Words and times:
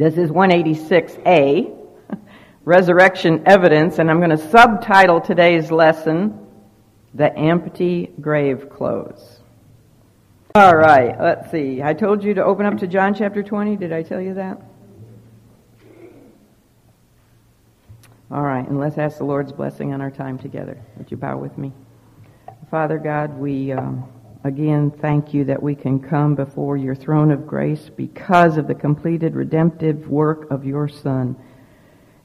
This 0.00 0.16
is 0.16 0.30
186A, 0.30 1.76
Resurrection 2.64 3.42
Evidence, 3.44 3.98
and 3.98 4.10
I'm 4.10 4.16
going 4.16 4.30
to 4.30 4.48
subtitle 4.48 5.20
today's 5.20 5.70
lesson, 5.70 6.46
The 7.12 7.30
Empty 7.36 8.10
Grave 8.18 8.70
Clothes. 8.70 9.40
All 10.54 10.74
right, 10.74 11.20
let's 11.20 11.50
see. 11.50 11.82
I 11.82 11.92
told 11.92 12.24
you 12.24 12.32
to 12.32 12.42
open 12.42 12.64
up 12.64 12.78
to 12.78 12.86
John 12.86 13.12
chapter 13.14 13.42
20. 13.42 13.76
Did 13.76 13.92
I 13.92 14.02
tell 14.02 14.22
you 14.22 14.32
that? 14.32 14.62
All 18.30 18.42
right, 18.42 18.66
and 18.66 18.80
let's 18.80 18.96
ask 18.96 19.18
the 19.18 19.24
Lord's 19.24 19.52
blessing 19.52 19.92
on 19.92 20.00
our 20.00 20.10
time 20.10 20.38
together. 20.38 20.80
Would 20.96 21.10
you 21.10 21.18
bow 21.18 21.36
with 21.36 21.58
me? 21.58 21.74
Father 22.70 22.96
God, 22.96 23.38
we 23.38 23.72
um, 23.72 24.10
again 24.44 24.90
thank 24.90 25.34
you 25.34 25.44
that 25.44 25.62
we 25.62 25.74
can 25.74 26.00
come 26.00 26.34
before 26.34 26.76
your 26.76 26.94
throne 26.94 27.30
of 27.30 27.46
grace 27.46 27.90
because 27.96 28.56
of 28.56 28.66
the 28.66 28.74
completed 28.74 29.34
redemptive 29.34 30.08
work 30.08 30.50
of 30.50 30.64
your 30.64 30.88
Son, 30.88 31.36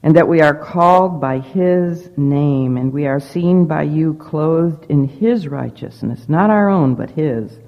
and 0.03 0.15
that 0.15 0.27
we 0.27 0.41
are 0.41 0.53
called 0.53 1.19
by 1.19 1.39
his 1.39 2.09
name, 2.15 2.77
and 2.77 2.93
we 2.93 3.07
are 3.07 3.19
seen 3.19 3.65
by 3.65 3.83
you 3.83 4.13
clothed 4.13 4.85
in 4.89 5.07
his 5.07 5.47
righteousness, 5.47 6.29
not 6.29 6.49
our 6.49 6.69
own, 6.69 6.95
but 6.95 7.09
his. 7.09 7.59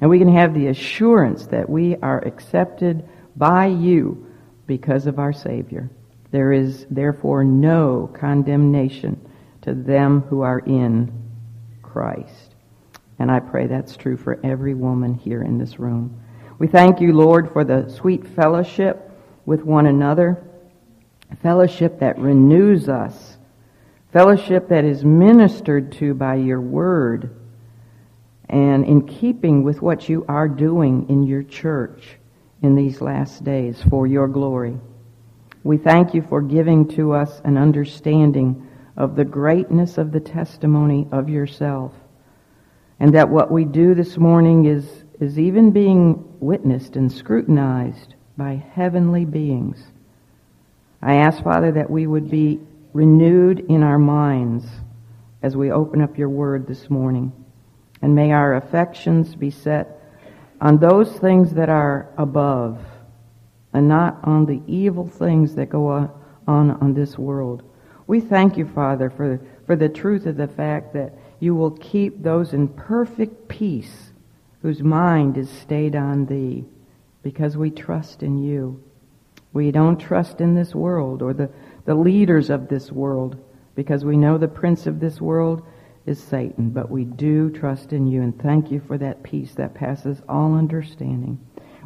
And 0.00 0.08
we 0.08 0.18
can 0.18 0.32
have 0.34 0.54
the 0.54 0.68
assurance 0.68 1.46
that 1.48 1.68
we 1.68 1.96
are 1.96 2.24
accepted 2.24 3.08
by 3.36 3.66
you 3.66 4.26
because 4.66 5.06
of 5.06 5.18
our 5.18 5.32
Savior. 5.32 5.90
There 6.30 6.52
is 6.52 6.86
therefore 6.90 7.44
no 7.44 8.10
condemnation 8.18 9.20
to 9.62 9.74
them 9.74 10.22
who 10.22 10.42
are 10.42 10.60
in 10.60 11.12
Christ. 11.82 12.49
And 13.20 13.30
I 13.30 13.38
pray 13.38 13.66
that's 13.66 13.98
true 13.98 14.16
for 14.16 14.40
every 14.42 14.72
woman 14.72 15.12
here 15.12 15.42
in 15.42 15.58
this 15.58 15.78
room. 15.78 16.22
We 16.58 16.66
thank 16.66 17.02
you, 17.02 17.12
Lord, 17.12 17.52
for 17.52 17.64
the 17.64 17.90
sweet 17.90 18.26
fellowship 18.26 19.10
with 19.44 19.62
one 19.62 19.86
another, 19.86 20.42
fellowship 21.42 22.00
that 22.00 22.18
renews 22.18 22.88
us, 22.88 23.36
fellowship 24.10 24.68
that 24.68 24.86
is 24.86 25.04
ministered 25.04 25.92
to 25.92 26.14
by 26.14 26.36
your 26.36 26.62
word, 26.62 27.36
and 28.48 28.86
in 28.86 29.06
keeping 29.06 29.64
with 29.64 29.82
what 29.82 30.08
you 30.08 30.24
are 30.26 30.48
doing 30.48 31.06
in 31.10 31.22
your 31.22 31.42
church 31.42 32.16
in 32.62 32.74
these 32.74 33.02
last 33.02 33.44
days 33.44 33.82
for 33.90 34.06
your 34.06 34.28
glory. 34.28 34.78
We 35.62 35.76
thank 35.76 36.14
you 36.14 36.22
for 36.22 36.40
giving 36.40 36.88
to 36.96 37.12
us 37.12 37.42
an 37.44 37.58
understanding 37.58 38.66
of 38.96 39.14
the 39.14 39.26
greatness 39.26 39.98
of 39.98 40.10
the 40.10 40.20
testimony 40.20 41.06
of 41.12 41.28
yourself. 41.28 41.92
And 43.00 43.14
that 43.14 43.30
what 43.30 43.50
we 43.50 43.64
do 43.64 43.94
this 43.94 44.18
morning 44.18 44.66
is, 44.66 44.86
is 45.18 45.38
even 45.38 45.70
being 45.70 46.22
witnessed 46.38 46.96
and 46.96 47.10
scrutinized 47.10 48.14
by 48.36 48.62
heavenly 48.74 49.24
beings. 49.24 49.82
I 51.00 51.16
ask, 51.16 51.42
Father, 51.42 51.72
that 51.72 51.88
we 51.90 52.06
would 52.06 52.30
be 52.30 52.60
renewed 52.92 53.60
in 53.70 53.82
our 53.82 53.98
minds 53.98 54.66
as 55.42 55.56
we 55.56 55.72
open 55.72 56.02
up 56.02 56.18
your 56.18 56.28
word 56.28 56.66
this 56.66 56.90
morning. 56.90 57.32
And 58.02 58.14
may 58.14 58.32
our 58.32 58.54
affections 58.56 59.34
be 59.34 59.50
set 59.50 60.02
on 60.60 60.78
those 60.78 61.10
things 61.18 61.54
that 61.54 61.70
are 61.70 62.12
above 62.18 62.80
and 63.72 63.88
not 63.88 64.20
on 64.24 64.44
the 64.44 64.60
evil 64.66 65.08
things 65.08 65.54
that 65.54 65.70
go 65.70 65.88
on 66.46 66.70
on 66.70 66.92
this 66.92 67.16
world. 67.16 67.62
We 68.06 68.20
thank 68.20 68.56
you, 68.56 68.66
Father, 68.66 69.08
for, 69.08 69.40
for 69.66 69.76
the 69.76 69.88
truth 69.88 70.26
of 70.26 70.36
the 70.36 70.48
fact 70.48 70.92
that 70.94 71.14
you 71.40 71.54
will 71.54 71.72
keep 71.72 72.22
those 72.22 72.52
in 72.52 72.68
perfect 72.68 73.48
peace 73.48 74.12
whose 74.62 74.82
mind 74.82 75.38
is 75.38 75.48
stayed 75.50 75.96
on 75.96 76.26
thee 76.26 76.64
because 77.22 77.56
we 77.56 77.70
trust 77.70 78.22
in 78.22 78.38
you. 78.38 78.82
We 79.52 79.70
don't 79.70 79.98
trust 79.98 80.40
in 80.40 80.54
this 80.54 80.74
world 80.74 81.22
or 81.22 81.32
the, 81.32 81.50
the 81.86 81.94
leaders 81.94 82.50
of 82.50 82.68
this 82.68 82.92
world 82.92 83.42
because 83.74 84.04
we 84.04 84.16
know 84.16 84.38
the 84.38 84.48
prince 84.48 84.86
of 84.86 85.00
this 85.00 85.20
world 85.20 85.66
is 86.06 86.22
Satan, 86.22 86.70
but 86.70 86.90
we 86.90 87.04
do 87.04 87.50
trust 87.50 87.92
in 87.92 88.06
you 88.06 88.22
and 88.22 88.38
thank 88.40 88.70
you 88.70 88.80
for 88.86 88.98
that 88.98 89.22
peace 89.22 89.54
that 89.54 89.74
passes 89.74 90.22
all 90.28 90.54
understanding. 90.54 91.38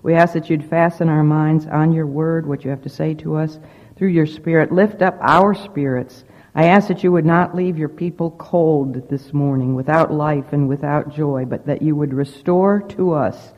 We 0.02 0.14
ask 0.14 0.34
that 0.34 0.50
you'd 0.50 0.68
fasten 0.68 1.08
our 1.08 1.22
minds 1.22 1.66
on 1.66 1.92
your 1.92 2.06
word, 2.06 2.46
what 2.46 2.64
you 2.64 2.70
have 2.70 2.82
to 2.82 2.88
say 2.88 3.14
to 3.14 3.36
us 3.36 3.58
through 3.96 4.08
your 4.08 4.26
spirit. 4.26 4.72
Lift 4.72 5.00
up 5.00 5.16
our 5.20 5.54
spirits. 5.54 6.24
I 6.56 6.66
ask 6.66 6.86
that 6.86 7.02
you 7.02 7.10
would 7.10 7.24
not 7.24 7.56
leave 7.56 7.76
your 7.76 7.88
people 7.88 8.30
cold 8.32 9.08
this 9.08 9.32
morning, 9.32 9.74
without 9.74 10.12
life 10.12 10.52
and 10.52 10.68
without 10.68 11.12
joy, 11.12 11.44
but 11.46 11.66
that 11.66 11.82
you 11.82 11.96
would 11.96 12.14
restore 12.14 12.80
to 12.90 13.12
us 13.12 13.52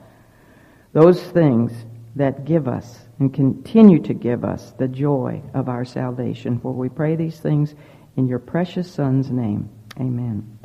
those 0.95 1.23
things 1.23 1.73
that 2.15 2.47
give 2.47 2.67
us 2.67 3.01
and 3.19 3.35
continue 3.35 3.99
to 3.99 4.15
give 4.15 4.45
us 4.45 4.73
the 4.79 4.89
joy 4.89 5.43
of 5.53 5.69
our 5.69 5.85
salvation. 5.85 6.59
For 6.59 6.73
we 6.73 6.89
pray 6.89 7.17
these 7.17 7.39
things 7.39 7.75
in 8.17 8.27
your 8.27 8.39
precious 8.39 8.91
Son's 8.91 9.31
name. 9.31 9.69
Amen. 10.01 10.59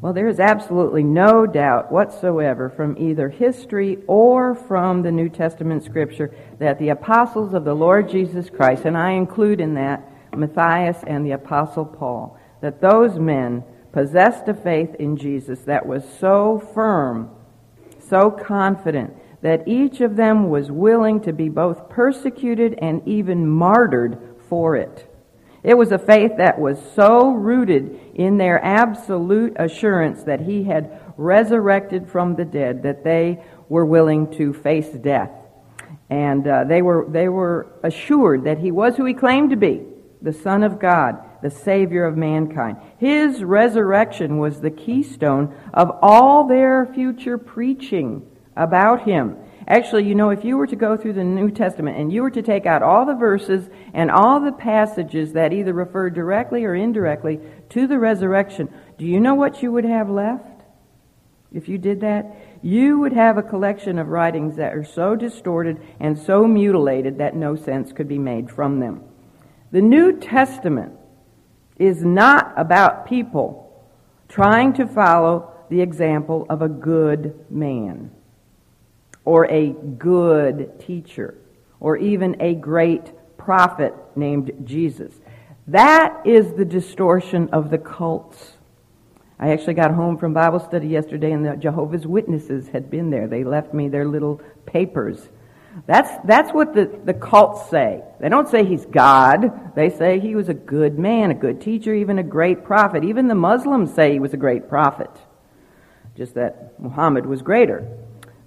Well, 0.00 0.12
there 0.12 0.28
is 0.28 0.38
absolutely 0.38 1.02
no 1.02 1.46
doubt 1.46 1.90
whatsoever 1.90 2.68
from 2.68 2.96
either 2.96 3.28
history 3.28 3.98
or 4.06 4.54
from 4.54 5.02
the 5.02 5.10
New 5.10 5.28
Testament 5.28 5.82
scripture 5.82 6.32
that 6.60 6.78
the 6.78 6.90
apostles 6.90 7.54
of 7.54 7.64
the 7.64 7.74
Lord 7.74 8.08
Jesus 8.08 8.50
Christ, 8.50 8.84
and 8.84 8.96
I 8.96 9.12
include 9.12 9.60
in 9.60 9.74
that 9.74 10.13
Matthias 10.38 10.98
and 11.06 11.24
the 11.24 11.32
apostle 11.32 11.84
Paul, 11.84 12.38
that 12.60 12.80
those 12.80 13.18
men 13.18 13.64
possessed 13.92 14.48
a 14.48 14.54
faith 14.54 14.94
in 14.96 15.16
Jesus 15.16 15.60
that 15.60 15.86
was 15.86 16.02
so 16.18 16.58
firm, 16.74 17.30
so 18.00 18.30
confident, 18.30 19.14
that 19.42 19.68
each 19.68 20.00
of 20.00 20.16
them 20.16 20.48
was 20.48 20.70
willing 20.70 21.20
to 21.20 21.32
be 21.32 21.48
both 21.48 21.88
persecuted 21.88 22.76
and 22.78 23.06
even 23.06 23.46
martyred 23.46 24.18
for 24.48 24.74
it. 24.74 25.08
It 25.62 25.74
was 25.78 25.92
a 25.92 25.98
faith 25.98 26.32
that 26.38 26.58
was 26.58 26.78
so 26.94 27.30
rooted 27.30 27.98
in 28.14 28.36
their 28.36 28.62
absolute 28.62 29.54
assurance 29.56 30.24
that 30.24 30.40
he 30.40 30.64
had 30.64 31.00
resurrected 31.16 32.08
from 32.08 32.34
the 32.34 32.44
dead 32.44 32.82
that 32.82 33.04
they 33.04 33.42
were 33.68 33.86
willing 33.86 34.30
to 34.38 34.52
face 34.52 34.88
death. 34.88 35.30
And 36.10 36.46
uh, 36.46 36.64
they, 36.64 36.82
were, 36.82 37.06
they 37.08 37.28
were 37.28 37.68
assured 37.82 38.44
that 38.44 38.58
he 38.58 38.72
was 38.72 38.96
who 38.96 39.04
he 39.04 39.14
claimed 39.14 39.50
to 39.50 39.56
be 39.56 39.82
the 40.24 40.32
Son 40.32 40.64
of 40.64 40.80
God, 40.80 41.18
the 41.42 41.50
Savior 41.50 42.06
of 42.06 42.16
mankind. 42.16 42.78
His 42.96 43.44
resurrection 43.44 44.38
was 44.38 44.60
the 44.60 44.70
keystone 44.70 45.54
of 45.72 45.90
all 46.00 46.48
their 46.48 46.86
future 46.86 47.36
preaching 47.38 48.26
about 48.56 49.04
him. 49.04 49.36
Actually, 49.68 50.04
you 50.04 50.14
know, 50.14 50.30
if 50.30 50.44
you 50.44 50.56
were 50.56 50.66
to 50.66 50.76
go 50.76 50.96
through 50.96 51.12
the 51.12 51.24
New 51.24 51.50
Testament 51.50 51.98
and 51.98 52.12
you 52.12 52.22
were 52.22 52.30
to 52.30 52.42
take 52.42 52.66
out 52.66 52.82
all 52.82 53.06
the 53.06 53.14
verses 53.14 53.68
and 53.92 54.10
all 54.10 54.40
the 54.40 54.52
passages 54.52 55.32
that 55.34 55.52
either 55.52 55.72
refer 55.72 56.10
directly 56.10 56.64
or 56.64 56.74
indirectly 56.74 57.40
to 57.70 57.86
the 57.86 57.98
resurrection, 57.98 58.72
do 58.98 59.04
you 59.04 59.20
know 59.20 59.34
what 59.34 59.62
you 59.62 59.72
would 59.72 59.84
have 59.84 60.08
left? 60.10 60.62
If 61.52 61.68
you 61.68 61.78
did 61.78 62.00
that, 62.00 62.36
you 62.62 62.98
would 63.00 63.12
have 63.12 63.38
a 63.38 63.42
collection 63.42 63.98
of 63.98 64.08
writings 64.08 64.56
that 64.56 64.74
are 64.74 64.84
so 64.84 65.14
distorted 65.14 65.80
and 66.00 66.18
so 66.18 66.46
mutilated 66.46 67.18
that 67.18 67.36
no 67.36 67.56
sense 67.56 67.92
could 67.92 68.08
be 68.08 68.18
made 68.18 68.50
from 68.50 68.80
them. 68.80 69.02
The 69.74 69.82
New 69.82 70.20
Testament 70.20 70.92
is 71.80 72.04
not 72.04 72.54
about 72.56 73.06
people 73.08 73.84
trying 74.28 74.72
to 74.74 74.86
follow 74.86 75.50
the 75.68 75.80
example 75.80 76.46
of 76.48 76.62
a 76.62 76.68
good 76.68 77.44
man 77.50 78.12
or 79.24 79.50
a 79.50 79.70
good 79.70 80.78
teacher 80.78 81.34
or 81.80 81.96
even 81.96 82.40
a 82.40 82.54
great 82.54 83.10
prophet 83.36 83.92
named 84.14 84.52
Jesus. 84.62 85.12
That 85.66 86.24
is 86.24 86.52
the 86.52 86.64
distortion 86.64 87.48
of 87.48 87.70
the 87.70 87.78
cults. 87.78 88.52
I 89.40 89.50
actually 89.50 89.74
got 89.74 89.90
home 89.90 90.18
from 90.18 90.32
Bible 90.34 90.60
study 90.60 90.86
yesterday 90.86 91.32
and 91.32 91.44
the 91.44 91.56
Jehovah's 91.56 92.06
Witnesses 92.06 92.68
had 92.68 92.92
been 92.92 93.10
there. 93.10 93.26
They 93.26 93.42
left 93.42 93.74
me 93.74 93.88
their 93.88 94.06
little 94.06 94.40
papers. 94.66 95.30
That's, 95.86 96.10
that's 96.24 96.52
what 96.52 96.74
the, 96.74 97.00
the 97.04 97.14
cults 97.14 97.68
say. 97.68 98.02
They 98.20 98.28
don't 98.28 98.48
say 98.48 98.64
he's 98.64 98.86
God. 98.86 99.74
They 99.74 99.90
say 99.90 100.20
he 100.20 100.34
was 100.34 100.48
a 100.48 100.54
good 100.54 100.98
man, 100.98 101.30
a 101.30 101.34
good 101.34 101.60
teacher, 101.60 101.92
even 101.94 102.18
a 102.18 102.22
great 102.22 102.64
prophet. 102.64 103.04
Even 103.04 103.28
the 103.28 103.34
Muslims 103.34 103.92
say 103.92 104.12
he 104.12 104.20
was 104.20 104.32
a 104.32 104.38
great 104.38 104.68
prophet. 104.68 105.10
Just 106.16 106.34
that 106.34 106.80
Muhammad 106.80 107.26
was 107.26 107.42
greater. 107.42 107.88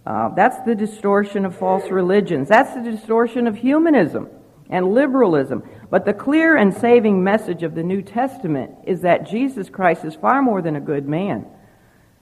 Uh, 0.05 0.29
that's 0.29 0.59
the 0.65 0.73
distortion 0.73 1.45
of 1.45 1.55
false 1.55 1.89
religions. 1.89 2.47
That's 2.47 2.73
the 2.73 2.91
distortion 2.91 3.45
of 3.45 3.57
humanism 3.57 4.29
and 4.69 4.93
liberalism. 4.93 5.63
But 5.89 6.05
the 6.05 6.13
clear 6.13 6.55
and 6.55 6.73
saving 6.73 7.23
message 7.23 7.61
of 7.63 7.75
the 7.75 7.83
New 7.83 8.01
Testament 8.01 8.71
is 8.85 9.01
that 9.01 9.29
Jesus 9.29 9.69
Christ 9.69 10.05
is 10.05 10.15
far 10.15 10.41
more 10.41 10.61
than 10.61 10.77
a 10.77 10.81
good 10.81 11.07
man. 11.07 11.45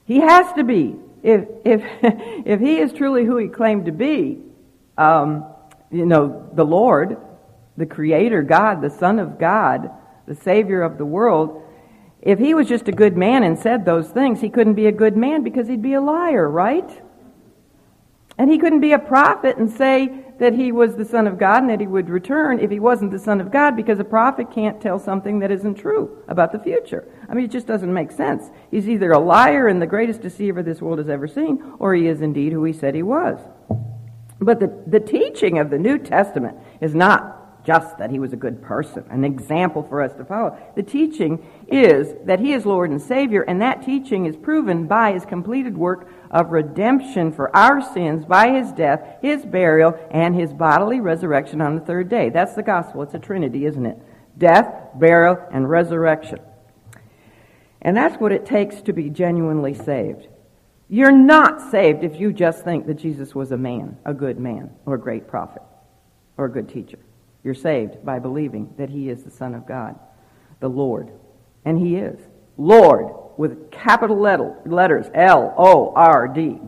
He 0.06 0.20
has 0.20 0.52
to 0.54 0.64
be. 0.64 0.96
If, 1.22 1.48
if, 1.64 1.84
if 2.46 2.60
he 2.60 2.78
is 2.78 2.92
truly 2.92 3.24
who 3.24 3.38
he 3.38 3.48
claimed 3.48 3.86
to 3.86 3.92
be, 3.92 4.40
um, 4.98 5.46
you 5.92 6.06
know, 6.06 6.50
the 6.54 6.66
Lord, 6.66 7.18
the 7.78 7.86
Creator, 7.86 8.44
God, 8.44 8.82
the 8.82 8.90
Son 8.90 9.20
of 9.20 9.40
God, 9.40 9.92
the 10.28 10.36
Savior 10.36 10.82
of 10.82 10.98
the 10.98 11.06
world, 11.06 11.62
if 12.22 12.40
he 12.40 12.54
was 12.54 12.68
just 12.68 12.88
a 12.88 12.92
good 12.92 13.16
man 13.16 13.44
and 13.44 13.58
said 13.58 13.86
those 13.86 14.10
things, 14.10 14.42
he 14.42 14.50
couldn't 14.50 14.74
be 14.74 14.88
a 14.88 14.92
good 14.92 15.16
man 15.16 15.44
because 15.44 15.68
he'd 15.68 15.82
be 15.82 15.94
a 15.94 16.02
liar, 16.02 16.50
right? 16.50 16.90
And 18.38 18.50
he 18.50 18.58
couldn't 18.58 18.82
be 18.82 18.94
a 18.94 19.00
prophet 19.00 19.58
and 19.58 19.70
say 19.70 20.26
that 20.40 20.54
he 20.54 20.72
was 20.72 20.96
the 20.96 21.06
Son 21.06 21.28
of 21.28 21.38
God 21.38 21.62
and 21.62 21.70
that 21.70 21.80
he 21.80 21.88
would 21.88 22.10
return 22.10 22.60
if 22.60 22.70
he 22.70 22.80
wasn't 22.80 23.12
the 23.12 23.20
Son 23.20 23.40
of 23.40 23.52
God 23.52 23.76
because 23.76 24.00
a 24.00 24.04
prophet 24.04 24.52
can't 24.52 24.82
tell 24.82 25.00
something 25.00 25.40
that 25.40 25.52
isn't 25.52 25.76
true 25.76 26.24
about 26.28 26.52
the 26.52 26.60
future. 26.60 27.08
I 27.30 27.34
mean, 27.34 27.46
it 27.46 27.52
just 27.52 27.68
doesn't 27.68 27.94
make 27.94 28.12
sense. 28.12 28.50
He's 28.72 28.90
either 28.90 29.12
a 29.12 29.20
liar 29.20 29.68
and 29.68 29.82
the 29.82 29.88
greatest 29.88 30.22
deceiver 30.22 30.64
this 30.64 30.82
world 30.82 30.98
has 30.98 31.08
ever 31.08 31.28
seen, 31.28 31.64
or 31.80 31.94
he 31.94 32.08
is 32.08 32.22
indeed 32.22 32.52
who 32.52 32.64
he 32.66 32.74
said 32.74 32.96
he 32.96 33.04
was. 33.04 33.40
But 34.40 34.60
the, 34.60 34.84
the 34.88 35.00
teaching 35.00 35.60
of 35.60 35.70
the 35.70 35.80
New 35.80 35.98
Testament 35.98 36.58
is 36.82 36.94
not 36.94 37.66
just 37.66 37.98
that 37.98 38.12
he 38.12 38.20
was 38.20 38.32
a 38.32 38.38
good 38.38 38.62
person, 38.62 39.04
an 39.10 39.24
example 39.24 39.82
for 39.82 40.02
us 40.02 40.14
to 40.16 40.24
follow. 40.24 40.56
The 40.76 40.84
teaching 40.84 41.44
is 41.68 42.14
that 42.26 42.40
he 42.40 42.54
is 42.54 42.66
Lord 42.66 42.92
and 42.92 43.02
Savior, 43.02 43.42
and 43.42 43.62
that 43.62 43.84
teaching 43.84 44.28
is 44.28 44.36
proven 44.36 44.86
by 44.86 45.14
his 45.14 45.26
completed 45.26 45.76
work 45.76 46.08
of 46.30 46.52
redemption 46.52 47.32
for 47.32 47.56
our 47.56 47.82
sins 47.94 48.24
by 48.26 48.50
his 48.52 48.72
death, 48.72 49.18
his 49.22 49.44
burial, 49.46 49.98
and 50.12 50.36
his 50.36 50.54
bodily 50.54 51.00
resurrection 51.00 51.60
on 51.60 51.76
the 51.76 51.82
third 51.82 52.08
day. 52.08 52.30
That's 52.30 52.54
the 52.54 52.64
gospel. 52.64 53.02
It's 53.02 53.16
a 53.16 53.20
trinity, 53.20 53.66
isn't 53.66 53.86
it? 53.86 53.98
Death, 54.38 54.72
burial, 54.96 55.44
and 55.52 55.68
resurrection. 55.68 56.40
And 57.82 57.98
that's 57.98 58.20
what 58.20 58.32
it 58.32 58.46
takes 58.46 58.82
to 58.84 58.94
be 58.94 59.10
genuinely 59.10 59.74
saved. 59.74 60.28
You're 60.88 61.12
not 61.12 61.72
saved 61.72 62.04
if 62.04 62.20
you 62.20 62.32
just 62.32 62.64
think 62.64 62.86
that 62.88 62.96
Jesus 62.96 63.34
was 63.34 63.52
a 63.52 63.58
man, 63.58 63.98
a 64.06 64.14
good 64.14 64.40
man, 64.40 64.70
or 64.86 64.96
a 64.96 65.00
great 65.00 65.28
prophet, 65.28 65.64
or 66.38 66.46
a 66.46 66.52
good 66.52 66.70
teacher. 66.70 67.00
You're 67.44 67.56
saved 67.56 68.06
by 68.06 68.20
believing 68.20 68.74
that 68.78 68.90
He 68.90 69.10
is 69.10 69.24
the 69.24 69.32
Son 69.32 69.56
of 69.56 69.68
God, 69.68 70.00
the 70.60 70.68
Lord. 70.68 71.12
And 71.64 71.80
He 71.80 71.96
is. 71.96 72.20
Lord, 72.58 73.14
with 73.38 73.72
capital 73.72 74.20
letters, 74.20 75.08
L 75.14 75.54
O 75.58 75.92
R 75.96 76.28
D. 76.28 76.60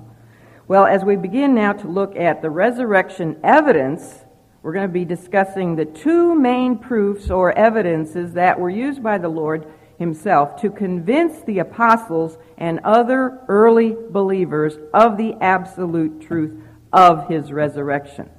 Well, 0.67 0.85
as 0.85 1.05
we 1.05 1.15
begin 1.15 1.55
now 1.55 1.73
to 1.73 1.87
look 1.87 2.15
at 2.17 2.41
the 2.41 2.49
resurrection 2.49 3.39
evidence, 3.43 4.25
we're 4.61 4.73
going 4.73 4.87
to 4.87 4.93
be 4.93 5.05
discussing 5.05 5.75
the 5.75 5.85
two 5.85 6.35
main 6.35 6.77
proofs 6.77 7.29
or 7.29 7.57
evidences 7.57 8.33
that 8.33 8.59
were 8.59 8.69
used 8.69 9.01
by 9.01 9.17
the 9.17 9.29
Lord 9.29 9.65
Himself 9.97 10.61
to 10.61 10.69
convince 10.69 11.41
the 11.43 11.59
apostles 11.59 12.37
and 12.57 12.79
other 12.83 13.39
early 13.47 13.95
believers 14.09 14.77
of 14.93 15.17
the 15.17 15.35
absolute 15.41 16.21
truth 16.21 16.61
of 16.93 17.27
His 17.27 17.51
resurrection. 17.51 18.29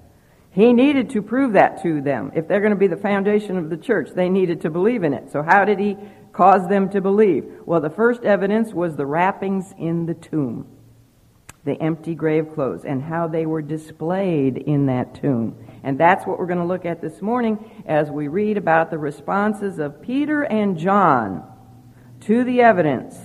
He 0.50 0.72
needed 0.72 1.10
to 1.10 1.22
prove 1.22 1.52
that 1.52 1.82
to 1.82 2.00
them. 2.00 2.32
If 2.34 2.48
they're 2.48 2.60
going 2.60 2.70
to 2.70 2.76
be 2.76 2.86
the 2.86 2.96
foundation 2.96 3.56
of 3.56 3.70
the 3.70 3.76
church, 3.76 4.10
they 4.14 4.28
needed 4.28 4.62
to 4.62 4.70
believe 4.70 5.04
in 5.04 5.14
it. 5.14 5.30
So 5.30 5.42
how 5.42 5.64
did 5.64 5.78
he 5.78 5.96
cause 6.32 6.68
them 6.68 6.88
to 6.90 7.00
believe? 7.00 7.44
Well, 7.64 7.80
the 7.80 7.90
first 7.90 8.24
evidence 8.24 8.72
was 8.72 8.96
the 8.96 9.06
wrappings 9.06 9.74
in 9.78 10.06
the 10.06 10.14
tomb, 10.14 10.66
the 11.68 11.80
empty 11.80 12.14
grave 12.14 12.54
clothes, 12.54 12.84
and 12.84 13.02
how 13.02 13.28
they 13.28 13.46
were 13.46 13.62
displayed 13.62 14.56
in 14.56 14.86
that 14.86 15.14
tomb. 15.14 15.56
And 15.84 15.98
that's 15.98 16.26
what 16.26 16.38
we're 16.38 16.46
going 16.46 16.58
to 16.58 16.64
look 16.64 16.84
at 16.84 17.00
this 17.00 17.22
morning 17.22 17.84
as 17.86 18.10
we 18.10 18.26
read 18.26 18.56
about 18.56 18.90
the 18.90 18.98
responses 18.98 19.78
of 19.78 20.02
Peter 20.02 20.42
and 20.42 20.78
John 20.78 21.44
to 22.22 22.42
the 22.42 22.62
evidence 22.62 23.16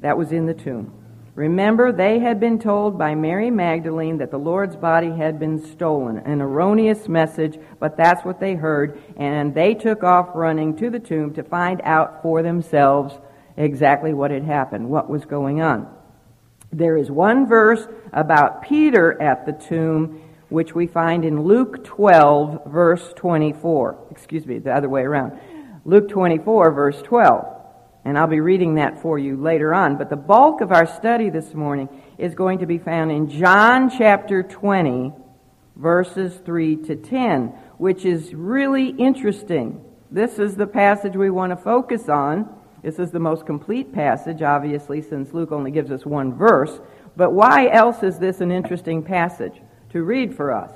that 0.00 0.16
was 0.16 0.30
in 0.30 0.46
the 0.46 0.54
tomb. 0.54 0.94
Remember, 1.34 1.92
they 1.92 2.18
had 2.18 2.40
been 2.40 2.58
told 2.58 2.98
by 2.98 3.14
Mary 3.14 3.50
Magdalene 3.50 4.18
that 4.18 4.30
the 4.30 4.38
Lord's 4.38 4.76
body 4.76 5.10
had 5.10 5.38
been 5.38 5.64
stolen. 5.72 6.18
An 6.18 6.40
erroneous 6.40 7.08
message, 7.08 7.58
but 7.80 7.96
that's 7.96 8.24
what 8.24 8.40
they 8.40 8.54
heard. 8.54 9.00
And 9.16 9.54
they 9.54 9.74
took 9.74 10.02
off 10.02 10.30
running 10.34 10.76
to 10.76 10.90
the 10.90 10.98
tomb 10.98 11.34
to 11.34 11.42
find 11.42 11.80
out 11.84 12.22
for 12.22 12.42
themselves 12.42 13.14
exactly 13.56 14.12
what 14.12 14.30
had 14.30 14.44
happened, 14.44 14.90
what 14.90 15.08
was 15.08 15.24
going 15.24 15.62
on. 15.62 15.97
There 16.72 16.96
is 16.96 17.10
one 17.10 17.46
verse 17.46 17.86
about 18.12 18.62
Peter 18.62 19.20
at 19.20 19.46
the 19.46 19.52
tomb, 19.52 20.20
which 20.48 20.74
we 20.74 20.86
find 20.86 21.24
in 21.24 21.42
Luke 21.42 21.84
12, 21.84 22.66
verse 22.66 23.12
24. 23.16 24.06
Excuse 24.10 24.46
me, 24.46 24.58
the 24.58 24.74
other 24.74 24.88
way 24.88 25.02
around. 25.02 25.38
Luke 25.84 26.08
24, 26.08 26.70
verse 26.72 27.00
12. 27.02 27.46
And 28.04 28.18
I'll 28.18 28.26
be 28.26 28.40
reading 28.40 28.76
that 28.76 29.00
for 29.00 29.18
you 29.18 29.36
later 29.36 29.74
on. 29.74 29.96
But 29.96 30.10
the 30.10 30.16
bulk 30.16 30.60
of 30.60 30.72
our 30.72 30.86
study 30.86 31.30
this 31.30 31.54
morning 31.54 31.88
is 32.16 32.34
going 32.34 32.58
to 32.60 32.66
be 32.66 32.78
found 32.78 33.10
in 33.10 33.28
John 33.28 33.90
chapter 33.90 34.42
20, 34.42 35.12
verses 35.76 36.36
3 36.44 36.76
to 36.84 36.96
10, 36.96 37.46
which 37.78 38.04
is 38.04 38.34
really 38.34 38.88
interesting. 38.88 39.84
This 40.10 40.38
is 40.38 40.56
the 40.56 40.66
passage 40.66 41.16
we 41.16 41.30
want 41.30 41.52
to 41.52 41.56
focus 41.56 42.08
on. 42.08 42.48
This 42.82 42.98
is 42.98 43.10
the 43.10 43.18
most 43.18 43.44
complete 43.44 43.92
passage, 43.92 44.42
obviously, 44.42 45.02
since 45.02 45.34
Luke 45.34 45.52
only 45.52 45.70
gives 45.70 45.90
us 45.90 46.06
one 46.06 46.32
verse. 46.34 46.80
But 47.16 47.32
why 47.32 47.68
else 47.68 48.02
is 48.02 48.18
this 48.18 48.40
an 48.40 48.52
interesting 48.52 49.02
passage 49.02 49.60
to 49.90 50.02
read 50.02 50.34
for 50.34 50.52
us? 50.52 50.70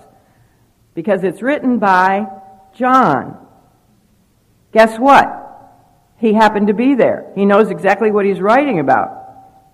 Because 0.94 1.22
it's 1.22 1.42
written 1.42 1.78
by 1.78 2.26
John. 2.74 3.46
Guess 4.72 4.98
what? 4.98 5.38
He 6.18 6.32
happened 6.32 6.66
to 6.68 6.74
be 6.74 6.94
there. 6.94 7.30
He 7.34 7.44
knows 7.44 7.70
exactly 7.70 8.10
what 8.10 8.24
he's 8.24 8.40
writing 8.40 8.78
about. 8.78 9.18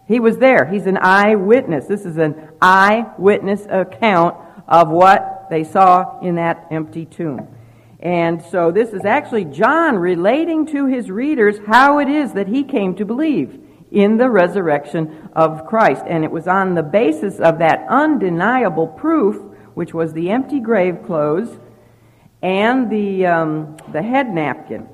He 0.07 0.21
was 0.21 0.39
there. 0.39 0.65
He's 0.65 0.87
an 0.87 0.99
eyewitness. 0.99 1.87
This 1.87 2.05
is 2.05 2.17
an 2.17 2.51
eyewitness 2.61 3.67
account 3.69 4.37
of 4.67 4.89
what 4.89 5.47
they 5.51 5.65
saw 5.65 6.21
in 6.21 6.37
that 6.37 6.67
empty 6.71 7.05
tomb. 7.05 7.49
And 8.01 8.43
so 8.51 8.71
this 8.71 8.91
is 8.91 9.05
actually 9.05 9.45
John 9.45 9.97
relating 9.97 10.67
to 10.67 10.87
his 10.87 11.11
readers 11.11 11.57
how 11.67 11.99
it 11.99 12.09
is 12.09 12.33
that 12.35 12.49
he 12.49 12.65
came 12.65 12.95
to 12.97 13.05
believe 13.05 13.61
in 13.91 14.19
the 14.19 14.31
resurrection 14.31 15.31
of 15.33 15.67
Christ. 15.67 16.05
And 16.07 16.25
it 16.25 16.31
was 16.31 16.47
on 16.47 16.75
the 16.75 16.83
basis 16.83 17.41
of 17.41 17.59
that 17.59 17.87
undeniable 17.89 18.87
proof, 18.87 19.37
which 19.75 19.95
was 19.95 20.13
the 20.13 20.31
empty 20.31 20.61
grave 20.61 21.05
clothes 21.05 21.59
and 22.43 22.91
the, 22.91 23.27
um, 23.27 23.77
the 23.93 24.03
head 24.03 24.29
napkin 24.29 24.89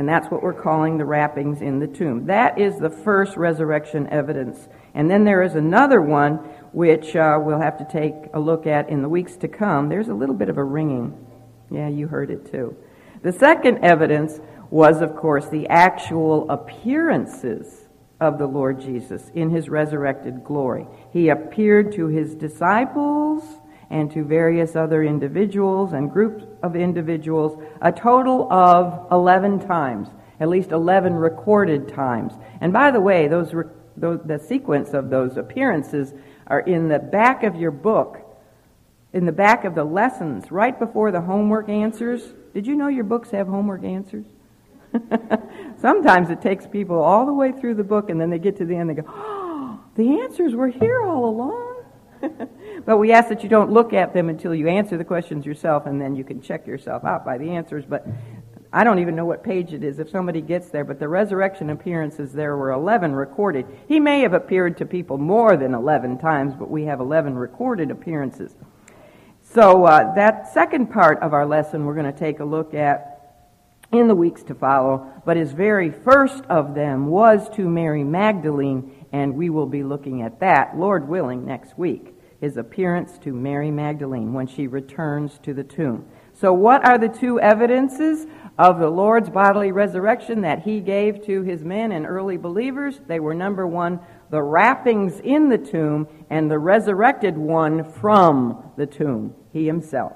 and 0.00 0.08
that's 0.08 0.30
what 0.30 0.42
we're 0.42 0.54
calling 0.54 0.96
the 0.96 1.04
wrappings 1.04 1.60
in 1.60 1.78
the 1.78 1.86
tomb. 1.86 2.24
That 2.24 2.58
is 2.58 2.78
the 2.78 2.88
first 2.88 3.36
resurrection 3.36 4.06
evidence. 4.06 4.66
And 4.94 5.10
then 5.10 5.24
there 5.24 5.42
is 5.42 5.56
another 5.56 6.00
one 6.00 6.36
which 6.72 7.14
uh, 7.14 7.38
we'll 7.38 7.60
have 7.60 7.76
to 7.76 7.84
take 7.84 8.14
a 8.32 8.40
look 8.40 8.66
at 8.66 8.88
in 8.88 9.02
the 9.02 9.10
weeks 9.10 9.36
to 9.36 9.48
come. 9.48 9.90
There's 9.90 10.08
a 10.08 10.14
little 10.14 10.34
bit 10.34 10.48
of 10.48 10.56
a 10.56 10.64
ringing. 10.64 11.26
Yeah, 11.70 11.88
you 11.88 12.08
heard 12.08 12.30
it 12.30 12.50
too. 12.50 12.76
The 13.22 13.32
second 13.32 13.84
evidence 13.84 14.40
was, 14.70 15.02
of 15.02 15.16
course, 15.16 15.48
the 15.48 15.68
actual 15.68 16.50
appearances 16.50 17.88
of 18.20 18.38
the 18.38 18.46
Lord 18.46 18.80
Jesus 18.80 19.30
in 19.34 19.50
his 19.50 19.68
resurrected 19.68 20.44
glory. 20.44 20.86
He 21.12 21.28
appeared 21.28 21.92
to 21.92 22.06
his 22.06 22.34
disciples 22.34 23.44
and 23.88 24.10
to 24.12 24.24
various 24.24 24.76
other 24.76 25.02
individuals 25.02 25.92
and 25.92 26.10
groups 26.10 26.44
of 26.62 26.76
individuals 26.76 27.60
a 27.82 27.90
total 27.90 28.50
of 28.52 29.10
11 29.10 29.66
times, 29.66 30.08
at 30.38 30.48
least 30.48 30.70
11 30.70 31.14
recorded 31.14 31.88
times. 31.88 32.34
And 32.60 32.72
by 32.72 32.90
the 32.90 33.00
way, 33.00 33.26
those, 33.26 33.52
those, 33.96 34.20
the 34.24 34.38
sequence 34.38 34.90
of 34.90 35.10
those 35.10 35.36
appearances 35.36 36.14
are 36.46 36.60
in 36.60 36.88
the 36.88 36.98
back 36.98 37.42
of 37.42 37.56
your 37.56 37.72
book, 37.72 38.18
in 39.12 39.26
the 39.26 39.32
back 39.32 39.64
of 39.64 39.74
the 39.74 39.84
lessons, 39.84 40.50
right 40.52 40.78
before 40.78 41.10
the 41.10 41.20
homework 41.20 41.68
answers. 41.68 42.32
Did 42.54 42.66
you 42.66 42.74
know 42.74 42.88
your 42.88 43.04
books 43.04 43.30
have 43.30 43.46
homework 43.46 43.84
answers? 43.84 44.26
Sometimes 45.80 46.30
it 46.30 46.40
takes 46.40 46.66
people 46.66 47.00
all 47.00 47.26
the 47.26 47.32
way 47.32 47.52
through 47.52 47.74
the 47.74 47.84
book 47.84 48.10
and 48.10 48.20
then 48.20 48.30
they 48.30 48.38
get 48.38 48.56
to 48.56 48.64
the 48.64 48.74
end 48.74 48.90
and 48.90 48.98
they 48.98 49.02
go, 49.02 49.08
oh, 49.08 49.80
the 49.96 50.20
answers 50.20 50.54
were 50.54 50.68
here 50.68 51.02
all 51.02 51.26
along. 51.26 51.84
but 52.84 52.98
we 52.98 53.12
ask 53.12 53.28
that 53.28 53.42
you 53.42 53.48
don't 53.48 53.70
look 53.70 53.92
at 53.92 54.12
them 54.12 54.28
until 54.28 54.54
you 54.54 54.68
answer 54.68 54.96
the 54.96 55.04
questions 55.04 55.46
yourself, 55.46 55.86
and 55.86 56.00
then 56.00 56.14
you 56.14 56.24
can 56.24 56.40
check 56.40 56.66
yourself 56.66 57.04
out 57.04 57.24
by 57.24 57.38
the 57.38 57.48
answers. 57.50 57.84
But 57.86 58.06
I 58.72 58.84
don't 58.84 58.98
even 58.98 59.16
know 59.16 59.24
what 59.24 59.42
page 59.42 59.72
it 59.72 59.82
is 59.82 59.98
if 59.98 60.10
somebody 60.10 60.40
gets 60.40 60.68
there, 60.68 60.84
but 60.84 60.98
the 60.98 61.08
resurrection 61.08 61.70
appearances 61.70 62.32
there 62.32 62.56
were 62.56 62.70
11 62.72 63.12
recorded. 63.14 63.66
He 63.88 63.98
may 63.98 64.20
have 64.20 64.34
appeared 64.34 64.76
to 64.78 64.86
people 64.86 65.18
more 65.18 65.56
than 65.56 65.74
11 65.74 66.18
times, 66.18 66.54
but 66.54 66.70
we 66.70 66.84
have 66.84 67.00
11 67.00 67.36
recorded 67.36 67.90
appearances. 67.90 68.54
So 69.52 69.84
uh, 69.84 70.14
that 70.14 70.54
second 70.54 70.92
part 70.92 71.18
of 71.22 71.32
our 71.32 71.44
lesson 71.44 71.84
we're 71.84 71.94
going 71.94 72.12
to 72.12 72.18
take 72.18 72.38
a 72.38 72.44
look 72.44 72.72
at 72.72 73.34
in 73.90 74.06
the 74.06 74.14
weeks 74.14 74.44
to 74.44 74.54
follow, 74.54 75.12
but 75.24 75.36
his 75.36 75.50
very 75.50 75.90
first 75.90 76.44
of 76.44 76.76
them 76.76 77.06
was 77.06 77.48
to 77.56 77.68
Mary 77.68 78.04
Magdalene 78.04 79.06
and 79.10 79.34
we 79.34 79.50
will 79.50 79.66
be 79.66 79.82
looking 79.82 80.22
at 80.22 80.38
that, 80.38 80.78
Lord 80.78 81.08
willing, 81.08 81.44
next 81.44 81.76
week. 81.76 82.14
His 82.40 82.56
appearance 82.56 83.18
to 83.18 83.32
Mary 83.32 83.72
Magdalene 83.72 84.32
when 84.32 84.46
she 84.46 84.68
returns 84.68 85.38
to 85.42 85.52
the 85.52 85.64
tomb. 85.64 86.06
So, 86.32 86.54
what 86.54 86.86
are 86.86 86.96
the 86.96 87.08
two 87.08 87.38
evidences 87.38 88.26
of 88.56 88.78
the 88.78 88.88
Lord's 88.88 89.28
bodily 89.28 89.72
resurrection 89.72 90.40
that 90.42 90.62
he 90.62 90.80
gave 90.80 91.24
to 91.26 91.42
his 91.42 91.64
men 91.64 91.92
and 91.92 92.06
early 92.06 92.38
believers? 92.38 93.00
They 93.06 93.20
were 93.20 93.34
number 93.34 93.66
one, 93.66 94.00
the 94.30 94.42
wrappings 94.42 95.20
in 95.20 95.50
the 95.50 95.58
tomb, 95.58 96.08
and 96.30 96.50
the 96.50 96.58
resurrected 96.58 97.36
one 97.36 97.84
from 97.84 98.72
the 98.76 98.86
tomb, 98.86 99.34
he 99.52 99.66
himself. 99.66 100.12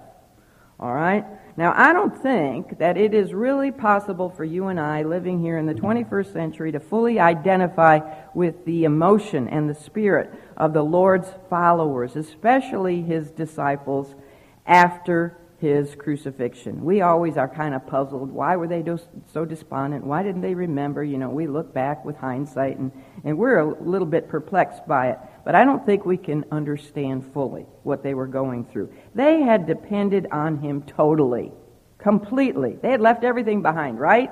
All 0.79 0.93
right? 0.93 1.25
Now, 1.57 1.73
I 1.77 1.93
don't 1.93 2.21
think 2.21 2.79
that 2.79 2.97
it 2.97 3.15
is 3.15 3.33
really 3.33 3.71
possible 3.71 4.29
for 4.29 4.45
you 4.45 4.67
and 4.67 4.81
I 4.81 5.05
living 5.05 5.41
here 5.41 5.57
in 5.57 5.67
the 5.67 5.75
21st 5.75 6.33
century 6.33 6.73
to 6.73 6.81
fully 6.81 7.21
identify 7.21 8.01
with 8.35 8.65
the 8.65 8.85
emotion 8.85 9.49
and 9.49 9.71
the 9.71 9.75
spirit 9.75 10.33
of 10.57 10.73
the 10.73 10.83
Lord's 10.83 11.29
followers, 11.49 12.17
especially 12.17 13.03
his 13.03 13.31
disciples, 13.31 14.15
after 14.67 15.39
his 15.59 15.95
crucifixion. 15.95 16.85
We 16.85 17.01
always 17.01 17.37
are 17.37 17.49
kind 17.49 17.75
of 17.75 17.87
puzzled. 17.87 18.31
Why 18.31 18.57
were 18.57 18.67
they 18.67 18.85
so 19.33 19.45
despondent? 19.45 20.05
Why 20.05 20.23
didn't 20.23 20.43
they 20.43 20.55
remember? 20.55 21.05
You 21.05 21.19
know, 21.19 21.31
we 21.31 21.47
look 21.47 21.73
back 21.73 22.05
with 22.05 22.17
hindsight 22.17 22.79
and, 22.79 22.93
and 23.25 23.39
we're 23.39 23.59
a 23.59 23.83
little 23.83 24.07
bit 24.07 24.29
perplexed 24.29 24.87
by 24.87 25.11
it. 25.11 25.19
But 25.45 25.55
I 25.55 25.65
don't 25.65 25.85
think 25.85 26.07
we 26.07 26.17
can 26.17 26.45
understand 26.51 27.33
fully 27.33 27.67
what 27.83 28.03
they 28.03 28.15
were 28.15 28.27
going 28.27 28.65
through. 28.65 28.93
They 29.15 29.43
had 29.43 29.67
depended 29.67 30.27
on 30.33 30.59
him 30.59 30.83
totally, 30.83 31.53
completely. 31.99 32.79
They 32.81 32.91
had 32.91 33.01
left 33.01 33.25
everything 33.25 33.63
behind, 33.63 34.01
right? 34.01 34.31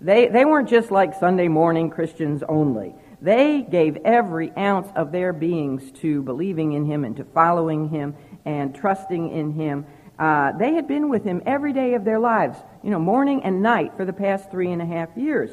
They, 0.00 0.28
they 0.28 0.44
weren't 0.44 0.68
just 0.68 0.90
like 0.90 1.14
Sunday 1.14 1.48
morning 1.48 1.90
Christians 1.90 2.42
only. 2.48 2.94
They 3.20 3.62
gave 3.62 3.96
every 4.04 4.52
ounce 4.56 4.88
of 4.94 5.12
their 5.12 5.32
beings 5.32 5.90
to 6.00 6.22
believing 6.22 6.72
in 6.72 6.84
him 6.84 7.04
and 7.04 7.16
to 7.16 7.24
following 7.24 7.88
him 7.88 8.14
and 8.44 8.74
trusting 8.74 9.30
in 9.30 9.52
him. 9.52 9.86
Uh, 10.18 10.52
they 10.52 10.74
had 10.74 10.86
been 10.86 11.08
with 11.08 11.24
him 11.24 11.42
every 11.44 11.72
day 11.72 11.94
of 11.94 12.04
their 12.04 12.18
lives, 12.18 12.58
you 12.82 12.90
know, 12.90 12.98
morning 12.98 13.42
and 13.44 13.62
night 13.62 13.92
for 13.96 14.04
the 14.04 14.12
past 14.12 14.50
three 14.50 14.72
and 14.72 14.80
a 14.80 14.86
half 14.86 15.08
years. 15.16 15.50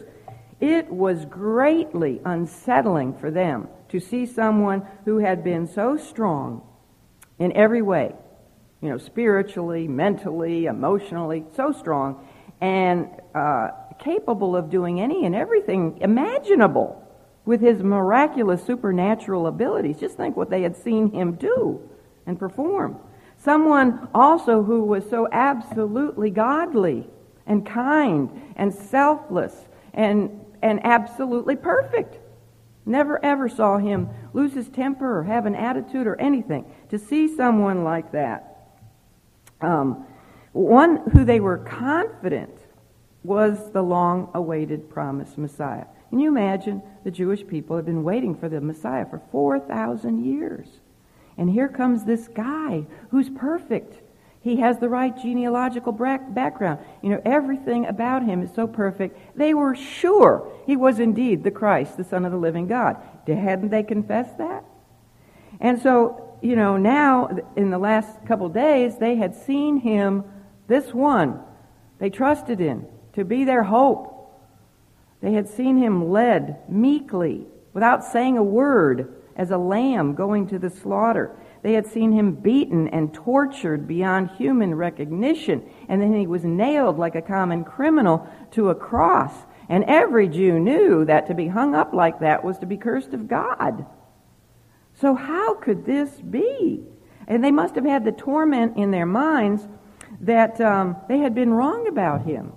It 0.63 0.89
was 0.89 1.25
greatly 1.25 2.21
unsettling 2.23 3.15
for 3.15 3.29
them 3.29 3.67
to 3.89 3.99
see 3.99 4.25
someone 4.25 4.87
who 5.03 5.17
had 5.17 5.43
been 5.43 5.67
so 5.67 5.97
strong 5.97 6.65
in 7.37 7.51
every 7.51 7.81
way, 7.81 8.15
you 8.79 8.87
know, 8.87 8.97
spiritually, 8.97 9.89
mentally, 9.89 10.67
emotionally, 10.67 11.43
so 11.53 11.73
strong, 11.73 12.25
and 12.61 13.09
uh, 13.35 13.71
capable 13.99 14.55
of 14.55 14.69
doing 14.69 15.01
any 15.01 15.25
and 15.25 15.35
everything 15.35 15.97
imaginable 15.99 17.05
with 17.43 17.59
his 17.59 17.83
miraculous 17.83 18.63
supernatural 18.65 19.47
abilities. 19.47 19.99
Just 19.99 20.15
think 20.15 20.37
what 20.37 20.49
they 20.49 20.61
had 20.61 20.77
seen 20.77 21.11
him 21.11 21.33
do 21.33 21.81
and 22.25 22.39
perform. 22.39 22.95
Someone 23.35 24.07
also 24.15 24.63
who 24.63 24.85
was 24.85 25.09
so 25.09 25.27
absolutely 25.29 26.29
godly 26.29 27.09
and 27.45 27.65
kind 27.65 28.53
and 28.55 28.73
selfless 28.73 29.53
and, 29.93 30.39
and 30.63 30.83
absolutely 30.85 31.55
perfect. 31.55 32.17
Never 32.85 33.23
ever 33.23 33.47
saw 33.47 33.77
him 33.77 34.09
lose 34.33 34.53
his 34.53 34.69
temper 34.69 35.19
or 35.19 35.23
have 35.23 35.45
an 35.45 35.55
attitude 35.55 36.07
or 36.07 36.19
anything. 36.19 36.65
To 36.89 36.97
see 36.97 37.33
someone 37.35 37.83
like 37.83 38.11
that, 38.13 38.71
um, 39.61 40.05
one 40.53 40.97
who 41.11 41.23
they 41.23 41.39
were 41.39 41.57
confident 41.57 42.57
was 43.23 43.71
the 43.71 43.81
long 43.81 44.29
awaited 44.33 44.89
promised 44.89 45.37
Messiah. 45.37 45.85
Can 46.09 46.19
you 46.19 46.29
imagine? 46.29 46.81
The 47.03 47.11
Jewish 47.11 47.45
people 47.47 47.75
had 47.75 47.85
been 47.85 48.03
waiting 48.03 48.35
for 48.35 48.49
the 48.49 48.61
Messiah 48.61 49.05
for 49.05 49.21
4,000 49.31 50.23
years. 50.23 50.67
And 51.37 51.49
here 51.49 51.69
comes 51.69 52.03
this 52.03 52.27
guy 52.27 52.85
who's 53.09 53.29
perfect. 53.29 54.02
He 54.43 54.57
has 54.57 54.77
the 54.77 54.89
right 54.89 55.17
genealogical 55.17 55.93
background. 55.93 56.79
You 57.01 57.11
know, 57.11 57.21
everything 57.23 57.85
about 57.85 58.23
him 58.23 58.43
is 58.43 58.53
so 58.53 58.67
perfect. 58.67 59.37
They 59.37 59.53
were 59.53 59.73
sure 59.73 60.51
he 60.65 60.75
was 60.75 60.99
indeed 60.99 61.45
the 61.45 61.51
Christ, 61.51 61.95
the 61.95 62.03
Son 62.03 62.25
of 62.25 62.33
the 62.33 62.37
living 62.37 62.67
God. 62.67 62.97
Hadn't 63.25 63.69
they 63.69 63.83
confessed 63.83 64.37
that? 64.39 64.65
And 65.61 65.81
so, 65.81 66.37
you 66.41 66.57
know, 66.57 66.75
now, 66.75 67.29
in 67.55 67.69
the 67.69 67.77
last 67.77 68.25
couple 68.25 68.49
days, 68.49 68.97
they 68.97 69.15
had 69.15 69.33
seen 69.33 69.77
him, 69.77 70.25
this 70.67 70.93
one, 70.93 71.39
they 71.99 72.09
trusted 72.09 72.59
in 72.59 72.85
to 73.13 73.23
be 73.23 73.45
their 73.45 73.63
hope. 73.63 74.09
They 75.21 75.31
had 75.31 75.47
seen 75.47 75.77
him 75.77 76.09
led 76.11 76.69
meekly, 76.69 77.47
without 77.71 78.03
saying 78.03 78.37
a 78.37 78.43
word, 78.43 79.13
as 79.37 79.51
a 79.51 79.57
lamb 79.57 80.15
going 80.15 80.47
to 80.47 80.59
the 80.59 80.69
slaughter. 80.69 81.33
They 81.63 81.73
had 81.73 81.87
seen 81.87 82.11
him 82.11 82.35
beaten 82.35 82.89
and 82.89 83.13
tortured 83.13 83.87
beyond 83.87 84.31
human 84.31 84.75
recognition, 84.75 85.63
and 85.87 86.01
then 86.01 86.13
he 86.13 86.27
was 86.27 86.43
nailed 86.43 86.99
like 86.99 87.15
a 87.15 87.21
common 87.21 87.63
criminal 87.63 88.27
to 88.51 88.69
a 88.69 88.75
cross. 88.75 89.33
And 89.69 89.85
every 89.85 90.27
Jew 90.27 90.59
knew 90.59 91.05
that 91.05 91.27
to 91.27 91.33
be 91.33 91.47
hung 91.47 91.73
up 91.73 91.93
like 91.93 92.19
that 92.19 92.43
was 92.43 92.59
to 92.59 92.65
be 92.65 92.75
cursed 92.75 93.13
of 93.13 93.29
God. 93.29 93.85
So, 94.95 95.15
how 95.15 95.55
could 95.55 95.85
this 95.85 96.09
be? 96.19 96.83
And 97.27 97.41
they 97.41 97.51
must 97.51 97.75
have 97.75 97.85
had 97.85 98.03
the 98.03 98.11
torment 98.11 98.75
in 98.75 98.91
their 98.91 99.05
minds 99.05 99.65
that 100.19 100.59
um, 100.59 100.97
they 101.07 101.19
had 101.19 101.33
been 101.33 101.53
wrong 101.53 101.87
about 101.87 102.25
him. 102.25 102.51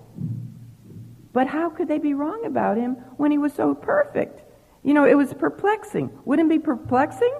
But 1.33 1.47
how 1.47 1.71
could 1.71 1.87
they 1.87 1.99
be 1.99 2.15
wrong 2.15 2.45
about 2.45 2.77
him 2.77 2.95
when 3.19 3.31
he 3.31 3.39
was 3.39 3.53
so 3.53 3.73
perfect? 3.73 4.43
You 4.83 4.95
know, 4.95 5.05
it 5.05 5.15
was 5.15 5.33
perplexing. 5.33 6.11
Wouldn't 6.25 6.51
it 6.51 6.59
be 6.59 6.59
perplexing? 6.59 7.35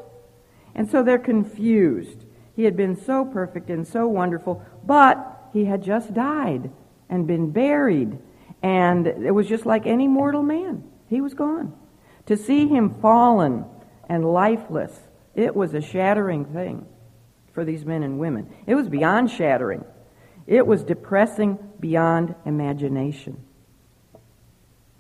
And 0.77 0.89
so 0.89 1.03
they're 1.03 1.19
confused. 1.19 2.25
He 2.55 2.63
had 2.65 2.77
been 2.77 2.95
so 2.95 3.25
perfect 3.25 3.71
and 3.71 3.89
so 3.89 4.07
wonderful, 4.07 4.65
but 4.85 5.49
he 5.53 5.65
had 5.65 5.83
just 5.83 6.15
died 6.15 6.71
and 7.09 7.27
been 7.27 7.51
buried. 7.51 8.19
And 8.63 9.07
it 9.07 9.33
was 9.33 9.49
just 9.49 9.67
like 9.67 9.87
any 9.87 10.07
mortal 10.07 10.43
man. 10.43 10.85
He 11.09 11.21
was 11.21 11.35
gone. 11.35 11.75
To 12.27 12.37
see 12.37 12.69
him 12.69 12.95
fallen 13.01 13.65
and 14.09 14.25
lifeless, 14.33 14.93
it 15.35 15.57
was 15.57 15.75
a 15.75 15.81
shattering 15.81 16.45
thing 16.45 16.87
for 17.53 17.65
these 17.65 17.85
men 17.85 18.03
and 18.03 18.19
women. 18.19 18.53
It 18.67 18.75
was 18.75 18.89
beyond 18.89 19.31
shattering, 19.31 19.85
it 20.47 20.67
was 20.67 20.85
depressing 20.85 21.59
beyond 21.81 22.35
imagination. 22.45 23.43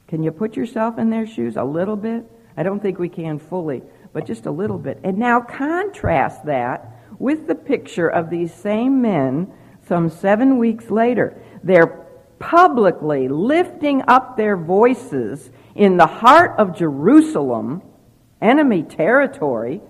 Can 0.08 0.22
you 0.22 0.30
put 0.30 0.56
yourself 0.56 0.98
in 0.98 1.10
their 1.10 1.26
shoes 1.26 1.56
a 1.56 1.64
little 1.64 1.96
bit? 1.96 2.24
I 2.56 2.62
don't 2.62 2.80
think 2.80 2.98
we 2.98 3.08
can 3.08 3.38
fully, 3.38 3.82
but 4.16 4.24
just 4.24 4.46
a 4.46 4.50
little 4.50 4.78
bit. 4.78 4.98
And 5.04 5.18
now 5.18 5.42
contrast 5.42 6.46
that 6.46 7.02
with 7.18 7.46
the 7.46 7.54
picture 7.54 8.08
of 8.08 8.30
these 8.30 8.50
same 8.50 9.02
men 9.02 9.52
some 9.86 10.08
seven 10.08 10.56
weeks 10.56 10.90
later. 10.90 11.38
They're 11.62 12.06
publicly 12.38 13.28
lifting 13.28 14.02
up 14.08 14.38
their 14.38 14.56
voices 14.56 15.50
in 15.74 15.98
the 15.98 16.06
heart 16.06 16.58
of 16.58 16.74
Jerusalem, 16.74 17.82
enemy 18.40 18.84
territory, 18.84 19.82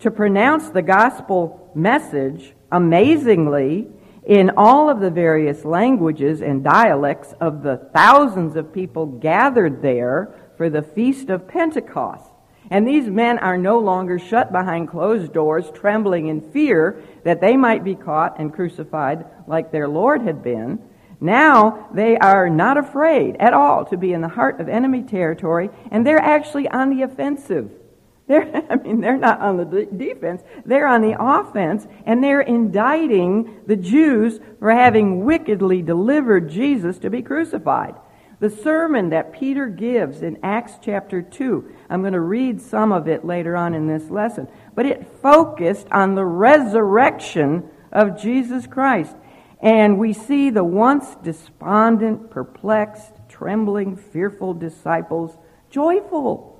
to 0.00 0.10
pronounce 0.10 0.70
the 0.70 0.82
gospel 0.82 1.70
message 1.72 2.54
amazingly 2.72 3.86
in 4.26 4.50
all 4.56 4.90
of 4.90 4.98
the 4.98 5.10
various 5.10 5.64
languages 5.64 6.42
and 6.42 6.64
dialects 6.64 7.32
of 7.40 7.62
the 7.62 7.76
thousands 7.94 8.56
of 8.56 8.72
people 8.72 9.06
gathered 9.06 9.82
there 9.82 10.34
for 10.56 10.68
the 10.68 10.82
feast 10.82 11.30
of 11.30 11.46
Pentecost. 11.46 12.27
And 12.70 12.86
these 12.86 13.08
men 13.08 13.38
are 13.38 13.56
no 13.56 13.78
longer 13.78 14.18
shut 14.18 14.52
behind 14.52 14.88
closed 14.88 15.32
doors, 15.32 15.70
trembling 15.74 16.28
in 16.28 16.50
fear 16.52 17.02
that 17.24 17.40
they 17.40 17.56
might 17.56 17.82
be 17.82 17.94
caught 17.94 18.38
and 18.38 18.52
crucified 18.52 19.24
like 19.46 19.72
their 19.72 19.88
Lord 19.88 20.22
had 20.22 20.42
been. 20.42 20.78
Now 21.20 21.88
they 21.92 22.16
are 22.18 22.48
not 22.48 22.76
afraid 22.76 23.36
at 23.40 23.54
all 23.54 23.84
to 23.86 23.96
be 23.96 24.12
in 24.12 24.20
the 24.20 24.28
heart 24.28 24.60
of 24.60 24.68
enemy 24.68 25.02
territory, 25.02 25.70
and 25.90 26.06
they're 26.06 26.22
actually 26.22 26.68
on 26.68 26.90
the 26.90 27.02
offensive. 27.02 27.70
They're, 28.28 28.62
I 28.70 28.76
mean, 28.76 29.00
they're 29.00 29.16
not 29.16 29.40
on 29.40 29.56
the 29.56 29.86
defense, 29.86 30.42
they're 30.66 30.86
on 30.86 31.00
the 31.00 31.16
offense, 31.18 31.86
and 32.04 32.22
they're 32.22 32.42
indicting 32.42 33.62
the 33.66 33.74
Jews 33.74 34.38
for 34.58 34.70
having 34.70 35.24
wickedly 35.24 35.80
delivered 35.80 36.50
Jesus 36.50 36.98
to 36.98 37.08
be 37.08 37.22
crucified. 37.22 37.94
The 38.38 38.50
sermon 38.50 39.08
that 39.10 39.32
Peter 39.32 39.66
gives 39.66 40.20
in 40.20 40.38
Acts 40.42 40.74
chapter 40.82 41.22
2, 41.22 41.74
I'm 41.90 42.00
going 42.00 42.12
to 42.12 42.20
read 42.20 42.60
some 42.60 42.92
of 42.92 43.08
it 43.08 43.24
later 43.24 43.56
on 43.56 43.74
in 43.74 43.86
this 43.86 44.10
lesson, 44.10 44.48
but 44.74 44.86
it 44.86 45.06
focused 45.22 45.86
on 45.90 46.14
the 46.14 46.24
resurrection 46.24 47.68
of 47.90 48.20
Jesus 48.20 48.66
Christ. 48.66 49.16
And 49.60 49.98
we 49.98 50.12
see 50.12 50.50
the 50.50 50.64
once 50.64 51.16
despondent, 51.22 52.30
perplexed, 52.30 53.12
trembling, 53.28 53.96
fearful 53.96 54.54
disciples 54.54 55.36
joyful, 55.70 56.58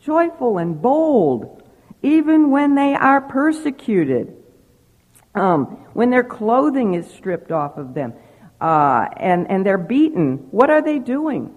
joyful 0.00 0.58
and 0.58 0.80
bold, 0.80 1.62
even 2.02 2.50
when 2.50 2.74
they 2.74 2.94
are 2.94 3.20
persecuted, 3.20 4.34
um, 5.34 5.64
when 5.92 6.10
their 6.10 6.24
clothing 6.24 6.94
is 6.94 7.06
stripped 7.10 7.52
off 7.52 7.76
of 7.76 7.94
them 7.94 8.14
uh, 8.60 9.06
and, 9.16 9.50
and 9.50 9.66
they're 9.66 9.78
beaten, 9.78 10.48
what 10.50 10.70
are 10.70 10.82
they 10.82 10.98
doing? 10.98 11.54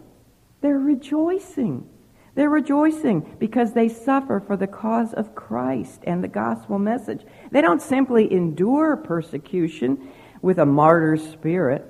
They're 0.62 0.78
rejoicing. 0.78 1.88
They're 2.39 2.50
rejoicing 2.50 3.36
because 3.38 3.74
they 3.74 3.89
suffer 3.89 4.39
for 4.39 4.55
the 4.55 4.65
cause 4.65 5.12
of 5.13 5.36
Christ 5.36 6.00
and 6.05 6.24
the 6.24 6.29
gospel 6.29 6.79
message. 6.79 7.25
They 7.51 7.60
don't 7.60 7.81
simply 7.81 8.31
endure 8.31 8.96
persecution 8.96 10.10
with 10.41 10.58
a 10.58 10.65
martyr 10.65 11.17
spirit. 11.17 11.84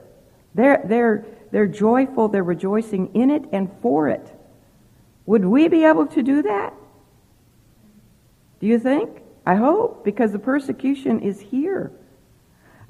They're, 0.55 0.81
they're, 0.83 1.27
they're 1.51 1.67
joyful, 1.67 2.29
they're 2.29 2.43
rejoicing 2.43 3.13
in 3.13 3.29
it 3.29 3.43
and 3.51 3.69
for 3.83 4.09
it. 4.09 4.27
Would 5.27 5.45
we 5.45 5.67
be 5.67 5.83
able 5.83 6.07
to 6.07 6.23
do 6.23 6.41
that? 6.41 6.73
Do 8.59 8.65
you 8.65 8.79
think? 8.79 9.21
I 9.45 9.53
hope, 9.53 10.03
because 10.03 10.31
the 10.31 10.39
persecution 10.39 11.19
is 11.19 11.39
here. 11.39 11.91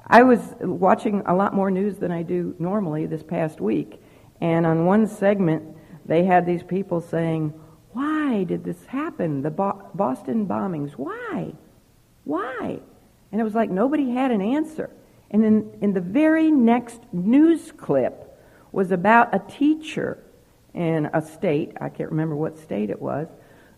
I 0.06 0.22
was 0.22 0.40
watching 0.60 1.24
a 1.26 1.34
lot 1.34 1.52
more 1.52 1.70
news 1.70 1.98
than 1.98 2.10
I 2.10 2.22
do 2.22 2.56
normally 2.58 3.04
this 3.04 3.22
past 3.22 3.60
week, 3.60 4.00
and 4.40 4.64
on 4.64 4.86
one 4.86 5.06
segment, 5.06 5.76
they 6.06 6.24
had 6.24 6.46
these 6.46 6.62
people 6.62 7.00
saying, 7.00 7.52
Why 7.92 8.44
did 8.44 8.64
this 8.64 8.86
happen? 8.86 9.42
The 9.42 9.50
Bo- 9.50 9.90
Boston 9.94 10.46
bombings. 10.46 10.92
Why? 10.92 11.52
Why? 12.24 12.80
And 13.32 13.40
it 13.40 13.44
was 13.44 13.54
like 13.54 13.70
nobody 13.70 14.10
had 14.10 14.30
an 14.30 14.40
answer. 14.40 14.90
And 15.30 15.44
in, 15.44 15.78
in 15.80 15.92
the 15.92 16.00
very 16.00 16.50
next 16.50 17.00
news 17.12 17.72
clip 17.72 18.26
was 18.72 18.90
about 18.90 19.34
a 19.34 19.38
teacher 19.38 20.22
in 20.74 21.08
a 21.12 21.22
state, 21.22 21.72
I 21.80 21.88
can't 21.88 22.10
remember 22.10 22.36
what 22.36 22.58
state 22.58 22.90
it 22.90 23.00
was, 23.00 23.28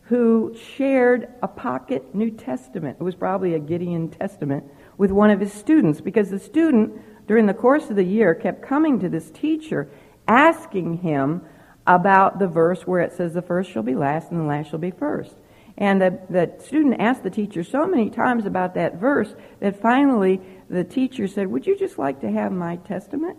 who 0.02 0.55
shared 0.76 1.29
a 1.43 1.49
pocket 1.49 2.14
New 2.14 2.31
Testament. 2.31 2.99
It 3.00 3.02
was 3.02 3.14
probably 3.14 3.55
a 3.55 3.59
Gideon 3.59 4.11
Testament 4.11 4.64
with 4.99 5.11
one 5.11 5.31
of 5.31 5.41
his 5.41 5.52
students 5.52 6.00
because 6.00 6.31
the 6.31 6.38
student, 6.38 7.26
during 7.26 7.47
the 7.47 7.55
course 7.55 7.88
of 7.88 7.97
the 7.97 8.05
year, 8.05 8.35
kept 8.35 8.62
coming 8.62 9.00
to 9.00 9.09
this 9.09 9.31
teacher 9.31 9.88
asking 10.29 10.99
him 10.99 11.43
about 11.86 12.38
the 12.38 12.46
verse 12.46 12.82
where 12.82 13.00
it 13.00 13.12
says 13.12 13.34
the 13.34 13.42
first 13.42 13.70
shall 13.70 13.82
be 13.82 13.94
last 13.94 14.30
and 14.30 14.40
the 14.40 14.44
last 14.44 14.70
shall 14.70 14.78
be 14.78 14.90
first. 14.90 15.34
And 15.76 16.00
the, 16.00 16.18
the 16.28 16.52
student 16.62 17.00
asked 17.00 17.22
the 17.22 17.30
teacher 17.30 17.64
so 17.64 17.86
many 17.86 18.10
times 18.10 18.46
about 18.46 18.74
that 18.74 18.96
verse 18.96 19.34
that 19.60 19.80
finally 19.80 20.40
the 20.68 20.84
teacher 20.84 21.26
said, 21.26 21.48
Would 21.48 21.66
you 21.66 21.76
just 21.76 21.98
like 21.98 22.20
to 22.20 22.30
have 22.30 22.52
my 22.52 22.76
testament? 22.76 23.38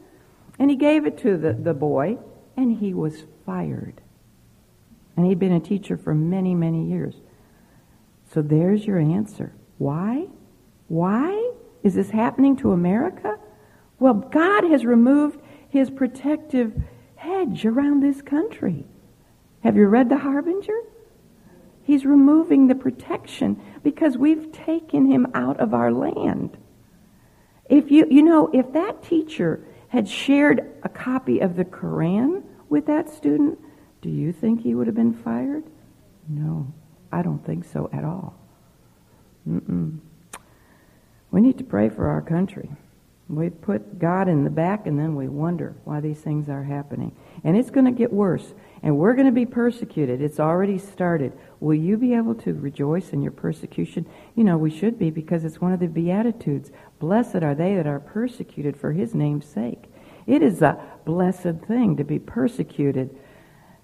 And 0.60 0.70
he 0.70 0.76
gave 0.76 1.06
it 1.06 1.18
to 1.20 1.38
the, 1.38 1.54
the 1.54 1.74
boy, 1.74 2.18
and 2.58 2.78
he 2.78 2.94
was 2.94 3.24
fired. 3.46 4.02
And 5.16 5.26
he'd 5.26 5.40
been 5.40 5.54
a 5.54 5.60
teacher 5.60 5.96
for 5.96 6.14
many, 6.14 6.56
many 6.56 6.86
years. 6.86 7.16
So 8.34 8.42
there's 8.42 8.86
your 8.86 9.00
answer. 9.00 9.54
Why? 9.78 10.28
Why 10.88 11.52
is 11.84 11.94
this 11.94 12.10
happening 12.10 12.56
to 12.58 12.72
America? 12.72 13.38
Well, 14.00 14.16
God 14.16 14.64
has 14.66 14.86
removed 14.86 15.40
his 15.70 15.90
protective 15.90 16.74
hedge 17.24 17.66
around 17.66 18.02
this 18.02 18.22
country. 18.22 18.86
Have 19.62 19.78
you 19.78 19.88
read 19.88 20.10
The 20.10 20.18
Harbinger? 20.18 20.78
He's 21.84 22.06
removing 22.06 22.68
the 22.68 22.76
protection 22.76 23.62
because 23.82 24.18
we've 24.18 24.52
taken 24.52 25.10
him 25.10 25.28
out 25.34 25.60
of 25.60 25.74
our 25.74 25.92
land. 25.92 26.58
If 27.70 27.92
you, 27.92 28.06
you 28.10 28.24
know, 28.24 28.50
if 28.54 28.74
that 28.74 29.04
teacher 29.04 29.66
had 29.88 30.08
shared 30.08 30.70
a 30.84 30.90
copy 30.90 31.40
of 31.40 31.56
the 31.56 31.64
Koran 31.66 32.44
with 32.68 32.86
that 32.88 33.10
student, 33.10 33.58
do 34.02 34.10
you 34.10 34.34
think 34.34 34.62
he 34.62 34.76
would 34.76 34.88
have 34.88 34.96
been 34.96 35.14
fired? 35.14 35.64
No, 36.28 36.74
I 37.12 37.22
don't 37.22 37.46
think 37.46 37.64
so 37.64 37.90
at 37.94 38.04
all. 38.04 38.34
Mm-mm. 39.48 40.00
We 41.32 41.42
need 41.42 41.58
to 41.58 41.64
pray 41.64 41.88
for 41.90 42.08
our 42.08 42.22
country. 42.22 42.70
We 43.36 43.50
put 43.50 44.00
God 44.00 44.28
in 44.28 44.44
the 44.44 44.50
back 44.50 44.88
and 44.88 44.98
then 44.98 45.16
we 45.16 45.28
wonder 45.28 45.76
why 45.84 46.00
these 46.00 46.20
things 46.20 46.50
are 46.50 46.64
happening. 46.64 47.16
And 47.44 47.58
it's 47.58 47.70
going 47.70 47.86
to 47.86 47.92
get 47.92 48.12
worse. 48.12 48.54
And 48.82 48.98
we're 48.98 49.14
going 49.14 49.28
to 49.28 49.32
be 49.32 49.46
persecuted. 49.46 50.22
It's 50.22 50.40
already 50.40 50.78
started. 50.78 51.34
Will 51.60 51.76
you 51.76 51.98
be 51.98 52.14
able 52.14 52.36
to 52.36 52.54
rejoice 52.54 53.10
in 53.10 53.22
your 53.22 53.32
persecution? 53.32 54.06
You 54.36 54.44
know, 54.44 54.58
we 54.58 54.70
should 54.70 55.00
be 55.00 55.10
because 55.10 55.46
it's 55.46 55.62
one 55.62 55.72
of 55.72 55.80
the 55.80 55.88
Beatitudes. 55.88 56.72
Blessed 57.00 57.38
are 57.44 57.56
they 57.56 57.76
that 57.76 57.88
are 57.88 58.00
persecuted 58.00 58.76
for 58.76 58.92
his 58.92 59.14
name's 59.14 59.46
sake. 59.46 59.86
It 60.28 60.42
is 60.42 60.62
a 60.62 60.82
blessed 61.06 61.66
thing 61.68 61.98
to 61.98 62.04
be 62.04 62.20
persecuted, 62.20 63.16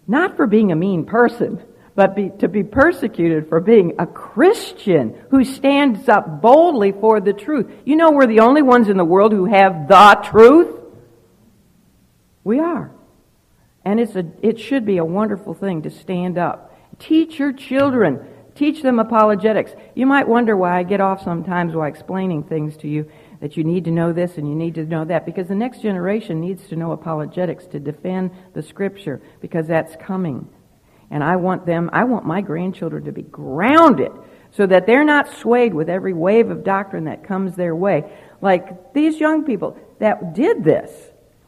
not 0.08 0.36
for 0.36 0.48
being 0.48 0.72
a 0.72 0.76
mean 0.76 1.06
person, 1.06 1.62
but 1.96 2.16
be, 2.16 2.32
to 2.40 2.48
be 2.48 2.64
persecuted 2.64 3.50
for 3.50 3.60
being 3.60 3.96
a 4.00 4.06
Christian 4.06 5.16
who 5.32 5.44
stands 5.44 6.08
up 6.08 6.42
boldly 6.42 6.92
for 6.92 7.20
the 7.20 7.34
truth. 7.34 7.72
You 7.86 7.96
know, 7.96 8.12
we're 8.12 8.28
the 8.28 8.40
only 8.42 8.62
ones 8.62 8.90
in 8.90 8.98
the 8.98 9.06
world 9.06 9.32
who 9.32 9.46
have 9.46 9.88
the 9.88 10.20
truth. 10.24 10.80
We 12.44 12.60
are. 12.60 12.92
And 13.84 14.00
it's 14.00 14.16
a, 14.16 14.26
it 14.42 14.60
should 14.60 14.86
be 14.86 14.98
a 14.98 15.06
wonderful 15.06 15.54
thing 15.54 15.84
to 15.84 15.90
stand 15.90 16.38
up. 16.38 16.76
Teach 17.00 17.40
your 17.40 17.54
children. 17.54 18.26
Teach 18.56 18.82
them 18.82 19.00
apologetics. 19.00 19.72
You 19.96 20.06
might 20.06 20.28
wonder 20.28 20.56
why 20.56 20.78
I 20.78 20.84
get 20.84 21.00
off 21.02 21.24
sometimes 21.24 21.74
while 21.74 21.88
explaining 21.88 22.44
things 22.44 22.76
to 22.78 22.88
you 22.88 23.10
that 23.40 23.56
you 23.56 23.64
need 23.64 23.86
to 23.86 23.92
know 23.92 24.12
this 24.12 24.38
and 24.38 24.48
you 24.48 24.56
need 24.56 24.76
to 24.76 24.84
know 24.84 25.06
that 25.06 25.26
because 25.26 25.48
the 25.48 25.56
next 25.56 25.82
generation 25.82 26.42
needs 26.42 26.68
to 26.68 26.76
know 26.76 26.92
apologetics 26.92 27.66
to 27.68 27.80
defend 27.80 28.32
the 28.54 28.62
scripture 28.62 29.22
because 29.40 29.68
that's 29.68 29.96
coming. 29.96 30.50
And 31.12 31.24
I 31.24 31.38
want 31.38 31.66
them, 31.66 31.90
I 31.92 32.04
want 32.04 32.26
my 32.26 32.42
grandchildren 32.42 33.06
to 33.06 33.12
be 33.12 33.24
grounded 33.24 34.12
so 34.52 34.66
that 34.66 34.86
they're 34.86 35.04
not 35.04 35.34
swayed 35.38 35.74
with 35.74 35.90
every 35.90 36.14
wave 36.14 36.50
of 36.50 36.64
doctrine 36.64 37.06
that 37.06 37.24
comes 37.24 37.56
their 37.56 37.76
way. 37.76 38.12
Like 38.42 38.94
these 38.94 39.20
young 39.20 39.44
people 39.44 39.78
that 40.00 40.34
did 40.34 40.64
this. 40.64 40.92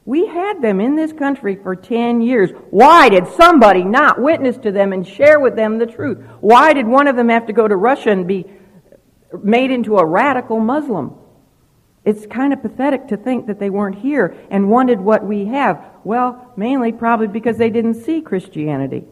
We 0.03 0.25
had 0.25 0.61
them 0.61 0.81
in 0.81 0.95
this 0.95 1.13
country 1.13 1.55
for 1.55 1.75
10 1.75 2.21
years. 2.21 2.49
Why 2.71 3.09
did 3.09 3.27
somebody 3.27 3.83
not 3.83 4.19
witness 4.19 4.57
to 4.57 4.71
them 4.71 4.93
and 4.93 5.07
share 5.07 5.39
with 5.39 5.55
them 5.55 5.77
the 5.77 5.85
truth? 5.85 6.17
Why 6.39 6.73
did 6.73 6.87
one 6.87 7.07
of 7.07 7.15
them 7.15 7.29
have 7.29 7.45
to 7.47 7.53
go 7.53 7.67
to 7.67 7.75
Russia 7.75 8.09
and 8.09 8.27
be 8.27 8.45
made 9.43 9.69
into 9.69 9.97
a 9.97 10.05
radical 10.05 10.59
Muslim? 10.59 11.15
It's 12.03 12.25
kind 12.25 12.51
of 12.51 12.63
pathetic 12.63 13.09
to 13.09 13.17
think 13.17 13.45
that 13.45 13.59
they 13.59 13.69
weren't 13.69 13.99
here 13.99 14.35
and 14.49 14.69
wanted 14.69 14.99
what 14.99 15.23
we 15.23 15.45
have. 15.45 15.85
Well, 16.03 16.51
mainly 16.57 16.91
probably 16.91 17.27
because 17.27 17.57
they 17.57 17.69
didn't 17.69 17.93
see 17.93 18.21
Christianity. 18.21 19.05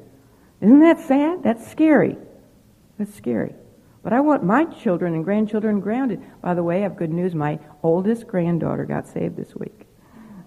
Isn't 0.61 0.79
that 0.79 0.99
sad? 0.99 1.43
That's 1.43 1.69
scary. 1.69 2.17
That's 2.97 3.13
scary. 3.13 3.55
But 4.03 4.13
I 4.13 4.19
want 4.21 4.43
my 4.43 4.65
children 4.65 5.13
and 5.13 5.23
grandchildren 5.23 5.79
grounded. 5.79 6.21
By 6.41 6.53
the 6.53 6.63
way, 6.63 6.79
I 6.79 6.83
have 6.83 6.97
good 6.97 7.11
news. 7.11 7.35
My 7.35 7.59
oldest 7.83 8.27
granddaughter 8.27 8.85
got 8.85 9.07
saved 9.07 9.35
this 9.35 9.55
week. 9.55 9.87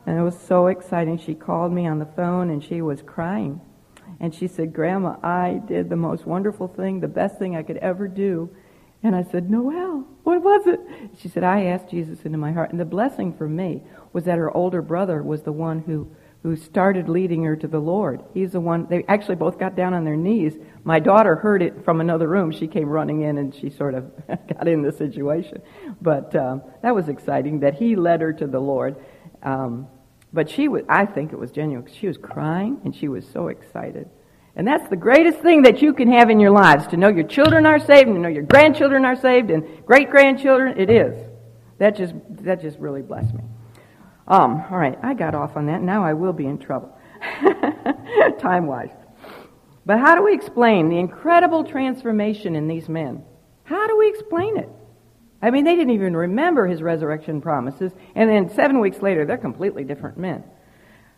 And 0.07 0.19
it 0.19 0.23
was 0.23 0.39
so 0.39 0.67
exciting. 0.67 1.19
She 1.19 1.35
called 1.35 1.73
me 1.73 1.87
on 1.87 1.99
the 1.99 2.07
phone 2.07 2.51
and 2.51 2.63
she 2.63 2.83
was 2.83 3.03
crying. 3.03 3.61
And 4.21 4.35
she 4.35 4.49
said, 4.49 4.73
Grandma, 4.73 5.17
I 5.23 5.61
did 5.67 5.89
the 5.89 5.97
most 5.97 6.27
wonderful 6.27 6.69
thing, 6.69 7.01
the 7.01 7.09
best 7.09 7.39
thing 7.39 7.57
I 7.57 7.63
could 7.63 7.79
ever 7.79 8.09
do. 8.09 8.55
And 9.03 9.17
I 9.17 9.25
said, 9.25 9.51
Noel, 9.51 10.07
what 10.23 10.43
was 10.43 10.67
it? 10.67 10.81
She 11.19 11.29
said, 11.29 11.43
I 11.43 11.65
asked 11.65 11.91
Jesus 11.91 12.23
into 12.23 12.39
my 12.39 12.53
heart. 12.53 12.71
And 12.71 12.79
the 12.79 12.85
blessing 12.85 13.33
for 13.33 13.49
me 13.49 13.83
was 14.13 14.25
that 14.25 14.39
her 14.39 14.57
older 14.57 14.81
brother 14.81 15.23
was 15.23 15.43
the 15.43 15.53
one 15.53 15.81
who, 15.81 16.09
who 16.43 16.57
started 16.57 17.09
leading 17.09 17.45
her 17.45 17.55
to 17.55 17.69
the 17.69 17.79
Lord. 17.79 18.23
He's 18.35 18.53
the 18.53 18.61
one, 18.61 18.87
they 18.91 19.05
actually 19.07 19.37
both 19.37 19.59
got 19.59 19.77
down 19.77 19.95
on 19.95 20.05
their 20.05 20.17
knees. 20.17 20.55
My 20.83 20.99
daughter 20.99 21.37
heard 21.37 21.63
it 21.63 21.85
from 21.85 22.01
another 22.01 22.27
room. 22.27 22.51
She 22.51 22.67
came 22.67 22.89
running 22.89 23.23
in 23.23 23.39
and 23.39 23.55
she 23.55 23.71
sort 23.71 23.95
of 23.95 24.11
got 24.27 24.67
in 24.67 24.83
the 24.83 24.91
situation. 24.91 25.63
But 26.01 26.35
um, 26.35 26.63
that 26.83 26.95
was 26.95 27.09
exciting 27.09 27.61
that 27.61 27.75
he 27.75 27.95
led 27.95 28.21
her 28.23 28.33
to 28.33 28.47
the 28.49 28.59
Lord. 28.59 28.97
Um, 29.43 29.87
but 30.33 30.51
she 30.51 30.67
was, 30.67 30.83
I 30.89 31.07
think 31.07 31.33
it 31.33 31.39
was 31.39 31.53
genuine. 31.53 31.87
She 31.93 32.09
was 32.09 32.17
crying 32.17 32.81
and 32.85 32.95
she 32.95 33.07
was 33.07 33.25
so 33.33 33.47
excited. 33.47 34.11
And 34.57 34.67
that's 34.67 34.89
the 34.89 34.97
greatest 34.97 35.39
thing 35.39 35.63
that 35.63 35.81
you 35.81 35.95
can 35.95 36.11
have 36.11 36.29
in 36.29 36.41
your 36.41 36.51
lives, 36.51 36.89
to 36.89 36.97
know 36.97 37.09
your 37.09 37.27
children 37.27 37.67
are 37.67 37.79
saved 37.79 38.09
and 38.09 38.17
to 38.17 38.21
know 38.21 38.29
your 38.29 38.43
grandchildren 38.43 39.05
are 39.05 39.17
saved 39.17 39.51
and 39.51 39.87
great 39.87 40.11
grandchildren. 40.11 40.79
It 40.79 40.91
is. 40.91 41.19
That 41.79 41.97
just, 41.97 42.15
that 42.45 42.61
just 42.61 42.79
really 42.79 43.01
blessed 43.01 43.33
me. 43.33 43.45
Um, 44.33 44.65
all 44.71 44.79
right, 44.79 44.99
I 45.03 45.13
got 45.13 45.35
off 45.35 45.59
on 45.59 45.67
that. 45.67 45.83
Now 45.83 46.07
I 46.07 46.15
will 46.15 46.33
be 46.33 46.47
in 46.47 46.57
trouble, 46.57 46.97
time 48.39 48.67
wise. 48.67 48.89
But 49.85 49.99
how 49.99 50.15
do 50.15 50.25
we 50.25 50.33
explain 50.33 50.89
the 50.89 50.99
incredible 50.99 51.65
transformation 51.65 52.57
in 52.57 52.67
these 52.67 52.89
men? 52.89 53.25
How 53.65 53.87
do 53.87 53.99
we 53.99 54.09
explain 54.09 54.57
it? 54.57 54.71
I 55.43 55.51
mean, 55.51 55.65
they 55.65 55.77
didn't 55.77 55.93
even 55.93 56.17
remember 56.17 56.67
his 56.67 56.81
resurrection 56.81 57.43
promises, 57.43 57.93
and 58.15 58.31
then 58.31 58.49
seven 58.55 58.81
weeks 58.81 59.03
later, 59.03 59.27
they're 59.27 59.37
completely 59.37 59.85
different 59.85 60.17
men. 60.17 60.45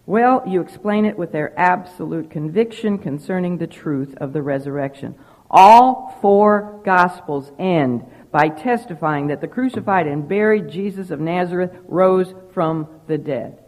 Well, 0.07 0.43
you 0.49 0.61
explain 0.61 1.05
it 1.05 1.17
with 1.17 1.31
their 1.31 1.57
absolute 1.57 2.33
conviction 2.33 2.99
concerning 2.99 3.59
the 3.59 3.69
truth 3.69 4.17
of 4.17 4.33
the 4.33 4.43
resurrection. 4.43 5.15
All 5.49 6.19
four 6.21 6.83
Gospels 6.85 7.53
end 7.61 8.05
by 8.35 8.49
testifying 8.49 9.29
that 9.29 9.41
the 9.41 9.47
crucified 9.47 10.09
and 10.09 10.29
buried 10.29 10.69
Jesus 10.69 11.13
of 11.13 11.21
Nazareth 11.21 11.71
rose 11.87 12.35
from 12.53 12.89
the 13.07 13.17
dead. 13.17 13.61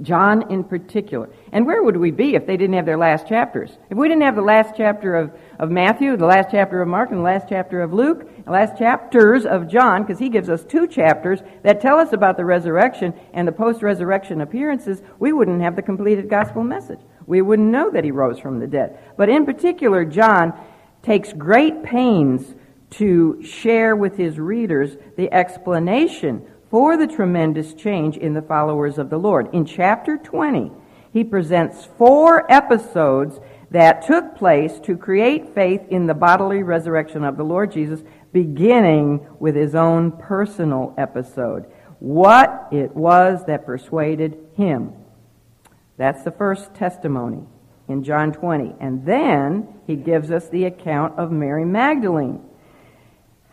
John 0.00 0.52
in 0.52 0.62
particular. 0.62 1.30
And 1.50 1.66
where 1.66 1.82
would 1.82 1.96
we 1.96 2.12
be 2.12 2.36
if 2.36 2.46
they 2.46 2.56
didn't 2.56 2.76
have 2.76 2.86
their 2.86 2.96
last 2.96 3.26
chapters? 3.26 3.76
If 3.90 3.98
we 3.98 4.06
didn't 4.06 4.22
have 4.22 4.36
the 4.36 4.42
last 4.42 4.74
chapter 4.76 5.16
of, 5.16 5.32
of 5.58 5.72
Matthew, 5.72 6.16
the 6.16 6.26
last 6.26 6.50
chapter 6.52 6.80
of 6.80 6.86
Mark, 6.86 7.10
and 7.10 7.18
the 7.18 7.24
last 7.24 7.48
chapter 7.48 7.82
of 7.82 7.92
Luke, 7.92 8.44
the 8.44 8.52
last 8.52 8.78
chapters 8.78 9.44
of 9.44 9.66
John, 9.66 10.02
because 10.02 10.20
he 10.20 10.28
gives 10.28 10.48
us 10.48 10.62
two 10.62 10.86
chapters 10.86 11.40
that 11.64 11.80
tell 11.80 11.98
us 11.98 12.12
about 12.12 12.36
the 12.36 12.44
resurrection 12.44 13.14
and 13.34 13.48
the 13.48 13.52
post-resurrection 13.52 14.42
appearances, 14.42 15.02
we 15.18 15.32
wouldn't 15.32 15.62
have 15.62 15.74
the 15.74 15.82
completed 15.82 16.30
gospel 16.30 16.62
message. 16.62 17.00
We 17.26 17.42
wouldn't 17.42 17.72
know 17.72 17.90
that 17.90 18.04
he 18.04 18.12
rose 18.12 18.38
from 18.38 18.60
the 18.60 18.68
dead. 18.68 18.96
But 19.16 19.28
in 19.28 19.44
particular, 19.44 20.04
John 20.04 20.52
takes 21.02 21.32
great 21.32 21.82
pains 21.82 22.54
to 22.98 23.42
share 23.42 23.94
with 23.96 24.16
his 24.16 24.38
readers 24.38 24.96
the 25.16 25.32
explanation 25.32 26.46
for 26.70 26.96
the 26.96 27.06
tremendous 27.06 27.74
change 27.74 28.16
in 28.16 28.34
the 28.34 28.42
followers 28.42 28.98
of 28.98 29.10
the 29.10 29.18
Lord. 29.18 29.54
In 29.54 29.64
chapter 29.64 30.16
20, 30.16 30.72
he 31.12 31.24
presents 31.24 31.88
four 31.96 32.50
episodes 32.50 33.38
that 33.70 34.06
took 34.06 34.36
place 34.36 34.78
to 34.80 34.96
create 34.96 35.54
faith 35.54 35.82
in 35.88 36.06
the 36.06 36.14
bodily 36.14 36.62
resurrection 36.62 37.24
of 37.24 37.36
the 37.36 37.44
Lord 37.44 37.72
Jesus, 37.72 38.02
beginning 38.32 39.26
with 39.38 39.54
his 39.54 39.74
own 39.74 40.12
personal 40.12 40.94
episode. 40.98 41.66
What 41.98 42.68
it 42.70 42.94
was 42.94 43.44
that 43.46 43.66
persuaded 43.66 44.38
him. 44.56 44.92
That's 45.96 46.22
the 46.22 46.30
first 46.30 46.74
testimony 46.74 47.44
in 47.88 48.04
John 48.04 48.32
20. 48.32 48.74
And 48.80 49.04
then 49.06 49.68
he 49.86 49.96
gives 49.96 50.30
us 50.30 50.48
the 50.48 50.64
account 50.64 51.18
of 51.18 51.32
Mary 51.32 51.64
Magdalene. 51.64 52.42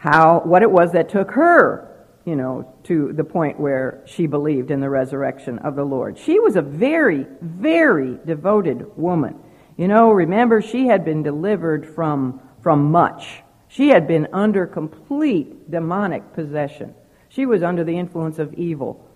How, 0.04 0.42
what 0.44 0.64
it 0.64 0.70
was 0.70 0.92
that 0.92 1.08
took 1.08 1.32
her 1.32 1.90
you 2.26 2.36
know, 2.36 2.74
to 2.84 3.14
the 3.14 3.24
point 3.24 3.58
where 3.58 4.04
she 4.06 4.28
believed 4.28 4.70
in 4.70 4.82
the 4.82 4.90
resurrection 4.90 5.60
of 5.60 5.78
the 5.78 5.86
Lord. 5.86 6.18
She 6.18 6.42
was 6.42 6.58
a 6.58 6.62
very, 6.62 7.26
very 7.42 8.18
devoted 8.26 8.98
woman. 8.98 9.40
You 9.78 9.88
know, 9.88 10.12
remember, 10.12 10.62
she 10.62 10.88
had 10.88 11.06
been 11.06 11.24
delivered 11.24 11.86
from, 11.86 12.42
from 12.62 12.92
much. 12.92 13.44
She 13.70 13.88
had 13.88 14.06
been 14.06 14.28
under 14.34 14.68
complete 14.68 15.72
demonic 15.72 16.34
possession. 16.34 16.94
She 17.30 17.46
was 17.46 17.64
under 17.64 17.86
the 17.86 17.98
influence 17.98 18.40
of 18.40 18.54
evil 18.56 19.10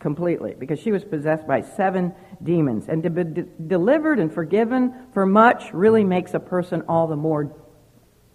completely 0.00 0.56
because 0.58 0.80
she 0.80 0.90
was 0.90 1.04
possessed 1.04 1.46
by 1.46 1.60
seven 1.60 2.12
demons. 2.42 2.88
And 2.88 3.04
to 3.04 3.10
be 3.10 3.22
de- 3.22 3.42
delivered 3.68 4.18
and 4.18 4.34
forgiven 4.34 5.06
for 5.12 5.26
much 5.26 5.72
really 5.72 6.02
makes 6.02 6.34
a 6.34 6.40
person 6.40 6.82
all 6.88 7.06
the 7.06 7.14
more 7.14 7.54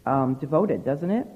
um, 0.06 0.36
devoted, 0.36 0.86
doesn't 0.86 1.12
it? 1.12 1.28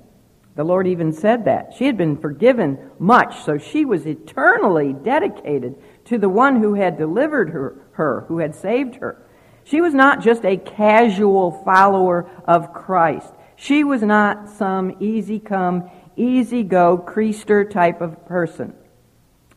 The 0.56 0.64
Lord 0.64 0.88
even 0.88 1.12
said 1.12 1.46
that. 1.46 1.74
She 1.78 1.86
had 1.86 1.98
been 1.98 2.18
forgiven 2.18 2.78
much, 3.00 3.44
so 3.44 3.58
she 3.58 3.86
was 3.86 4.06
eternally 4.06 4.94
dedicated 4.94 5.76
to 6.06 6.18
the 6.18 6.30
one 6.30 6.62
who 6.62 6.76
had 6.76 6.98
delivered 6.98 7.50
her, 7.50 7.76
her, 7.94 8.26
who 8.28 8.38
had 8.38 8.54
saved 8.54 8.96
her. 8.96 9.18
She 9.64 9.82
was 9.82 9.94
not 9.94 10.22
just 10.22 10.46
a 10.46 10.58
casual 10.58 11.64
follower 11.64 12.30
of 12.46 12.74
Christ. 12.74 13.34
She 13.56 13.84
was 13.84 14.04
not 14.04 14.50
some 14.50 14.98
easy 15.00 15.40
come, 15.40 15.90
easy 16.16 16.64
go, 16.64 16.98
creaster 16.98 17.70
type 17.70 18.02
of 18.02 18.26
person. 18.28 18.76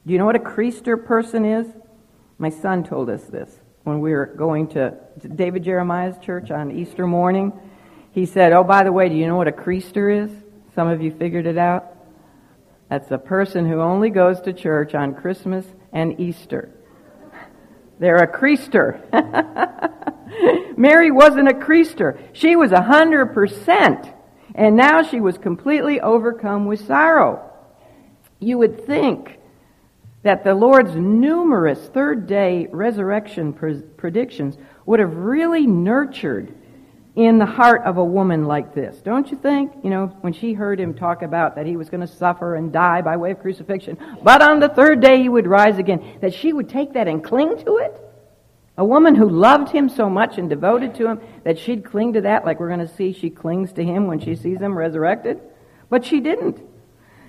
Do 0.07 0.13
you 0.13 0.19
know 0.19 0.25
what 0.25 0.37
a 0.37 0.41
creaster 0.41 1.05
person 1.05 1.45
is? 1.45 1.67
My 2.39 2.51
son 2.51 2.85
told 2.85 3.11
us 3.11 3.25
this 3.25 3.51
when 3.83 4.01
we 4.01 4.13
were 4.13 4.27
going 4.27 4.69
to 4.69 4.95
David 5.35 5.65
Jeremiah's 5.65 6.19
church 6.19 6.51
on 6.51 6.71
Easter 6.71 7.07
morning. 7.07 7.53
He 8.13 8.25
said, 8.25 8.53
Oh, 8.53 8.65
by 8.65 8.85
the 8.85 8.93
way, 8.93 9.09
do 9.09 9.15
you 9.15 9.27
know 9.27 9.37
what 9.37 9.49
a 9.49 9.53
creaster 9.53 10.25
is? 10.25 10.31
Some 10.77 10.89
of 10.89 11.01
you 11.01 11.11
figured 11.11 11.47
it 11.47 11.57
out? 11.57 11.97
That's 12.91 13.11
a 13.11 13.17
person 13.17 13.67
who 13.67 13.81
only 13.81 14.11
goes 14.11 14.43
to 14.43 14.53
church 14.53 14.95
on 14.95 15.15
Christmas 15.15 15.65
and 15.91 16.21
Easter. 16.21 16.69
They're 17.99 18.17
a 18.17 18.31
creaster. 18.31 19.01
Mary 20.77 21.11
wasn't 21.11 21.49
a 21.49 21.55
creaster. 21.55 22.19
She 22.35 22.57
was 22.57 22.73
a 22.73 22.83
hundred 22.83 23.33
percent. 23.33 24.13
And 24.55 24.77
now 24.77 25.03
she 25.03 25.19
was 25.19 25.39
completely 25.39 25.99
overcome 25.99 26.67
with 26.67 26.87
sorrow. 26.87 27.51
You 28.39 28.59
would 28.59 28.85
think 28.85 29.39
that 30.25 30.45
the 30.45 30.55
Lord's 30.55 30.95
numerous 30.95 31.89
third 31.89 32.27
day 32.27 32.69
resurrection 32.71 33.55
predictions 33.97 34.59
would 34.85 35.01
have 35.01 35.17
really 35.17 35.67
nurtured 35.67 36.55
in 37.17 37.39
the 37.39 37.47
heart 37.47 37.83
of 37.85 37.97
a 37.97 38.05
woman 38.05 38.45
like 38.45 38.75
this. 38.75 38.99
Don't 38.99 39.31
you 39.31 39.39
think? 39.39 39.73
You 39.83 39.89
know, 39.89 40.07
when 40.21 40.35
she 40.35 40.53
heard 40.53 40.79
him 40.79 40.93
talk 40.93 41.23
about 41.23 41.57
that 41.57 41.65
he 41.65 41.77
was 41.77 41.89
going 41.89 42.03
to 42.03 42.07
suffer 42.07 42.55
and 42.55 42.71
die 42.71 43.01
by 43.01 43.17
way 43.17 43.31
of 43.31 43.41
crucifixion, 43.41 43.97
but 44.23 44.43
on 44.43 44.61
the 44.61 44.69
third 44.69 45.01
day 45.01 45.23
he 45.23 45.29
would 45.31 45.47
rise 45.47 45.79
again, 45.79 46.19
that 46.21 46.35
she 46.35 46.53
would 46.53 46.69
take 46.69 46.93
that 46.93 47.09
and 47.09 47.25
cling 47.25 47.57
to 47.65 47.79
it? 47.79 47.99
A 48.77 48.85
woman 48.85 49.15
who 49.15 49.31
loved 49.31 49.71
him 49.71 49.89
so 49.89 50.11
much 50.11 50.37
and 50.37 50.51
devoted 50.51 50.95
to 50.97 51.07
him 51.07 51.21
that 51.45 51.59
she'd 51.59 51.87
cling 51.87 52.13
to 52.13 52.21
that 52.21 52.45
like 52.45 52.61
we're 52.61 52.69
going 52.69 52.87
to 52.87 52.95
see 52.95 53.15
she 53.15 53.31
clings 53.31 53.73
to 53.73 53.83
him 53.83 54.07
when 54.07 54.21
she 54.21 54.37
sees 54.37 54.61
him 54.61 54.77
resurrected? 54.77 55.41
But 55.89 56.05
she 56.05 56.21
didn't. 56.21 56.61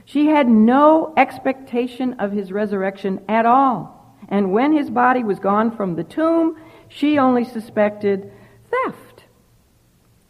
She 0.04 0.26
had 0.28 0.50
no 0.50 1.14
expectation 1.16 2.16
of 2.16 2.34
his 2.34 2.52
resurrection 2.52 3.22
at 3.30 3.46
all. 3.46 4.18
And 4.28 4.52
when 4.52 4.74
his 4.74 4.90
body 4.90 5.24
was 5.24 5.40
gone 5.40 5.78
from 5.78 5.96
the 5.96 6.04
tomb, 6.04 6.58
she 6.90 7.18
only 7.18 7.46
suspected 7.46 8.34
theft 8.70 9.07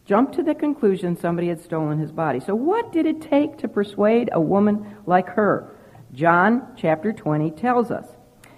jumped 0.08 0.36
to 0.36 0.42
the 0.44 0.56
conclusion 0.56 1.18
somebody 1.18 1.50
had 1.50 1.62
stolen 1.62 2.00
his 2.00 2.14
body. 2.14 2.40
So 2.40 2.56
what 2.56 2.94
did 2.94 3.06
it 3.06 3.22
take 3.22 3.58
to 3.58 3.68
persuade 3.68 4.30
a 4.32 4.40
woman 4.40 4.96
like 5.06 5.28
her? 5.32 5.76
John 6.14 6.74
chapter 6.78 7.12
20 7.12 7.52
tells 7.52 7.92
us. 7.92 8.08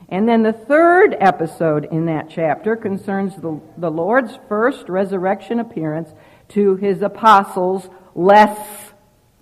And 0.09 0.29
then 0.29 0.43
the 0.43 0.53
third 0.53 1.15
episode 1.19 1.85
in 1.85 2.05
that 2.05 2.29
chapter 2.29 2.75
concerns 2.75 3.35
the, 3.35 3.59
the 3.77 3.89
Lord's 3.89 4.37
first 4.47 4.89
resurrection 4.89 5.59
appearance 5.59 6.09
to 6.49 6.75
his 6.75 7.01
apostles, 7.01 7.89
less 8.13 8.93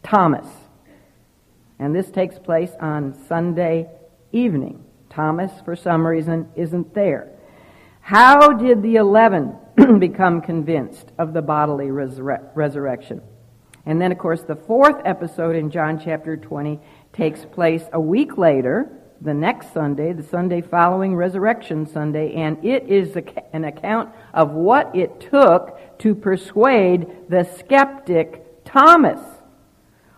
Thomas. 0.02 0.48
And 1.78 1.94
this 1.94 2.10
takes 2.10 2.40
place 2.40 2.72
on 2.80 3.16
Sunday 3.28 3.90
evening. 4.32 4.84
Thomas, 5.10 5.52
for 5.66 5.76
some 5.76 6.08
reason, 6.08 6.50
isn't 6.56 6.94
there. 6.94 7.32
How 8.00 8.54
did 8.54 8.82
the 8.82 8.96
eleven 8.96 9.58
become 10.00 10.42
convinced 10.42 11.12
of 11.18 11.34
the 11.34 11.42
bodily 11.42 11.88
resur- 11.88 12.50
resurrection? 12.56 13.22
And 13.86 14.02
then, 14.02 14.12
of 14.12 14.18
course, 14.18 14.42
the 14.42 14.56
fourth 14.56 15.02
episode 15.06 15.56
in 15.56 15.72
John 15.72 16.02
chapter 16.04 16.36
20 16.36 16.80
takes 17.14 17.46
place 17.46 17.84
a 17.94 18.00
week 18.00 18.38
later, 18.38 18.92
the 19.22 19.34
next 19.34 19.74
Sunday, 19.74 20.14
the 20.14 20.24
Sunday 20.24 20.62
following 20.62 21.16
Resurrection 21.16 21.86
Sunday, 21.86 22.34
and 22.34 22.64
it 22.66 22.88
is 22.88 23.18
an 23.54 23.64
account 23.64 24.14
of 24.34 24.52
what 24.52 24.94
it 24.96 25.22
took 25.22 25.80
to 26.00 26.14
persuade 26.14 27.08
the 27.30 27.44
skeptic 27.58 28.66
Thomas 28.66 29.22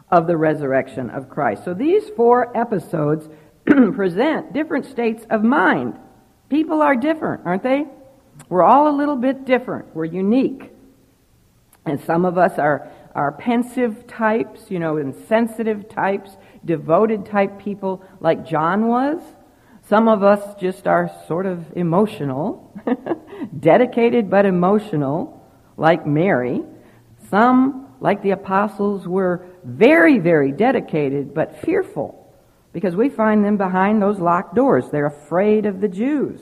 of 0.10 0.26
the 0.26 0.36
resurrection 0.36 1.10
of 1.12 1.30
Christ. 1.30 1.63
So 1.63 1.74
these 1.74 2.10
four 2.15 2.58
episodes 2.58 3.30
present 3.65 4.52
different 4.54 4.86
states 4.86 5.26
of 5.30 5.43
mind 5.43 6.00
People 6.50 6.82
are 6.82 6.95
different, 6.95 7.45
aren't 7.45 7.63
they? 7.63 7.86
We're 8.50 8.64
all 8.64 8.90
a 8.90 8.96
little 8.96 9.16
bit 9.16 9.46
different. 9.46 9.96
We're 9.96 10.06
unique. 10.06 10.72
And 11.86 12.02
some 12.02 12.26
of 12.26 12.38
us 12.38 12.58
are, 12.58 12.92
are 13.16 13.32
pensive 13.32 14.08
types, 14.08 14.70
you 14.70 14.80
know, 14.80 14.98
insensitive 14.98 15.88
types, 15.88 16.32
devoted 16.66 17.26
type 17.26 17.60
people 17.60 18.04
like 18.20 18.46
John 18.46 18.88
was. 18.88 19.22
Some 19.88 20.08
of 20.08 20.24
us 20.24 20.60
just 20.60 20.88
are 20.88 21.12
sort 21.28 21.46
of 21.46 21.66
emotional, 21.76 22.74
dedicated 23.60 24.30
but 24.30 24.46
emotional, 24.46 25.44
like 25.78 26.06
Mary. 26.06 26.62
Some, 27.30 27.88
like 28.00 28.22
the 28.22 28.32
apostles, 28.32 29.08
were 29.08 29.48
very, 29.64 30.20
very 30.20 30.52
dedicated 30.52 31.34
but 31.34 31.64
fearful 31.64 32.32
because 32.72 32.96
we 32.96 33.10
find 33.10 33.44
them 33.44 33.58
behind 33.58 34.02
those 34.02 34.20
locked 34.20 34.56
doors. 34.56 34.86
They're 34.92 35.08
afraid 35.08 35.66
of 35.66 35.82
the 35.82 35.88
Jews. 35.88 36.40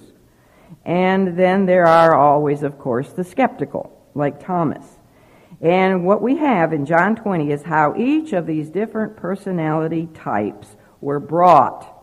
And 0.86 1.38
then 1.38 1.66
there 1.66 1.86
are 1.86 2.16
always, 2.16 2.64
of 2.64 2.78
course, 2.80 3.12
the 3.14 3.24
skeptical, 3.24 4.10
like 4.14 4.44
Thomas. 4.44 4.86
And 5.62 6.06
what 6.06 6.22
we 6.22 6.38
have 6.38 6.74
in 6.74 6.86
John 6.86 7.16
20 7.16 7.52
is 7.52 7.64
how 7.64 7.96
each 7.96 8.34
of 8.34 8.46
these 8.46 8.70
different 8.70 9.18
personality 9.18 10.08
types 10.14 10.76
were 11.02 11.20
brought 11.20 11.94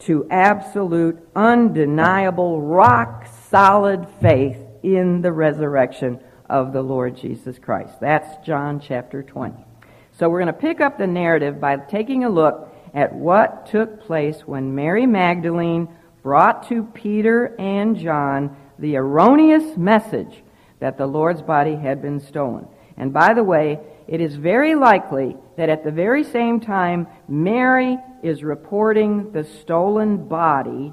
to 0.00 0.28
absolute, 0.30 1.18
undeniable, 1.34 2.60
rock 2.60 3.26
solid 3.50 4.06
faith 4.20 4.58
in 4.82 5.22
the 5.22 5.32
resurrection 5.32 6.20
of 6.48 6.72
the 6.72 6.82
Lord 6.82 7.16
Jesus 7.16 7.58
Christ. 7.58 8.00
That's 8.00 8.46
John 8.46 8.80
chapter 8.80 9.22
20. 9.22 9.64
So 10.12 10.28
we're 10.28 10.40
going 10.40 10.54
to 10.54 10.60
pick 10.60 10.80
up 10.80 10.98
the 10.98 11.06
narrative 11.06 11.60
by 11.60 11.76
taking 11.76 12.24
a 12.24 12.30
look 12.30 12.74
at 12.94 13.12
what 13.14 13.66
took 13.66 14.00
place 14.00 14.40
when 14.46 14.74
Mary 14.74 15.06
Magdalene 15.06 15.88
brought 16.28 16.68
to 16.68 16.82
Peter 16.82 17.56
and 17.58 17.96
John 17.96 18.54
the 18.78 18.98
erroneous 18.98 19.78
message 19.78 20.42
that 20.78 20.98
the 20.98 21.06
Lord's 21.06 21.40
body 21.40 21.74
had 21.74 22.02
been 22.02 22.20
stolen. 22.20 22.68
And 22.98 23.14
by 23.14 23.32
the 23.32 23.42
way, 23.42 23.80
it 24.06 24.20
is 24.20 24.34
very 24.34 24.74
likely 24.74 25.38
that 25.56 25.70
at 25.70 25.84
the 25.84 25.90
very 25.90 26.22
same 26.22 26.60
time 26.60 27.06
Mary 27.28 27.96
is 28.22 28.44
reporting 28.44 29.32
the 29.32 29.42
stolen 29.42 30.28
body 30.28 30.92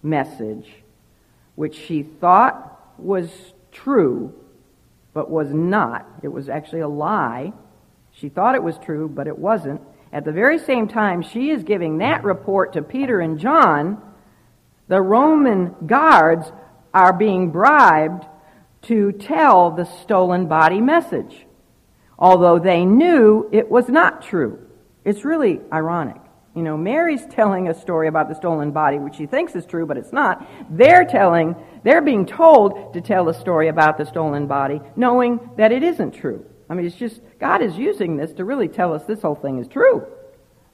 message, 0.00 0.72
which 1.56 1.74
she 1.74 2.04
thought 2.04 2.80
was 3.00 3.28
true, 3.72 4.32
but 5.12 5.28
was 5.28 5.52
not. 5.52 6.06
It 6.22 6.28
was 6.28 6.48
actually 6.48 6.82
a 6.82 6.88
lie. 6.88 7.52
She 8.12 8.28
thought 8.28 8.54
it 8.54 8.62
was 8.62 8.78
true, 8.78 9.08
but 9.08 9.26
it 9.26 9.36
wasn't. 9.40 9.80
At 10.12 10.24
the 10.24 10.30
very 10.30 10.60
same 10.60 10.86
time 10.86 11.22
she 11.22 11.50
is 11.50 11.64
giving 11.64 11.98
that 11.98 12.22
report 12.22 12.74
to 12.74 12.82
Peter 12.82 13.18
and 13.18 13.40
John, 13.40 14.04
the 14.88 15.00
Roman 15.00 15.74
guards 15.86 16.50
are 16.92 17.12
being 17.12 17.50
bribed 17.50 18.24
to 18.82 19.12
tell 19.12 19.70
the 19.70 19.84
stolen 19.84 20.48
body 20.48 20.80
message, 20.80 21.46
although 22.18 22.58
they 22.58 22.84
knew 22.84 23.48
it 23.52 23.70
was 23.70 23.88
not 23.88 24.22
true. 24.22 24.66
It's 25.04 25.24
really 25.24 25.60
ironic. 25.72 26.20
You 26.54 26.62
know, 26.62 26.76
Mary's 26.76 27.24
telling 27.26 27.68
a 27.68 27.74
story 27.74 28.08
about 28.08 28.28
the 28.28 28.34
stolen 28.34 28.72
body, 28.72 28.98
which 28.98 29.16
she 29.16 29.26
thinks 29.26 29.54
is 29.54 29.64
true, 29.64 29.86
but 29.86 29.96
it's 29.96 30.12
not. 30.12 30.44
They're 30.70 31.04
telling, 31.04 31.54
they're 31.84 32.02
being 32.02 32.26
told 32.26 32.94
to 32.94 33.00
tell 33.00 33.28
a 33.28 33.34
story 33.34 33.68
about 33.68 33.96
the 33.96 34.06
stolen 34.06 34.46
body, 34.46 34.80
knowing 34.96 35.38
that 35.56 35.70
it 35.70 35.82
isn't 35.82 36.12
true. 36.12 36.44
I 36.68 36.74
mean, 36.74 36.86
it's 36.86 36.96
just, 36.96 37.20
God 37.38 37.62
is 37.62 37.76
using 37.76 38.16
this 38.16 38.32
to 38.34 38.44
really 38.44 38.68
tell 38.68 38.92
us 38.92 39.04
this 39.04 39.22
whole 39.22 39.34
thing 39.34 39.58
is 39.58 39.68
true. 39.68 40.06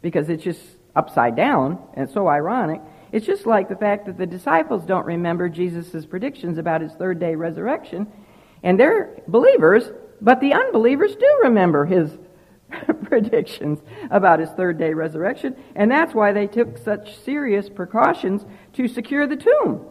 Because 0.01 0.29
it's 0.29 0.43
just 0.43 0.61
upside 0.97 1.37
down, 1.37 1.79
and 1.95 2.09
so 2.09 2.29
ironic. 2.29 2.81
It's 3.15 3.27
just 3.27 3.47
like 3.47 3.69
the 3.69 3.77
fact 3.77 4.07
that 4.07 4.19
the 4.19 4.27
disciples 4.27 4.85
don't 4.85 5.07
remember 5.07 5.49
Jesus' 5.49 6.05
predictions 6.05 6.59
about 6.59 6.81
his 6.81 6.91
third 6.95 7.21
day 7.21 7.37
resurrection, 7.37 8.09
and 8.65 8.79
they're 8.79 9.23
believers, 9.29 9.89
but 10.21 10.41
the 10.41 10.53
unbelievers 10.53 11.15
do 11.15 11.41
remember 11.45 11.85
his 11.85 12.11
predictions 13.05 13.79
about 14.11 14.41
his 14.41 14.51
third 14.51 14.79
day 14.79 14.95
resurrection, 14.95 15.55
and 15.77 15.93
that's 15.93 16.13
why 16.13 16.33
they 16.33 16.49
took 16.49 16.77
such 16.77 17.17
serious 17.19 17.69
precautions 17.69 18.45
to 18.73 18.89
secure 18.89 19.29
the 19.29 19.37
tomb. 19.37 19.87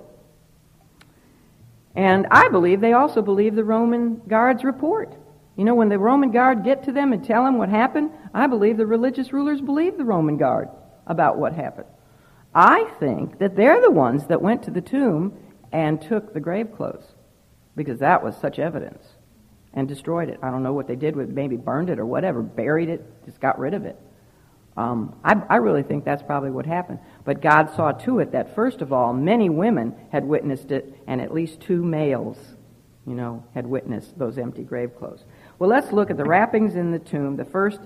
And 1.96 2.28
I 2.30 2.50
believe 2.50 2.82
they 2.82 2.92
also 2.92 3.22
believe 3.22 3.56
the 3.56 3.64
Roman 3.64 4.22
guard's 4.28 4.66
report. 4.66 5.16
You 5.56 5.64
know, 5.64 5.76
when 5.76 5.88
the 5.88 5.98
Roman 5.98 6.32
guard 6.32 6.66
get 6.66 6.84
to 6.84 6.92
them 6.92 7.14
and 7.14 7.24
tell 7.24 7.46
them 7.46 7.58
what 7.58 7.70
happened, 7.70 8.12
I 8.34 8.48
believe 8.48 8.76
the 8.76 8.86
religious 8.86 9.32
rulers 9.32 9.62
believe 9.62 9.98
the 9.98 10.04
Roman 10.04 10.36
guard 10.36 10.68
about 11.08 11.38
what 11.38 11.54
happened. 11.54 11.88
I 12.56 12.86
think 13.00 13.40
that 13.40 13.56
they're 13.56 13.82
the 13.82 13.92
ones 13.92 14.28
that 14.28 14.42
went 14.42 14.64
to 14.64 14.72
the 14.72 14.82
tomb 14.82 15.34
and 15.72 16.02
took 16.02 16.34
the 16.34 16.40
grave 16.40 16.76
clothes 16.76 17.06
because 17.76 18.00
that 18.00 18.24
was 18.24 18.38
such 18.38 18.60
evidence 18.60 19.04
and 19.74 19.88
destroyed 19.88 20.30
it. 20.30 20.40
I 20.44 20.52
don't 20.52 20.64
know 20.64 20.74
what 20.74 20.88
they 20.88 20.96
did 20.96 21.16
with 21.16 21.30
it, 21.30 21.36
maybe 21.36 21.58
burned 21.58 21.90
it 21.90 22.00
or 22.00 22.06
whatever, 22.06 22.42
buried 22.42 22.90
it, 22.90 23.04
just 23.26 23.40
got 23.40 23.58
rid 23.58 23.74
of 23.74 23.86
it. 23.86 24.00
Um, 24.76 25.16
I, 25.24 25.36
I 25.50 25.56
really 25.58 25.84
think 25.84 26.04
that's 26.04 26.24
probably 26.24 26.52
what 26.52 26.66
happened. 26.66 27.00
But 27.26 27.42
God 27.42 27.70
saw 27.76 27.92
to 27.92 28.20
it 28.20 28.32
that, 28.32 28.56
first 28.56 28.82
of 28.82 28.92
all, 28.92 29.14
many 29.14 29.50
women 29.50 29.96
had 30.12 30.24
witnessed 30.24 30.72
it, 30.72 30.96
and 31.08 31.22
at 31.22 31.34
least 31.34 31.60
two 31.62 31.84
males, 31.84 32.38
you 33.06 33.14
know, 33.14 33.44
had 33.54 33.68
witnessed 33.68 34.18
those 34.18 34.38
empty 34.38 34.64
grave 34.64 34.96
clothes. 34.98 35.26
Well, 35.60 35.70
let's 35.70 35.92
look 35.92 36.10
at 36.10 36.18
the 36.18 36.26
wrappings 36.26 36.76
in 36.76 36.92
the 36.92 37.00
tomb, 37.00 37.36
the 37.36 37.46
first 37.46 37.80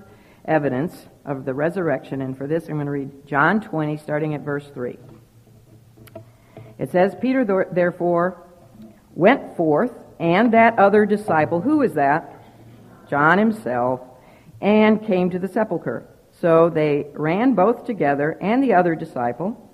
evidence 0.48 1.08
of 1.26 1.46
the 1.46 1.54
resurrection. 1.54 2.22
And 2.22 2.38
for 2.38 2.48
this, 2.48 2.68
I'm 2.68 2.76
going 2.76 2.86
to 2.86 2.92
read 2.92 3.28
John 3.28 3.62
20, 3.62 3.98
starting 3.98 4.34
at 4.34 4.42
verse 4.42 4.66
3. 4.74 4.98
It 6.80 6.92
says, 6.92 7.16
Peter 7.20 7.68
therefore 7.72 8.48
went 9.14 9.58
forth, 9.58 9.92
and 10.20 10.54
that 10.54 10.78
other 10.80 11.06
disciple, 11.06 11.62
who 11.62 11.82
is 11.82 11.94
that? 11.96 12.44
John 13.10 13.38
himself, 13.38 14.02
and 14.62 15.06
came 15.06 15.30
to 15.32 15.40
the 15.40 15.48
sepulchre. 15.48 16.08
So 16.40 16.70
they 16.70 17.08
ran 17.14 17.54
both 17.54 17.86
together, 17.86 18.38
and 18.42 18.64
the 18.64 18.74
other 18.74 18.96
disciple 18.96 19.72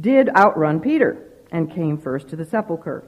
did 0.00 0.30
outrun 0.30 0.80
Peter, 0.80 1.28
and 1.50 1.70
came 1.70 1.98
first 1.98 2.28
to 2.28 2.36
the 2.36 2.46
sepulchre. 2.46 3.04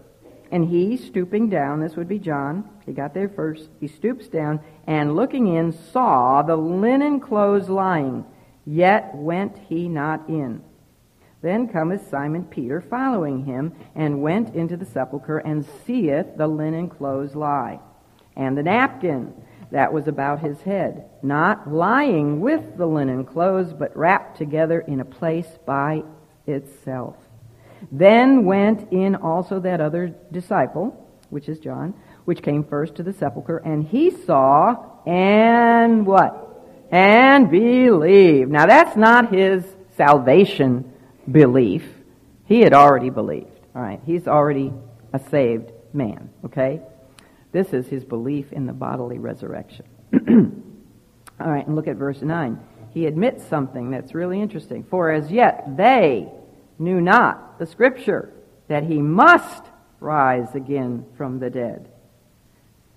And 0.50 0.68
he, 0.68 0.96
stooping 0.96 1.48
down, 1.48 1.80
this 1.80 1.96
would 1.96 2.09
be 2.09 2.18
John, 2.18 2.68
he 2.87 2.92
got 2.92 3.14
there 3.14 3.28
first, 3.28 3.68
he 3.80 3.88
stoops 3.88 4.28
down, 4.28 4.61
and 4.87 5.16
looking 5.16 5.46
in, 5.46 5.72
saw 5.72 6.42
the 6.42 6.57
linen 6.57 7.18
clothes 7.20 7.68
lying, 7.68 8.24
yet 8.66 9.14
went 9.14 9.57
he 9.68 9.88
not 9.88 10.28
in. 10.28 10.62
Then 11.42 11.68
cometh 11.68 12.09
Simon 12.09 12.44
Peter 12.44 12.80
following 12.80 13.44
him, 13.44 13.74
and 13.94 14.22
went 14.22 14.54
into 14.54 14.76
the 14.76 14.87
sepulchre, 14.87 15.38
and 15.38 15.66
seeth 15.87 16.37
the 16.37 16.46
linen 16.46 16.88
clothes 16.88 17.35
lie, 17.35 17.80
and 18.37 18.57
the 18.57 18.62
napkin 18.62 19.35
that 19.70 19.92
was 19.92 20.07
about 20.07 20.40
his 20.40 20.61
head, 20.61 21.07
not 21.22 21.72
lying 21.72 22.40
with 22.40 22.76
the 22.76 22.87
linen 22.87 23.24
clothes, 23.24 23.72
but 23.72 23.96
wrapped 23.96 24.38
together 24.38 24.80
in 24.80 25.00
a 25.00 25.04
place 25.04 25.48
by 25.66 26.04
itself. 26.46 27.16
Then 27.90 28.44
went 28.44 28.92
in 28.92 29.16
also 29.16 29.60
that 29.60 29.80
other 29.80 30.14
disciple, 30.32 31.08
which 31.30 31.48
is 31.48 31.58
John, 31.58 31.94
which 32.24 32.42
came 32.42 32.64
first 32.64 32.96
to 32.96 33.02
the 33.02 33.12
sepulchre, 33.12 33.58
and 33.58 33.86
he 33.86 34.10
saw 34.10 34.76
and 35.06 36.06
what? 36.06 36.40
And 36.90 37.50
believed. 37.50 38.50
Now 38.50 38.66
that's 38.66 38.96
not 38.96 39.34
his 39.34 39.64
salvation 39.96 40.92
belief. 41.30 41.84
He 42.46 42.60
had 42.60 42.72
already 42.72 43.10
believed. 43.10 43.60
All 43.74 43.82
right. 43.82 44.00
He's 44.04 44.28
already 44.28 44.72
a 45.12 45.18
saved 45.30 45.72
man. 45.92 46.30
Okay? 46.44 46.82
This 47.52 47.72
is 47.72 47.86
his 47.86 48.04
belief 48.04 48.52
in 48.52 48.66
the 48.66 48.72
bodily 48.72 49.18
resurrection. 49.18 49.86
All 51.40 51.50
right, 51.50 51.66
and 51.66 51.76
look 51.76 51.88
at 51.88 51.96
verse 51.96 52.20
9. 52.20 52.58
He 52.92 53.06
admits 53.06 53.44
something 53.46 53.90
that's 53.90 54.14
really 54.14 54.40
interesting. 54.40 54.84
For 54.84 55.12
as 55.12 55.30
yet 55.30 55.76
they 55.76 56.28
knew 56.78 57.00
not 57.00 57.58
the 57.58 57.66
scripture 57.66 58.32
that 58.68 58.84
he 58.84 59.00
must 59.00 59.64
rise 60.00 60.54
again 60.54 61.06
from 61.16 61.38
the 61.38 61.50
dead. 61.50 61.88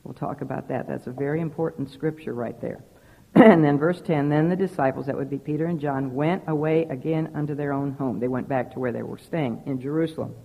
We'll 0.03 0.13
talk 0.13 0.41
about 0.41 0.69
that. 0.69 0.87
That's 0.87 1.07
a 1.07 1.11
very 1.11 1.41
important 1.41 1.91
scripture 1.91 2.33
right 2.33 2.59
there. 2.61 2.83
and 3.35 3.63
then 3.63 3.77
verse 3.77 4.01
10 4.01 4.29
Then 4.29 4.49
the 4.49 4.55
disciples, 4.55 5.07
that 5.07 5.17
would 5.17 5.29
be 5.29 5.37
Peter 5.37 5.65
and 5.65 5.79
John, 5.79 6.13
went 6.13 6.43
away 6.47 6.83
again 6.83 7.31
unto 7.35 7.55
their 7.55 7.73
own 7.73 7.91
home. 7.93 8.19
They 8.19 8.27
went 8.27 8.47
back 8.47 8.73
to 8.73 8.79
where 8.79 8.91
they 8.91 9.03
were 9.03 9.17
staying 9.17 9.63
in 9.65 9.81
Jerusalem. 9.81 10.35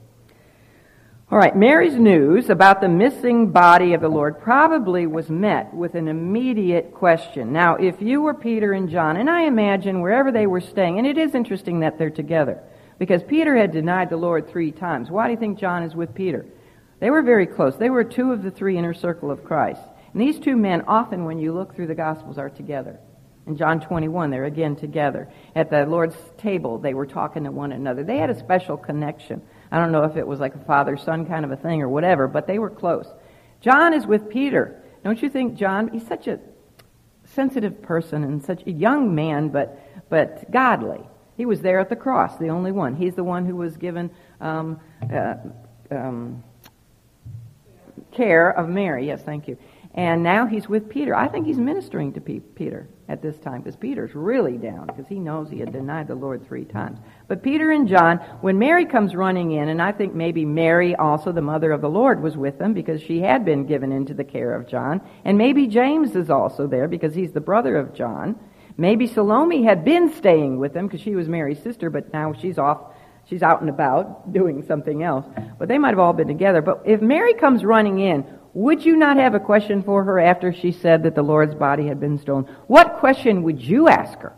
All 1.31 1.38
right, 1.38 1.57
Mary's 1.57 1.95
news 1.95 2.51
about 2.51 2.83
the 2.83 2.90
missing 2.90 3.53
body 3.53 3.95
of 3.95 4.03
the 4.03 4.09
Lord 4.09 4.38
probably 4.38 5.07
was 5.07 5.31
met 5.31 5.73
with 5.73 5.95
an 5.95 6.09
immediate 6.09 6.92
question. 6.92 7.55
Now, 7.55 7.77
if 7.77 8.03
you 8.03 8.21
were 8.21 8.35
Peter 8.35 8.75
and 8.75 8.90
John, 8.90 9.16
and 9.16 9.31
I 9.31 9.45
imagine 9.45 10.03
wherever 10.03 10.31
they 10.31 10.47
were 10.47 10.61
staying, 10.61 10.99
and 10.99 11.07
it 11.07 11.16
is 11.16 11.35
interesting 11.35 11.81
that 11.81 11.97
they're 11.97 12.11
together, 12.11 12.62
because 13.03 13.25
Peter 13.25 13.57
had 13.57 13.73
denied 13.73 14.11
the 14.11 14.17
Lord 14.17 14.49
three 14.49 14.71
times. 14.71 15.11
Why 15.11 15.27
do 15.27 15.33
you 15.33 15.37
think 15.37 15.59
John 15.59 15.83
is 15.83 15.93
with 15.93 16.15
Peter? 16.15 16.47
They 17.01 17.11
were 17.11 17.23
very 17.23 17.49
close. 17.49 17.75
They 17.75 17.91
were 17.91 18.05
two 18.05 18.31
of 18.31 18.45
the 18.45 18.51
three 18.53 18.79
inner 18.79 18.95
circle 18.95 19.33
of 19.33 19.43
Christ. 19.43 19.83
And 20.12 20.23
these 20.23 20.38
two 20.38 20.57
men, 20.57 20.83
often 20.83 21.25
when 21.25 21.41
you 21.41 21.53
look 21.53 21.75
through 21.75 21.88
the 21.88 21.97
Gospels, 21.97 22.38
are 22.38 22.49
together. 22.49 23.01
In 23.49 23.57
John 23.57 23.81
21, 23.81 24.31
they're 24.31 24.45
again 24.45 24.77
together. 24.77 25.29
At 25.57 25.69
the 25.69 25.85
Lord's 25.85 26.15
table, 26.38 26.79
they 26.79 26.95
were 26.95 27.05
talking 27.05 27.43
to 27.43 27.51
one 27.51 27.73
another. 27.73 28.05
They 28.05 28.19
had 28.19 28.31
a 28.31 28.38
special 28.38 28.77
connection. 28.77 29.43
I 29.73 29.81
don't 29.81 29.91
know 29.91 30.05
if 30.05 30.17
it 30.17 30.25
was 30.25 30.38
like 30.38 30.55
a 30.55 30.65
father 30.65 30.97
son 30.97 31.27
kind 31.27 31.45
of 31.45 31.51
a 31.51 31.57
thing 31.57 31.83
or 31.83 31.88
whatever, 31.88 32.29
but 32.29 32.47
they 32.47 32.61
were 32.61 32.71
close. 32.71 33.09
John 33.61 33.95
is 33.95 34.07
with 34.07 34.31
Peter. 34.31 34.81
Don't 35.03 35.21
you 35.21 35.29
think 35.29 35.57
John, 35.57 35.88
he's 35.88 36.07
such 36.07 36.29
a 36.29 36.38
sensitive 37.25 37.83
person 37.83 38.23
and 38.23 38.45
such 38.45 38.65
a 38.65 38.71
young 38.71 39.12
man, 39.12 39.49
but, 39.49 40.09
but 40.09 40.49
godly. 40.53 41.01
He 41.37 41.47
was 41.47 41.61
there 41.61 41.81
at 41.81 41.88
the 41.88 41.97
cross, 41.97 42.37
the 42.38 42.49
only 42.49 42.73
one. 42.73 42.95
He's 42.95 43.14
the 43.14 43.25
one 43.25 43.47
who 43.47 43.57
was 43.57 43.77
given 43.77 44.11
um, 44.40 44.81
uh, 45.12 45.35
um, 45.90 46.42
care 48.12 48.51
of 48.51 48.68
Mary. 48.68 49.07
Yes, 49.07 49.23
thank 49.23 49.49
you. 49.49 49.57
And 49.95 50.23
now 50.23 50.47
he's 50.47 50.68
with 50.68 50.88
Peter. 50.88 51.14
I 51.14 51.29
think 51.29 51.47
he's 51.47 51.59
ministering 51.59 52.14
to 52.14 52.21
Peter 52.21 52.88
at 53.09 53.21
this 53.21 53.38
time 53.38 53.61
because 53.61 53.77
Peter's 53.77 54.14
really 54.14 54.57
down 54.57 54.87
because 54.87 55.07
he 55.07 55.18
knows 55.18 55.51
he 55.51 55.59
had 55.59 55.71
denied 55.71 56.09
the 56.09 56.14
Lord 56.14 56.47
three 56.47 56.64
times. 56.64 56.99
But 57.29 57.42
Peter 57.42 57.71
and 57.73 57.87
John, 57.87 58.16
when 58.40 58.59
Mary 58.59 58.87
comes 58.87 59.14
running 59.14 59.53
in, 59.53 59.68
and 59.68 59.83
I 59.83 59.92
think 59.92 60.14
maybe 60.14 60.47
Mary, 60.47 60.97
also 60.97 61.31
the 61.31 61.42
mother 61.42 61.73
of 61.73 61.83
the 61.83 61.90
Lord, 61.90 62.23
was 62.23 62.38
with 62.38 62.59
them 62.59 62.73
because 62.73 63.03
she 63.03 63.21
had 63.21 63.45
been 63.45 63.66
given 63.66 63.92
into 63.92 64.14
the 64.14 64.25
care 64.25 64.55
of 64.55 64.66
John. 64.66 65.03
And 65.27 65.37
maybe 65.37 65.66
James 65.66 66.16
is 66.16 66.31
also 66.31 66.66
there 66.66 66.88
because 66.88 67.14
he's 67.14 67.33
the 67.33 67.40
brother 67.40 67.77
of 67.77 67.95
John. 67.95 68.38
Maybe 68.77 69.07
Salome 69.07 69.65
had 69.65 69.85
been 69.85 70.13
staying 70.15 70.59
with 70.59 70.73
them 70.73 70.87
because 70.87 71.01
she 71.01 71.15
was 71.15 71.29
Mary's 71.29 71.63
sister, 71.63 71.91
but 71.91 72.13
now 72.13 72.33
she's 72.33 72.59
off 72.59 72.93
she's 73.25 73.43
out 73.43 73.61
and 73.61 73.71
about 73.71 74.33
doing 74.33 74.65
something 74.67 75.03
else. 75.03 75.27
But 75.59 75.69
they 75.69 75.79
might 75.79 75.91
have 75.91 75.99
all 75.99 76.13
been 76.13 76.29
together. 76.29 76.63
But 76.63 76.83
if 76.85 77.01
Mary 77.01 77.35
comes 77.35 77.65
running 77.65 77.99
in, 77.99 78.25
would 78.55 78.85
you 78.85 78.97
not 78.97 79.17
have 79.17 79.35
a 79.35 79.41
question 79.41 79.83
for 79.83 80.05
her 80.05 80.19
after 80.19 80.53
she 80.53 80.73
said 80.73 81.05
that 81.05 81.15
the 81.15 81.23
Lord's 81.23 81.55
body 81.55 81.87
had 81.87 82.01
been 82.01 82.19
stolen? 82.19 82.45
What 82.67 82.97
question 82.99 83.43
would 83.45 83.61
you 83.61 83.89
ask 83.89 84.19
her? 84.21 84.35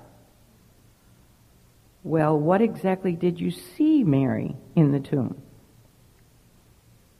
Well, 2.02 2.38
what 2.38 2.60
exactly 2.60 3.12
did 3.12 3.40
you 3.40 3.50
see, 3.50 4.04
Mary, 4.04 4.56
in 4.76 4.92
the 4.92 5.00
tomb? 5.00 5.42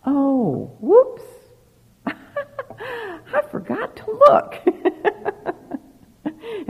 Oh, 0.04 0.76
whoops. 0.78 1.22
I 2.06 3.42
forgot 3.50 3.96
to 3.96 4.10
look. 4.10 4.56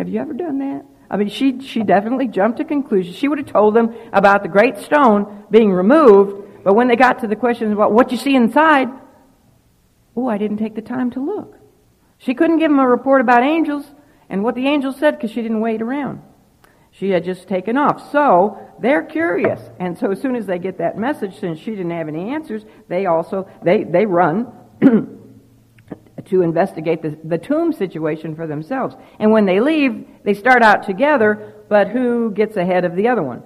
have 0.05 0.12
you 0.12 0.21
ever 0.21 0.35
done 0.35 0.59
that? 0.59 0.85
I 1.11 1.17
mean, 1.17 1.29
she, 1.29 1.61
she 1.61 1.83
definitely 1.83 2.29
jumped 2.29 2.59
to 2.59 2.64
conclusions. 2.64 3.17
She 3.17 3.29
would 3.29 3.38
have 3.38 3.47
told 3.47 3.75
them 3.75 3.95
about 4.12 4.43
the 4.43 4.49
great 4.49 4.79
stone 4.79 5.45
being 5.51 5.73
removed, 5.73 6.62
but 6.62 6.75
when 6.75 6.88
they 6.88 6.97
got 6.97 7.21
to 7.21 7.27
the 7.27 7.37
questions 7.37 7.73
about 7.73 7.93
what 7.93 8.11
you 8.11 8.19
see 8.19 8.35
inside, 8.35 8.88
Oh, 10.17 10.29
I 10.29 10.38
didn't 10.38 10.59
take 10.59 10.75
the 10.75 10.83
time 10.83 11.11
to 11.12 11.21
look. 11.21 11.57
She 12.19 12.35
couldn't 12.35 12.59
give 12.59 12.71
them 12.71 12.79
a 12.79 12.87
report 12.87 13.21
about 13.21 13.43
angels 13.43 13.85
and 14.29 14.45
what 14.45 14.55
the 14.55 14.67
angels 14.67 14.97
said 14.97 15.17
because 15.17 15.31
she 15.31 15.43
didn't 15.43 15.61
wait 15.61 15.83
around. 15.83 16.23
She 16.93 17.11
had 17.11 17.25
just 17.25 17.49
taken 17.49 17.77
off. 17.77 18.12
So 18.12 18.59
they're 18.79 19.03
curious. 19.03 19.61
And 19.81 19.99
so 19.99 20.12
as 20.12 20.21
soon 20.21 20.37
as 20.37 20.47
they 20.47 20.61
get 20.61 20.79
that 20.79 20.97
message, 20.97 21.40
since 21.40 21.59
she 21.59 21.73
didn't 21.73 21.90
have 21.90 22.07
any 22.07 22.31
answers, 22.31 22.64
they 22.88 23.07
also, 23.07 23.49
they, 23.64 23.83
they 23.83 24.07
run 24.07 24.53
to 26.27 26.43
investigate 26.43 27.03
the, 27.03 27.19
the 27.25 27.39
tomb 27.39 27.73
situation 27.73 28.35
for 28.35 28.47
themselves. 28.47 28.95
And 29.19 29.31
when 29.31 29.47
they 29.47 29.61
leave, 29.61 30.07
they 30.25 30.35
start 30.35 30.63
out 30.63 30.85
together, 30.85 31.55
but 31.69 31.89
who 31.89 32.31
gets 32.31 32.57
ahead 32.57 32.85
of 32.85 32.97
the 32.97 33.09
other 33.09 33.23
one? 33.23 33.43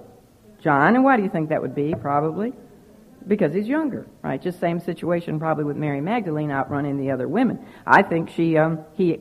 John. 0.61 0.95
And 0.95 1.03
why 1.03 1.17
do 1.17 1.23
you 1.23 1.29
think 1.29 1.49
that 1.49 1.61
would 1.61 1.75
be? 1.75 1.93
Probably 1.93 2.53
because 3.27 3.53
he's 3.53 3.67
younger, 3.67 4.07
right? 4.23 4.41
Just 4.41 4.59
same 4.59 4.79
situation 4.79 5.39
probably 5.39 5.63
with 5.63 5.77
Mary 5.77 6.01
Magdalene 6.01 6.51
outrunning 6.51 6.97
the 6.97 7.11
other 7.11 7.27
women. 7.27 7.65
I 7.85 8.01
think 8.01 8.29
she, 8.29 8.57
um, 8.57 8.79
he, 8.93 9.19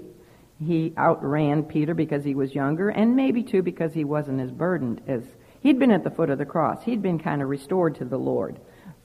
he 0.64 0.92
outran 0.96 1.64
Peter 1.64 1.94
because 1.94 2.24
he 2.24 2.34
was 2.34 2.54
younger, 2.54 2.88
and 2.88 3.14
maybe 3.14 3.42
too 3.42 3.62
because 3.62 3.92
he 3.92 4.04
wasn't 4.04 4.40
as 4.40 4.50
burdened 4.50 5.02
as 5.06 5.22
he'd 5.60 5.78
been 5.78 5.90
at 5.90 6.04
the 6.04 6.10
foot 6.10 6.30
of 6.30 6.38
the 6.38 6.46
cross. 6.46 6.82
He'd 6.84 7.02
been 7.02 7.18
kind 7.18 7.42
of 7.42 7.48
restored 7.48 7.96
to 7.96 8.04
the 8.04 8.18
Lord 8.18 8.58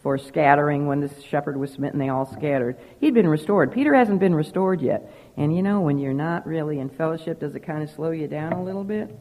for 0.03 0.17
scattering. 0.17 0.85
When 0.85 0.99
the 0.99 1.09
shepherd 1.21 1.57
was 1.57 1.71
smitten, 1.71 1.97
they 1.97 2.09
all 2.09 2.25
scattered. 2.25 2.77
He'd 2.99 3.13
been 3.13 3.27
restored. 3.27 3.71
Peter 3.71 3.95
hasn't 3.95 4.19
been 4.19 4.35
restored 4.35 4.81
yet. 4.81 5.11
And 5.37 5.55
you 5.55 5.63
know, 5.63 5.81
when 5.81 5.97
you're 5.97 6.13
not 6.13 6.45
really 6.45 6.79
in 6.79 6.89
fellowship, 6.89 7.39
does 7.39 7.55
it 7.55 7.61
kind 7.61 7.81
of 7.81 7.89
slow 7.89 8.11
you 8.11 8.27
down 8.27 8.53
a 8.53 8.63
little 8.63 8.83
bit? 8.83 9.17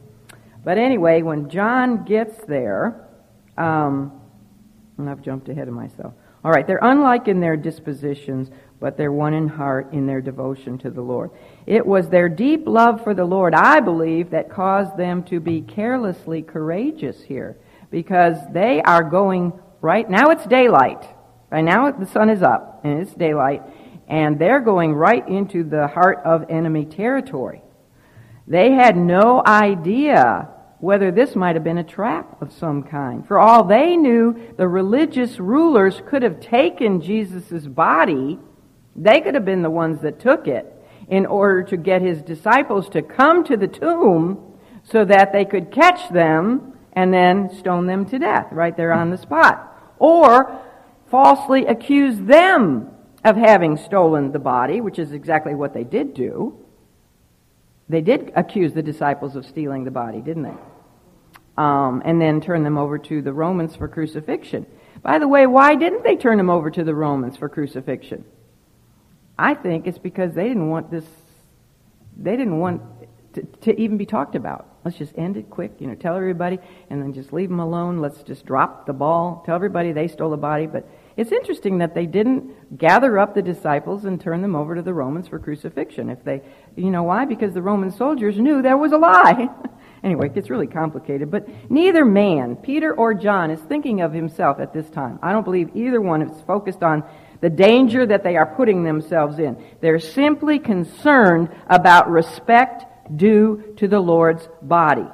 But 0.63 0.77
anyway, 0.77 1.23
when 1.23 1.49
John 1.49 2.03
gets 2.03 2.37
there, 2.45 3.07
um, 3.57 4.19
and 4.97 5.09
I've 5.09 5.21
jumped 5.21 5.49
ahead 5.49 5.67
of 5.67 5.73
myself. 5.73 6.13
All 6.43 6.51
right, 6.51 6.67
they're 6.67 6.79
unlike 6.81 7.29
in 7.29 7.39
their 7.39 7.55
dispositions, 7.55 8.51
but 8.79 8.97
they're 8.97 9.13
one 9.13 9.33
in 9.33 9.47
heart 9.47 9.93
in 9.93 10.05
their 10.05 10.19
devotion 10.19 10.77
to 10.79 10.89
the 10.89 11.01
Lord. 11.01 11.31
It 11.65 11.85
was 11.85 12.09
their 12.09 12.27
deep 12.27 12.67
love 12.67 13.01
for 13.01 13.13
the 13.13 13.23
Lord, 13.23 13.53
I 13.53 13.79
believe, 13.79 14.31
that 14.31 14.49
caused 14.49 14.97
them 14.97 15.23
to 15.23 15.39
be 15.39 15.61
carelessly 15.61 16.41
courageous 16.41 17.21
here, 17.23 17.57
because 17.89 18.37
they 18.51 18.81
are 18.81 19.03
going 19.03 19.53
right 19.83 20.09
now. 20.09 20.31
It's 20.31 20.45
daylight. 20.47 21.05
Right 21.51 21.63
now, 21.63 21.91
the 21.91 22.07
sun 22.07 22.31
is 22.31 22.41
up 22.41 22.81
and 22.83 23.01
it's 23.03 23.13
daylight, 23.13 23.61
and 24.07 24.39
they're 24.39 24.61
going 24.61 24.93
right 24.93 25.27
into 25.27 25.63
the 25.63 25.87
heart 25.87 26.19
of 26.25 26.49
enemy 26.49 26.85
territory. 26.85 27.61
They 28.47 28.71
had 28.71 28.97
no 28.97 29.43
idea 29.45 30.49
whether 30.79 31.11
this 31.11 31.35
might 31.35 31.55
have 31.55 31.63
been 31.63 31.77
a 31.77 31.83
trap 31.83 32.41
of 32.41 32.51
some 32.51 32.83
kind. 32.83 33.25
For 33.27 33.39
all 33.39 33.63
they 33.63 33.95
knew, 33.95 34.53
the 34.57 34.67
religious 34.67 35.39
rulers 35.39 36.01
could 36.09 36.23
have 36.23 36.39
taken 36.39 36.99
Jesus' 36.99 37.67
body. 37.67 38.39
They 38.95 39.21
could 39.21 39.35
have 39.35 39.45
been 39.45 39.61
the 39.61 39.69
ones 39.69 40.01
that 40.01 40.19
took 40.19 40.47
it 40.47 40.65
in 41.07 41.25
order 41.25 41.63
to 41.63 41.77
get 41.77 42.01
his 42.01 42.21
disciples 42.21 42.89
to 42.89 43.01
come 43.01 43.43
to 43.45 43.55
the 43.55 43.67
tomb 43.67 44.57
so 44.83 45.05
that 45.05 45.31
they 45.31 45.45
could 45.45 45.71
catch 45.71 46.09
them 46.09 46.73
and 46.93 47.13
then 47.13 47.55
stone 47.55 47.85
them 47.85 48.05
to 48.07 48.19
death 48.19 48.47
right 48.51 48.75
there 48.75 48.93
on 48.93 49.09
the 49.09 49.17
spot. 49.17 49.72
Or 50.03 50.59
falsely 51.09 51.65
accuse 51.65 52.19
them 52.19 52.89
of 53.23 53.37
having 53.37 53.77
stolen 53.77 54.31
the 54.31 54.39
body, 54.39 54.81
which 54.81 54.99
is 54.99 55.13
exactly 55.13 55.55
what 55.55 55.73
they 55.73 55.83
did 55.83 56.13
do. 56.13 56.57
They 57.87 58.01
did 58.01 58.31
accuse 58.35 58.73
the 58.73 58.83
disciples 58.83 59.35
of 59.35 59.45
stealing 59.45 59.83
the 59.85 59.91
body, 59.91 60.19
didn't 60.19 60.43
they? 60.43 60.57
um, 61.57 62.01
and 62.05 62.19
then 62.19 62.41
turn 62.41 62.63
them 62.63 62.77
over 62.77 62.97
to 62.97 63.21
the 63.21 63.33
Romans 63.33 63.75
for 63.75 63.87
crucifixion. 63.87 64.65
By 65.01 65.19
the 65.19 65.27
way, 65.27 65.45
why 65.47 65.75
didn't 65.75 66.03
they 66.03 66.15
turn 66.15 66.37
them 66.37 66.49
over 66.49 66.71
to 66.71 66.83
the 66.83 66.95
Romans 66.95 67.37
for 67.37 67.49
crucifixion? 67.49 68.25
I 69.37 69.53
think 69.53 69.87
it's 69.87 69.97
because 69.97 70.33
they 70.33 70.47
didn't 70.47 70.69
want 70.69 70.89
this, 70.89 71.05
they 72.17 72.35
didn't 72.35 72.59
want 72.59 72.81
to, 73.33 73.43
to, 73.61 73.79
even 73.79 73.97
be 73.97 74.05
talked 74.05 74.35
about. 74.35 74.67
Let's 74.83 74.97
just 74.97 75.17
end 75.17 75.37
it 75.37 75.49
quick, 75.49 75.73
you 75.79 75.87
know, 75.87 75.95
tell 75.95 76.15
everybody, 76.15 76.59
and 76.89 77.01
then 77.01 77.13
just 77.13 77.33
leave 77.33 77.49
them 77.49 77.59
alone. 77.59 77.99
Let's 77.99 78.21
just 78.23 78.45
drop 78.45 78.85
the 78.85 78.93
ball, 78.93 79.43
tell 79.45 79.55
everybody 79.55 79.91
they 79.91 80.07
stole 80.07 80.29
the 80.29 80.37
body. 80.37 80.67
But 80.67 80.87
it's 81.15 81.31
interesting 81.31 81.77
that 81.79 81.95
they 81.95 82.05
didn't 82.05 82.77
gather 82.77 83.19
up 83.19 83.35
the 83.35 83.41
disciples 83.41 84.05
and 84.05 84.19
turn 84.19 84.41
them 84.41 84.55
over 84.55 84.75
to 84.75 84.81
the 84.81 84.93
Romans 84.93 85.27
for 85.27 85.39
crucifixion. 85.39 86.09
If 86.09 86.23
they, 86.23 86.41
you 86.75 86.89
know 86.89 87.03
why? 87.03 87.25
Because 87.25 87.53
the 87.53 87.61
Roman 87.61 87.91
soldiers 87.91 88.37
knew 88.37 88.61
there 88.61 88.77
was 88.77 88.91
a 88.91 88.97
lie. 88.97 89.49
Anyway, 90.03 90.25
it 90.25 90.35
gets 90.35 90.49
really 90.49 90.67
complicated, 90.67 91.31
but 91.31 91.47
neither 91.71 92.03
man, 92.03 92.57
Peter 92.57 92.93
or 92.93 93.13
John, 93.13 93.49
is 93.49 93.61
thinking 93.61 94.01
of 94.01 94.11
himself 94.11 94.59
at 94.59 94.73
this 94.73 94.89
time. 94.89 95.17
I 95.23 95.31
don't 95.31 95.45
believe 95.45 95.69
either 95.75 96.01
one 96.01 96.21
is 96.21 96.41
focused 96.41 96.83
on 96.83 97.05
the 97.39 97.49
danger 97.49 98.05
that 98.05 98.21
they 98.21 98.35
are 98.35 98.45
putting 98.45 98.83
themselves 98.83 99.39
in. 99.39 99.61
They're 99.79 99.99
simply 99.99 100.59
concerned 100.59 101.49
about 101.67 102.09
respect 102.09 102.83
due 103.15 103.73
to 103.77 103.87
the 103.87 103.99
Lord's 103.99 104.47
body. 104.61 105.07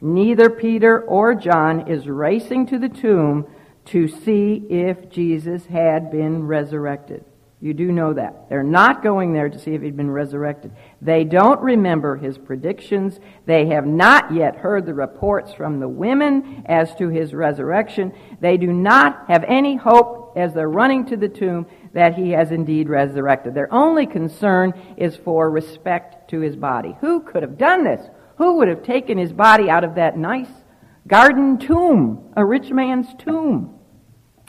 Neither 0.00 0.50
Peter 0.50 1.00
or 1.00 1.34
John 1.34 1.88
is 1.88 2.06
racing 2.06 2.66
to 2.66 2.78
the 2.78 2.88
tomb 2.88 3.46
to 3.86 4.08
see 4.08 4.64
if 4.68 5.10
Jesus 5.10 5.66
had 5.66 6.10
been 6.10 6.46
resurrected. 6.46 7.24
You 7.64 7.72
do 7.72 7.90
know 7.90 8.12
that. 8.12 8.50
They're 8.50 8.62
not 8.62 9.02
going 9.02 9.32
there 9.32 9.48
to 9.48 9.58
see 9.58 9.72
if 9.72 9.80
he'd 9.80 9.96
been 9.96 10.10
resurrected. 10.10 10.72
They 11.00 11.24
don't 11.24 11.62
remember 11.62 12.16
his 12.16 12.36
predictions. 12.36 13.18
They 13.46 13.68
have 13.68 13.86
not 13.86 14.34
yet 14.34 14.56
heard 14.56 14.84
the 14.84 14.92
reports 14.92 15.54
from 15.54 15.80
the 15.80 15.88
women 15.88 16.64
as 16.66 16.94
to 16.96 17.08
his 17.08 17.32
resurrection. 17.32 18.12
They 18.38 18.58
do 18.58 18.70
not 18.70 19.24
have 19.28 19.44
any 19.44 19.76
hope 19.76 20.34
as 20.36 20.52
they're 20.52 20.68
running 20.68 21.06
to 21.06 21.16
the 21.16 21.30
tomb 21.30 21.64
that 21.94 22.14
he 22.14 22.32
has 22.32 22.50
indeed 22.50 22.88
resurrected. 22.88 23.54
Their 23.54 23.72
only 23.72 24.04
concern 24.04 24.74
is 24.96 25.16
for 25.16 25.48
respect 25.48 26.28
to 26.30 26.40
his 26.40 26.56
body. 26.56 26.96
Who 27.00 27.20
could 27.20 27.42
have 27.42 27.56
done 27.56 27.84
this? 27.84 28.04
Who 28.36 28.56
would 28.56 28.68
have 28.68 28.82
taken 28.82 29.16
his 29.16 29.32
body 29.32 29.70
out 29.70 29.84
of 29.84 29.94
that 29.94 30.18
nice 30.18 30.50
garden 31.06 31.56
tomb, 31.56 32.32
a 32.36 32.44
rich 32.44 32.70
man's 32.70 33.06
tomb? 33.18 33.78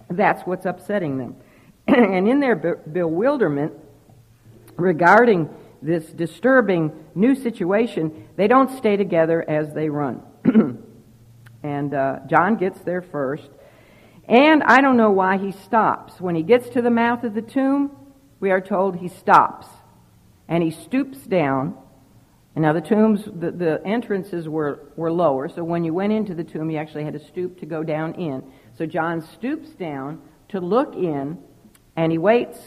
That's 0.09 0.41
what's 0.41 0.65
upsetting 0.65 1.17
them. 1.17 1.35
and 1.87 2.27
in 2.27 2.39
their 2.39 2.55
bewilderment 2.55 3.73
regarding 4.75 5.49
this 5.83 6.05
disturbing 6.05 6.91
new 7.13 7.35
situation, 7.35 8.27
they 8.35 8.47
don't 8.47 8.75
stay 8.75 8.97
together 8.97 9.47
as 9.47 9.71
they 9.71 9.87
run. 9.87 10.23
and 11.63 11.93
uh, 11.93 12.19
John 12.27 12.55
gets 12.55 12.79
there 12.79 13.03
first. 13.03 13.49
And 14.27 14.63
I 14.63 14.81
don't 14.81 14.97
know 14.97 15.11
why 15.11 15.37
he 15.37 15.51
stops. 15.51 16.19
When 16.19 16.35
he 16.35 16.43
gets 16.43 16.69
to 16.69 16.81
the 16.81 16.89
mouth 16.89 17.23
of 17.23 17.33
the 17.33 17.41
tomb, 17.41 17.91
we 18.39 18.51
are 18.51 18.61
told 18.61 18.97
he 18.97 19.07
stops. 19.07 19.67
And 20.47 20.63
he 20.63 20.71
stoops 20.71 21.19
down. 21.19 21.75
And 22.55 22.63
now 22.63 22.73
the 22.73 22.81
tombs, 22.81 23.25
the, 23.25 23.51
the 23.51 23.81
entrances 23.85 24.47
were, 24.47 24.91
were 24.95 25.11
lower, 25.11 25.49
so 25.49 25.63
when 25.63 25.83
you 25.83 25.93
went 25.93 26.13
into 26.13 26.33
the 26.33 26.43
tomb, 26.43 26.69
you 26.71 26.77
actually 26.77 27.03
had 27.03 27.13
to 27.13 27.19
stoop 27.19 27.59
to 27.59 27.65
go 27.65 27.83
down 27.83 28.13
in. 28.13 28.43
So 28.77 28.85
John 28.85 29.21
stoops 29.21 29.69
down 29.71 30.21
to 30.49 30.61
look 30.61 30.95
in 30.95 31.37
and 31.97 32.11
he 32.11 32.17
waits 32.17 32.57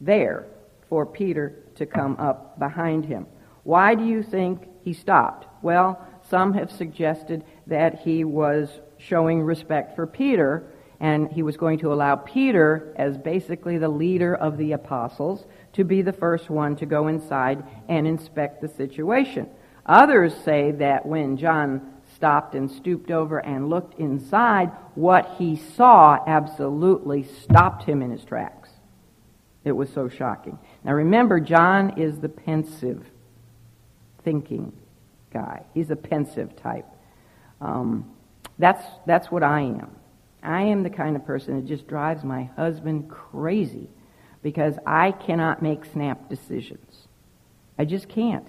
there 0.00 0.46
for 0.88 1.04
Peter 1.04 1.64
to 1.76 1.86
come 1.86 2.16
up 2.18 2.58
behind 2.58 3.04
him. 3.04 3.26
Why 3.64 3.94
do 3.94 4.04
you 4.04 4.22
think 4.22 4.68
he 4.84 4.92
stopped? 4.92 5.46
Well, 5.62 6.06
some 6.30 6.54
have 6.54 6.70
suggested 6.70 7.44
that 7.66 8.00
he 8.00 8.24
was 8.24 8.68
showing 8.98 9.42
respect 9.42 9.96
for 9.96 10.06
Peter 10.06 10.72
and 11.00 11.30
he 11.30 11.42
was 11.42 11.56
going 11.56 11.78
to 11.78 11.92
allow 11.92 12.16
Peter, 12.16 12.92
as 12.96 13.16
basically 13.16 13.78
the 13.78 13.88
leader 13.88 14.34
of 14.34 14.56
the 14.58 14.72
apostles, 14.72 15.44
to 15.74 15.84
be 15.84 16.02
the 16.02 16.12
first 16.12 16.50
one 16.50 16.74
to 16.76 16.86
go 16.86 17.06
inside 17.08 17.62
and 17.88 18.06
inspect 18.06 18.60
the 18.60 18.68
situation. 18.68 19.48
Others 19.86 20.34
say 20.44 20.72
that 20.72 21.06
when 21.06 21.36
John 21.36 21.94
stopped 22.14 22.54
and 22.54 22.70
stooped 22.70 23.10
over 23.10 23.38
and 23.38 23.70
looked 23.70 23.98
inside, 23.98 24.72
what 24.94 25.36
he 25.38 25.56
saw 25.56 26.18
absolutely 26.26 27.22
stopped 27.42 27.84
him 27.84 28.02
in 28.02 28.10
his 28.10 28.24
tracks. 28.24 28.70
It 29.64 29.72
was 29.72 29.90
so 29.92 30.08
shocking. 30.08 30.58
Now 30.84 30.94
remember, 30.94 31.40
John 31.40 31.98
is 31.98 32.18
the 32.18 32.28
pensive 32.28 33.04
thinking 34.24 34.72
guy. 35.32 35.64
He's 35.74 35.90
a 35.90 35.96
pensive 35.96 36.56
type. 36.56 36.86
Um, 37.60 38.10
that's, 38.58 38.84
that's 39.06 39.30
what 39.30 39.42
I 39.42 39.60
am. 39.60 39.97
I 40.48 40.62
am 40.62 40.82
the 40.82 40.90
kind 40.90 41.14
of 41.14 41.26
person 41.26 41.56
that 41.56 41.66
just 41.66 41.86
drives 41.86 42.24
my 42.24 42.44
husband 42.56 43.10
crazy 43.10 43.90
because 44.42 44.74
I 44.86 45.12
cannot 45.12 45.62
make 45.62 45.84
snap 45.84 46.30
decisions. 46.30 47.08
I 47.78 47.84
just 47.84 48.08
can't. 48.08 48.46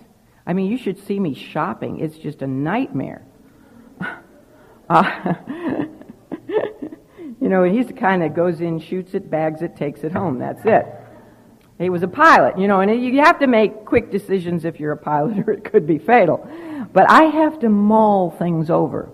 I 0.47 0.53
mean, 0.53 0.71
you 0.71 0.77
should 0.77 1.05
see 1.05 1.19
me 1.19 1.33
shopping. 1.33 1.99
It's 1.99 2.17
just 2.17 2.41
a 2.41 2.47
nightmare. 2.47 3.23
Uh, 4.91 5.03
you 7.39 7.47
know, 7.47 7.61
he's 7.61 7.85
the 7.85 7.93
kind 7.93 8.23
that 8.23 8.35
goes 8.35 8.59
in, 8.59 8.79
shoots 8.79 9.13
it, 9.13 9.29
bags 9.29 9.61
it, 9.61 9.75
takes 9.75 10.03
it 10.03 10.11
home. 10.11 10.39
That's 10.39 10.65
it. 10.65 10.83
He 11.77 11.91
was 11.91 12.01
a 12.01 12.07
pilot, 12.07 12.57
you 12.57 12.67
know, 12.67 12.79
and 12.79 12.99
you 12.99 13.21
have 13.21 13.37
to 13.37 13.45
make 13.45 13.85
quick 13.85 14.09
decisions 14.09 14.65
if 14.65 14.79
you're 14.79 14.93
a 14.93 14.97
pilot 14.97 15.37
or 15.47 15.51
it 15.51 15.63
could 15.63 15.85
be 15.85 15.99
fatal. 15.99 16.49
But 16.91 17.07
I 17.07 17.25
have 17.25 17.59
to 17.59 17.69
mull 17.69 18.31
things 18.31 18.71
over. 18.71 19.11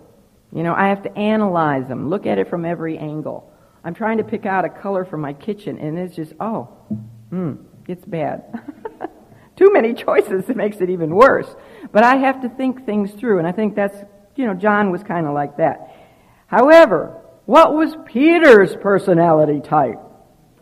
You 0.55 0.63
know, 0.63 0.73
I 0.73 0.87
have 0.87 1.03
to 1.03 1.15
analyze 1.15 1.87
them, 1.87 2.09
look 2.09 2.25
at 2.25 2.39
it 2.39 2.49
from 2.49 2.65
every 2.65 2.97
angle. 2.97 3.51
I'm 3.83 3.93
trying 3.93 4.17
to 4.17 4.23
pick 4.23 4.47
out 4.47 4.65
a 4.65 4.69
color 4.69 5.05
for 5.05 5.17
my 5.17 5.33
kitchen 5.33 5.77
and 5.77 5.99
it's 5.99 6.15
just, 6.15 6.33
oh, 6.39 6.69
hmm, 7.29 7.53
it's 7.87 8.05
bad. 8.05 8.45
Too 9.55 9.71
many 9.71 9.93
choices, 9.93 10.49
it 10.49 10.57
makes 10.57 10.77
it 10.77 10.89
even 10.89 11.13
worse. 11.13 11.55
But 11.91 12.03
I 12.03 12.15
have 12.15 12.41
to 12.41 12.49
think 12.49 12.85
things 12.85 13.11
through 13.11 13.37
and 13.37 13.47
I 13.47 13.51
think 13.51 13.75
that's 13.75 13.97
you 14.35 14.45
know, 14.45 14.53
John 14.53 14.91
was 14.91 15.03
kind 15.03 15.25
of 15.25 15.33
like 15.33 15.57
that. 15.57 15.95
However, 16.47 17.21
what 17.45 17.73
was 17.73 17.95
Peter's 18.05 18.75
personality 18.75 19.61
type? 19.61 19.99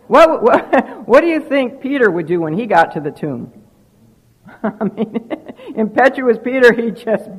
What, 0.07 0.43
what, 0.43 1.07
what 1.07 1.21
do 1.21 1.27
you 1.27 1.41
think 1.41 1.81
Peter 1.81 2.09
would 2.09 2.27
do 2.27 2.39
when 2.39 2.53
he 2.53 2.65
got 2.65 2.93
to 2.93 2.99
the 2.99 3.11
tomb? 3.11 3.51
I 4.63 4.83
mean, 4.83 5.29
impetuous 5.75 6.37
Peter, 6.43 6.73
he 6.73 6.91
just, 6.91 7.29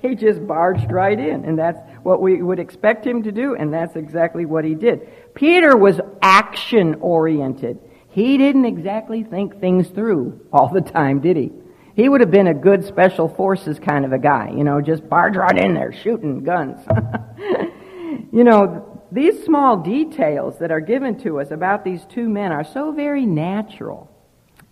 he 0.00 0.14
just 0.14 0.46
barged 0.46 0.90
right 0.90 1.18
in, 1.18 1.44
and 1.44 1.58
that's 1.58 1.78
what 2.04 2.20
we 2.20 2.42
would 2.42 2.58
expect 2.58 3.06
him 3.06 3.22
to 3.22 3.32
do, 3.32 3.56
and 3.56 3.72
that's 3.72 3.96
exactly 3.96 4.44
what 4.44 4.64
he 4.64 4.74
did. 4.74 5.34
Peter 5.34 5.76
was 5.76 6.00
action 6.22 6.96
oriented. 7.00 7.80
He 8.10 8.38
didn't 8.38 8.66
exactly 8.66 9.24
think 9.24 9.58
things 9.58 9.88
through 9.88 10.46
all 10.52 10.68
the 10.68 10.82
time, 10.82 11.20
did 11.20 11.36
he? 11.36 11.50
He 11.96 12.08
would 12.08 12.20
have 12.20 12.30
been 12.30 12.48
a 12.48 12.54
good 12.54 12.84
special 12.84 13.28
forces 13.28 13.78
kind 13.78 14.04
of 14.04 14.12
a 14.12 14.18
guy, 14.18 14.50
you 14.50 14.64
know, 14.64 14.80
just 14.80 15.08
barge 15.08 15.36
right 15.36 15.56
in 15.56 15.74
there 15.74 15.92
shooting 15.92 16.44
guns. 16.44 16.80
you 18.32 18.44
know, 18.44 19.00
these 19.10 19.44
small 19.44 19.78
details 19.78 20.58
that 20.58 20.70
are 20.70 20.80
given 20.80 21.18
to 21.20 21.40
us 21.40 21.50
about 21.50 21.84
these 21.84 22.04
two 22.06 22.28
men 22.28 22.52
are 22.52 22.64
so 22.64 22.92
very 22.92 23.24
natural 23.24 24.10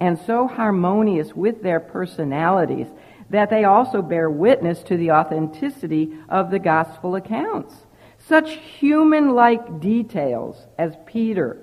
and 0.01 0.19
so 0.27 0.49
harmonious 0.49 1.33
with 1.35 1.63
their 1.63 1.81
personalities 1.81 2.89
that 3.33 3.49
they 3.51 3.65
also 3.65 4.03
bear 4.03 4.31
witness 4.31 4.83
to 4.85 4.97
the 4.97 5.11
authenticity 5.11 6.13
of 6.29 6.51
the 6.51 6.59
gospel 6.59 7.17
accounts. 7.17 7.75
Such 8.19 8.51
human 8.51 9.35
like 9.35 9.81
details 9.81 10.67
as 10.79 10.95
Peter 11.07 11.59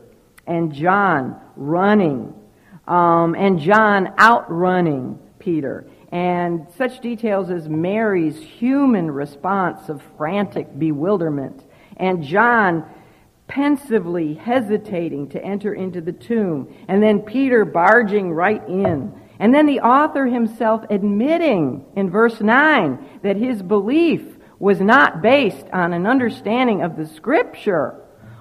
and 0.47 0.73
John 0.73 1.39
running, 1.55 2.33
um, 2.87 3.35
and 3.35 3.59
John 3.59 4.13
outrunning 4.19 5.19
Peter, 5.37 5.85
and 6.11 6.65
such 6.75 7.01
details 7.01 7.51
as 7.51 7.69
Mary's 7.69 8.37
human 8.37 9.11
response 9.11 9.89
of 9.89 10.01
frantic 10.17 10.77
bewilderment, 10.77 11.63
and 11.97 12.23
John 12.23 12.83
pensively 13.47 14.33
hesitating 14.33 15.29
to 15.29 15.43
enter 15.43 15.75
into 15.75 16.01
the 16.01 16.13
tomb, 16.13 16.73
and 16.87 17.01
then 17.01 17.19
Peter 17.19 17.63
barging 17.63 18.31
right 18.31 18.67
in. 18.67 19.13
And 19.39 19.53
then 19.53 19.65
the 19.65 19.79
author 19.79 20.25
himself 20.25 20.83
admitting 20.89 21.85
in 21.95 22.09
verse 22.09 22.41
9 22.41 23.19
that 23.23 23.37
his 23.37 23.63
belief 23.63 24.21
was 24.59 24.81
not 24.81 25.21
based 25.21 25.65
on 25.71 25.93
an 25.93 26.05
understanding 26.05 26.81
of 26.83 26.97
the 26.97 27.07
scripture. 27.07 27.95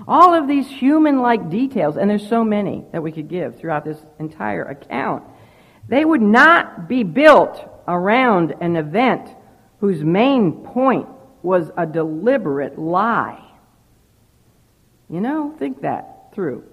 All 0.08 0.34
of 0.34 0.48
these 0.48 0.68
human 0.68 1.20
like 1.20 1.50
details, 1.50 1.96
and 1.96 2.10
there's 2.10 2.28
so 2.28 2.42
many 2.42 2.84
that 2.92 3.02
we 3.02 3.12
could 3.12 3.28
give 3.28 3.58
throughout 3.58 3.84
this 3.84 4.02
entire 4.18 4.64
account, 4.64 5.22
they 5.86 6.04
would 6.04 6.22
not 6.22 6.88
be 6.88 7.04
built 7.04 7.64
around 7.86 8.54
an 8.60 8.74
event 8.74 9.30
whose 9.80 10.02
main 10.02 10.64
point 10.64 11.08
was 11.42 11.70
a 11.76 11.86
deliberate 11.86 12.78
lie. 12.78 13.44
You 15.08 15.20
know, 15.20 15.54
think 15.58 15.82
that 15.82 16.32
through. 16.34 16.64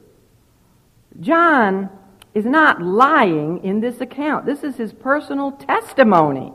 John 1.19 1.89
is 2.35 2.45
not 2.45 2.81
lying 2.81 3.63
in 3.63 3.79
this 3.79 4.01
account. 4.01 4.45
This 4.45 4.63
is 4.63 4.75
his 4.75 4.93
personal 4.93 5.53
testimony. 5.53 6.53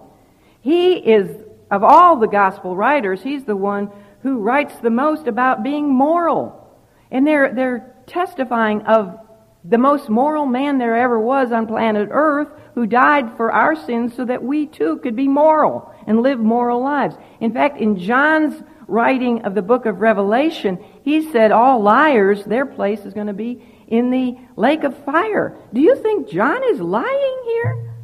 He 0.60 0.92
is, 0.92 1.42
of 1.70 1.82
all 1.82 2.16
the 2.16 2.28
gospel 2.28 2.76
writers, 2.76 3.22
he's 3.22 3.44
the 3.44 3.56
one 3.56 3.90
who 4.22 4.40
writes 4.40 4.74
the 4.76 4.90
most 4.90 5.26
about 5.26 5.62
being 5.62 5.88
moral. 5.88 6.68
And 7.10 7.26
they're, 7.26 7.54
they're 7.54 7.96
testifying 8.06 8.82
of 8.82 9.18
the 9.64 9.78
most 9.78 10.10
moral 10.10 10.46
man 10.46 10.78
there 10.78 10.96
ever 10.96 11.18
was 11.18 11.50
on 11.50 11.66
planet 11.66 12.08
Earth 12.10 12.48
who 12.74 12.86
died 12.86 13.36
for 13.36 13.50
our 13.50 13.74
sins 13.74 14.14
so 14.14 14.24
that 14.26 14.42
we 14.42 14.66
too 14.66 14.98
could 14.98 15.16
be 15.16 15.28
moral 15.28 15.92
and 16.06 16.22
live 16.22 16.38
moral 16.38 16.82
lives. 16.82 17.16
In 17.40 17.52
fact, 17.52 17.78
in 17.80 17.98
John's 17.98 18.62
writing 18.86 19.42
of 19.42 19.54
the 19.54 19.62
book 19.62 19.86
of 19.86 20.00
Revelation, 20.00 20.78
he 21.02 21.30
said 21.30 21.52
all 21.52 21.82
liars, 21.82 22.44
their 22.44 22.66
place 22.66 23.00
is 23.00 23.14
going 23.14 23.28
to 23.28 23.32
be 23.32 23.62
in 23.90 24.10
the 24.10 24.38
lake 24.56 24.84
of 24.84 25.04
fire. 25.04 25.56
Do 25.72 25.80
you 25.80 25.96
think 25.96 26.30
John 26.30 26.62
is 26.72 26.80
lying 26.80 27.42
here? 27.44 27.94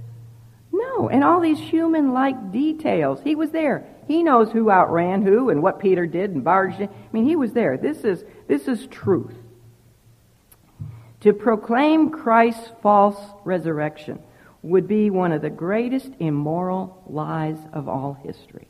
No. 0.72 1.09
And 1.09 1.24
all 1.24 1.41
these 1.41 1.59
human 1.59 2.12
like 2.12 2.53
details. 2.53 3.20
He 3.22 3.34
was 3.34 3.53
there. 3.53 3.87
He 4.07 4.22
knows 4.22 4.51
who 4.53 4.70
outran 4.70 5.22
who 5.22 5.51
and 5.51 5.62
what 5.62 5.80
Peter 5.80 6.07
did 6.07 6.30
and 6.30 6.45
barged 6.45 6.80
in. 6.80 6.89
I 6.89 6.93
mean, 7.12 7.24
he 7.24 7.37
was 7.37 7.53
there. 7.53 7.76
This 7.76 8.05
is, 8.05 8.24
this 8.47 8.68
is 8.68 8.87
truth. 8.89 9.34
To 11.20 11.32
proclaim 11.32 12.11
Christ's 12.11 12.70
false 12.82 13.18
resurrection 13.45 14.20
would 14.62 14.87
be 14.87 15.11
one 15.11 15.32
of 15.32 15.43
the 15.43 15.51
greatest 15.51 16.11
immoral 16.18 17.03
lies 17.07 17.59
of 17.72 17.89
all 17.89 18.14
history. 18.22 18.68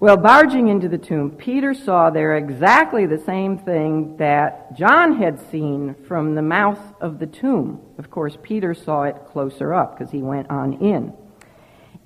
Well, 0.00 0.16
barging 0.16 0.68
into 0.68 0.88
the 0.88 0.96
tomb, 0.96 1.32
Peter 1.32 1.74
saw 1.74 2.08
there 2.08 2.34
exactly 2.34 3.04
the 3.04 3.18
same 3.18 3.58
thing 3.58 4.16
that 4.16 4.74
John 4.74 5.18
had 5.18 5.38
seen 5.50 5.94
from 6.08 6.34
the 6.34 6.40
mouth 6.40 6.80
of 7.02 7.18
the 7.18 7.26
tomb. 7.26 7.82
Of 7.98 8.10
course, 8.10 8.38
Peter 8.42 8.72
saw 8.72 9.02
it 9.02 9.26
closer 9.30 9.74
up 9.74 9.98
because 9.98 10.10
he 10.10 10.22
went 10.22 10.48
on 10.48 10.72
in. 10.80 11.12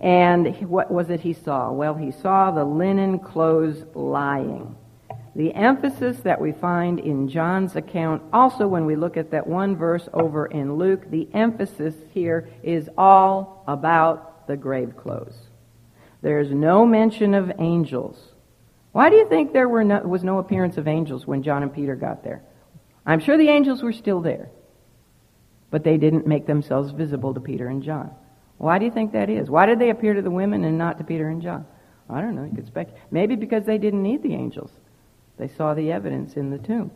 And 0.01 0.57
what 0.69 0.91
was 0.91 1.09
it 1.09 1.21
he 1.21 1.35
saw? 1.35 1.71
Well, 1.71 1.95
he 1.95 2.11
saw 2.11 2.51
the 2.51 2.65
linen 2.65 3.21
clothes 3.21 3.85
lying. 3.95 4.75
The 5.37 5.55
emphasis 5.55 6.19
that 6.25 6.41
we 6.41 6.51
find 6.51 6.99
in 6.99 7.29
John's 7.29 7.77
account, 7.77 8.25
also 8.33 8.67
when 8.67 8.87
we 8.87 8.97
look 8.97 9.17
at 9.17 9.31
that 9.31 9.47
one 9.47 9.77
verse 9.77 10.09
over 10.13 10.47
in 10.47 10.79
Luke, 10.79 11.13
the 11.13 11.29
emphasis 11.33 11.95
here 12.11 12.49
is 12.65 12.91
all 12.99 13.63
about 13.69 14.49
the 14.49 14.57
grave 14.57 14.97
clothes. 14.97 15.37
There's 16.25 16.51
no 16.51 16.87
mention 16.87 17.35
of 17.35 17.53
angels. 17.59 18.17
Why 18.93 19.11
do 19.11 19.17
you 19.17 19.29
think 19.29 19.53
there 19.53 19.69
no, 19.85 20.01
was 20.01 20.25
no 20.25 20.39
appearance 20.39 20.79
of 20.79 20.89
angels 20.89 21.27
when 21.27 21.43
John 21.43 21.63
and 21.63 21.71
Peter 21.71 21.95
got 21.97 22.25
there? 22.25 22.43
I'm 23.05 23.21
sure 23.21 23.37
the 23.37 23.51
angels 23.51 23.83
were 23.83 23.93
still 23.93 24.23
there, 24.23 24.49
but 25.71 25.85
they 25.85 25.99
didn't 25.99 26.27
make 26.27 26.47
themselves 26.47 26.93
visible 26.93 27.35
to 27.35 27.41
Peter 27.41 27.69
and 27.69 27.83
John. 27.83 28.11
Why 28.57 28.79
do 28.79 28.87
you 28.87 28.91
think 28.91 29.13
that 29.13 29.29
is? 29.29 29.51
Why 29.51 29.67
did 29.67 29.79
they 29.79 29.91
appear 29.91 30.15
to 30.15 30.23
the 30.23 30.31
women 30.31 30.65
and 30.65 30.79
not 30.79 30.97
to 30.97 31.05
Peter 31.05 31.29
and 31.29 31.43
John? 31.43 31.67
I 32.09 32.23
don't 32.23 32.35
know. 32.35 32.45
You 32.45 32.55
could 32.55 32.69
speculate. 32.69 33.03
Maybe 33.11 33.37
because 33.37 33.67
they 33.67 33.77
didn't 33.77 34.03
need 34.03 34.23
the 34.23 34.33
angels. 34.33 34.71
They 35.37 35.49
saw 35.49 35.75
the 35.75 35.93
evidence 35.93 36.35
in 36.37 36.49
the 36.49 36.59
tomb. 36.59 36.91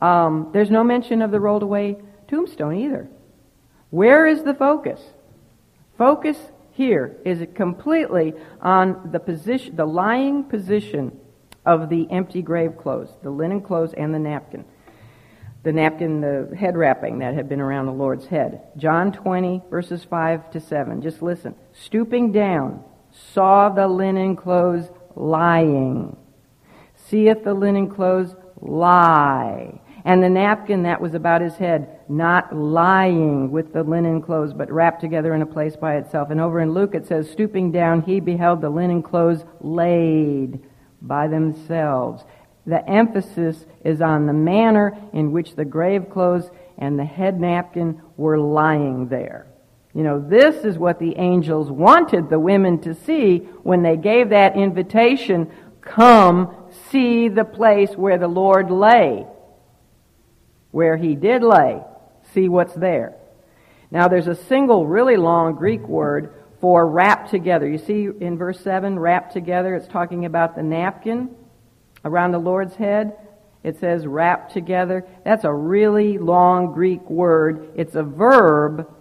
Um, 0.00 0.48
there's 0.54 0.70
no 0.70 0.82
mention 0.82 1.20
of 1.20 1.30
the 1.30 1.40
rolled 1.40 1.62
away 1.62 1.98
tombstone 2.26 2.78
either. 2.78 3.06
Where 3.90 4.26
is 4.26 4.44
the 4.44 4.54
focus? 4.54 5.02
Focus 5.98 6.38
here 6.72 7.16
is 7.24 7.40
it 7.40 7.54
completely 7.54 8.34
on 8.60 9.10
the 9.12 9.20
position, 9.20 9.76
the 9.76 9.84
lying 9.84 10.44
position 10.44 11.18
of 11.64 11.88
the 11.88 12.10
empty 12.10 12.42
grave 12.42 12.76
clothes, 12.78 13.10
the 13.22 13.30
linen 13.30 13.60
clothes 13.60 13.92
and 13.96 14.12
the 14.12 14.18
napkin. 14.18 14.64
The 15.62 15.72
napkin, 15.72 16.20
the 16.20 16.56
head 16.58 16.76
wrapping 16.76 17.20
that 17.20 17.34
had 17.34 17.48
been 17.48 17.60
around 17.60 17.86
the 17.86 17.92
Lord's 17.92 18.26
head. 18.26 18.62
John 18.76 19.12
20, 19.12 19.62
verses 19.70 20.02
5 20.02 20.50
to 20.52 20.60
7. 20.60 21.02
Just 21.02 21.22
listen. 21.22 21.54
Stooping 21.72 22.32
down, 22.32 22.82
saw 23.32 23.68
the 23.68 23.86
linen 23.86 24.34
clothes 24.34 24.90
lying. 25.14 26.16
Seeth 26.96 27.44
the 27.44 27.54
linen 27.54 27.88
clothes 27.88 28.34
lie 28.60 29.80
and 30.04 30.22
the 30.22 30.28
napkin 30.28 30.82
that 30.82 31.00
was 31.00 31.14
about 31.14 31.42
his 31.42 31.56
head, 31.56 32.00
not 32.08 32.54
lying 32.54 33.52
with 33.52 33.72
the 33.72 33.84
linen 33.84 34.20
clothes, 34.20 34.52
but 34.52 34.70
wrapped 34.70 35.00
together 35.00 35.34
in 35.34 35.42
a 35.42 35.46
place 35.46 35.76
by 35.76 35.96
itself. 35.96 36.30
And 36.30 36.40
over 36.40 36.60
in 36.60 36.72
Luke 36.72 36.94
it 36.94 37.06
says, 37.06 37.30
stooping 37.30 37.70
down, 37.70 38.02
he 38.02 38.18
beheld 38.18 38.60
the 38.60 38.70
linen 38.70 39.02
clothes 39.02 39.44
laid 39.60 40.60
by 41.00 41.28
themselves. 41.28 42.24
The 42.66 42.88
emphasis 42.88 43.64
is 43.84 44.00
on 44.00 44.26
the 44.26 44.32
manner 44.32 44.96
in 45.12 45.32
which 45.32 45.54
the 45.54 45.64
grave 45.64 46.10
clothes 46.10 46.50
and 46.78 46.98
the 46.98 47.04
head 47.04 47.40
napkin 47.40 48.02
were 48.16 48.38
lying 48.38 49.08
there. 49.08 49.46
You 49.94 50.02
know, 50.02 50.20
this 50.20 50.64
is 50.64 50.78
what 50.78 50.98
the 50.98 51.16
angels 51.16 51.70
wanted 51.70 52.28
the 52.28 52.40
women 52.40 52.80
to 52.80 52.94
see 52.94 53.38
when 53.62 53.82
they 53.82 53.96
gave 53.96 54.30
that 54.30 54.56
invitation, 54.56 55.52
come 55.80 56.54
see 56.90 57.28
the 57.28 57.44
place 57.44 57.90
where 57.94 58.18
the 58.18 58.28
Lord 58.28 58.70
lay 58.70 59.26
where 60.72 60.96
he 60.96 61.14
did 61.14 61.42
lay, 61.42 61.80
see 62.34 62.48
what's 62.48 62.74
there. 62.74 63.14
Now 63.92 64.08
there's 64.08 64.26
a 64.26 64.34
single 64.34 64.86
really 64.86 65.16
long 65.16 65.54
Greek 65.54 65.86
word 65.86 66.34
for 66.60 66.88
wrapped 66.88 67.30
together. 67.30 67.68
You 67.68 67.78
see 67.78 68.08
in 68.20 68.38
verse 68.38 68.58
7, 68.60 68.98
wrapped 68.98 69.32
together, 69.32 69.74
it's 69.76 69.86
talking 69.86 70.24
about 70.24 70.56
the 70.56 70.62
napkin 70.62 71.36
around 72.04 72.32
the 72.32 72.38
Lord's 72.38 72.74
head. 72.74 73.16
It 73.62 73.78
says 73.78 74.06
wrapped 74.06 74.52
together. 74.52 75.06
That's 75.24 75.44
a 75.44 75.52
really 75.52 76.18
long 76.18 76.72
Greek 76.72 77.08
word. 77.08 77.72
It's 77.76 77.94
a 77.94 78.02
verb, 78.02 78.92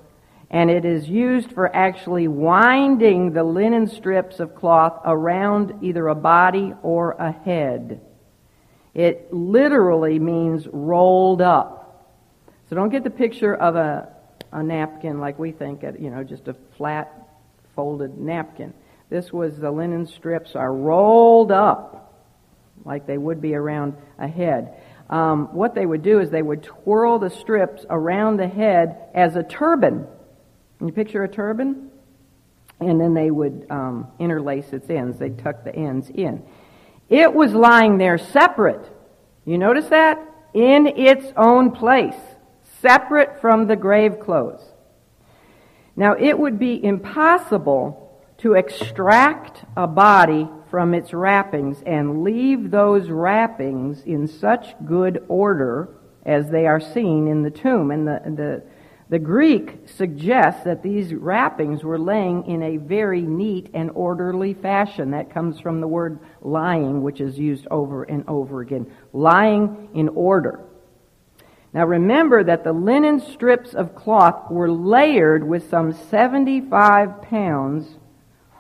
and 0.51 0.69
it 0.69 0.86
is 0.86 1.07
used 1.07 1.51
for 1.53 1.74
actually 1.76 2.28
winding 2.28 3.34
the 3.34 3.43
linen 3.43 3.88
strips 3.88 4.39
of 4.39 4.55
cloth 4.55 5.01
around 5.03 5.84
either 5.84 6.07
a 6.07 6.15
body 6.15 6.74
or 6.84 7.11
a 7.13 7.32
head. 7.32 8.01
It 8.93 9.33
literally 9.33 10.19
means 10.19 10.67
rolled 10.67 11.41
up. 11.41 12.09
So 12.69 12.75
don't 12.75 12.89
get 12.89 13.03
the 13.03 13.09
picture 13.09 13.55
of 13.55 13.75
a, 13.75 14.11
a 14.51 14.61
napkin 14.61 15.19
like 15.19 15.39
we 15.39 15.51
think, 15.51 15.83
you 15.83 16.09
know, 16.09 16.23
just 16.23 16.47
a 16.47 16.55
flat 16.77 17.29
folded 17.75 18.17
napkin. 18.17 18.73
This 19.09 19.31
was 19.31 19.57
the 19.57 19.71
linen 19.71 20.07
strips 20.07 20.55
are 20.55 20.73
rolled 20.73 21.51
up 21.51 22.01
like 22.85 23.05
they 23.05 23.17
would 23.17 23.41
be 23.41 23.55
around 23.55 23.95
a 24.17 24.27
head. 24.27 24.73
Um, 25.09 25.53
what 25.53 25.75
they 25.75 25.85
would 25.85 26.01
do 26.01 26.19
is 26.19 26.29
they 26.29 26.41
would 26.41 26.63
twirl 26.63 27.19
the 27.19 27.29
strips 27.29 27.85
around 27.89 28.37
the 28.37 28.47
head 28.47 28.97
as 29.13 29.35
a 29.35 29.43
turban. 29.43 30.07
Can 30.77 30.87
you 30.87 30.93
picture 30.93 31.23
a 31.23 31.29
turban? 31.29 31.91
And 32.79 32.99
then 32.99 33.13
they 33.13 33.29
would 33.29 33.67
um, 33.69 34.07
interlace 34.17 34.71
its 34.73 34.89
ends. 34.89 35.19
They'd 35.19 35.37
tuck 35.37 35.63
the 35.63 35.75
ends 35.75 36.09
in. 36.09 36.43
It 37.12 37.34
was 37.34 37.53
lying 37.53 37.97
there 37.97 38.18
separate. 38.18 38.89
You 39.45 39.57
notice 39.57 39.88
that? 39.89 40.18
In 40.53 40.88
its 40.88 41.32
own 41.36 41.72
place, 41.72 42.16
separate 42.82 43.41
from 43.41 43.68
the 43.68 43.76
grave 43.76 44.20
clothes. 44.20 44.62
Now, 45.95 46.14
it 46.14 46.39
would 46.39 46.57
be 46.57 46.84
impossible 46.84 48.20
to 48.38 48.53
extract 48.53 49.66
a 49.76 49.88
body 49.88 50.49
from 50.70 50.93
its 50.93 51.14
wrappings 51.14 51.84
and 51.86 52.24
leave 52.24 52.72
those 52.72 53.09
wrappings 53.09 54.03
in 54.03 54.26
such 54.26 54.74
good 54.86 55.24
order 55.28 55.89
as 56.26 56.49
they 56.49 56.66
are 56.66 56.80
seen 56.80 57.28
in 57.28 57.43
the 57.43 57.51
tomb. 57.51 57.91
And 57.91 58.07
the, 58.07 58.22
the, 58.26 58.64
the 59.12 59.20
Greek 59.20 59.89
suggests 59.97 60.64
that 60.64 60.82
these 60.82 61.14
wrappings 61.14 61.84
were 61.84 61.99
laying 61.99 62.45
in 62.45 62.64
a 62.64 62.78
very 62.78 63.22
neat 63.22 63.70
and 63.74 63.91
orderly 63.93 64.53
fashion. 64.53 65.12
That 65.12 65.34
comes 65.34 65.59
from 65.59 65.82
the 65.82 65.88
word 65.88 66.20
lying, 66.41 67.03
which 67.03 67.20
is 67.20 67.38
used 67.38 67.68
over 67.70 68.03
and 68.03 68.24
over 68.30 68.62
again. 68.62 68.89
Lying 69.12 69.89
in 69.93 70.07
order. 70.07 70.62
Now 71.74 71.88
remember 71.88 72.41
that 72.45 72.64
the 72.64 72.72
linen 72.72 73.20
strips 73.20 73.74
of 73.74 73.95
cloth 73.95 74.49
were 74.49 74.72
layered 74.72 75.45
with 75.45 75.70
some 75.70 75.91
75 75.91 77.22
pounds 77.24 77.86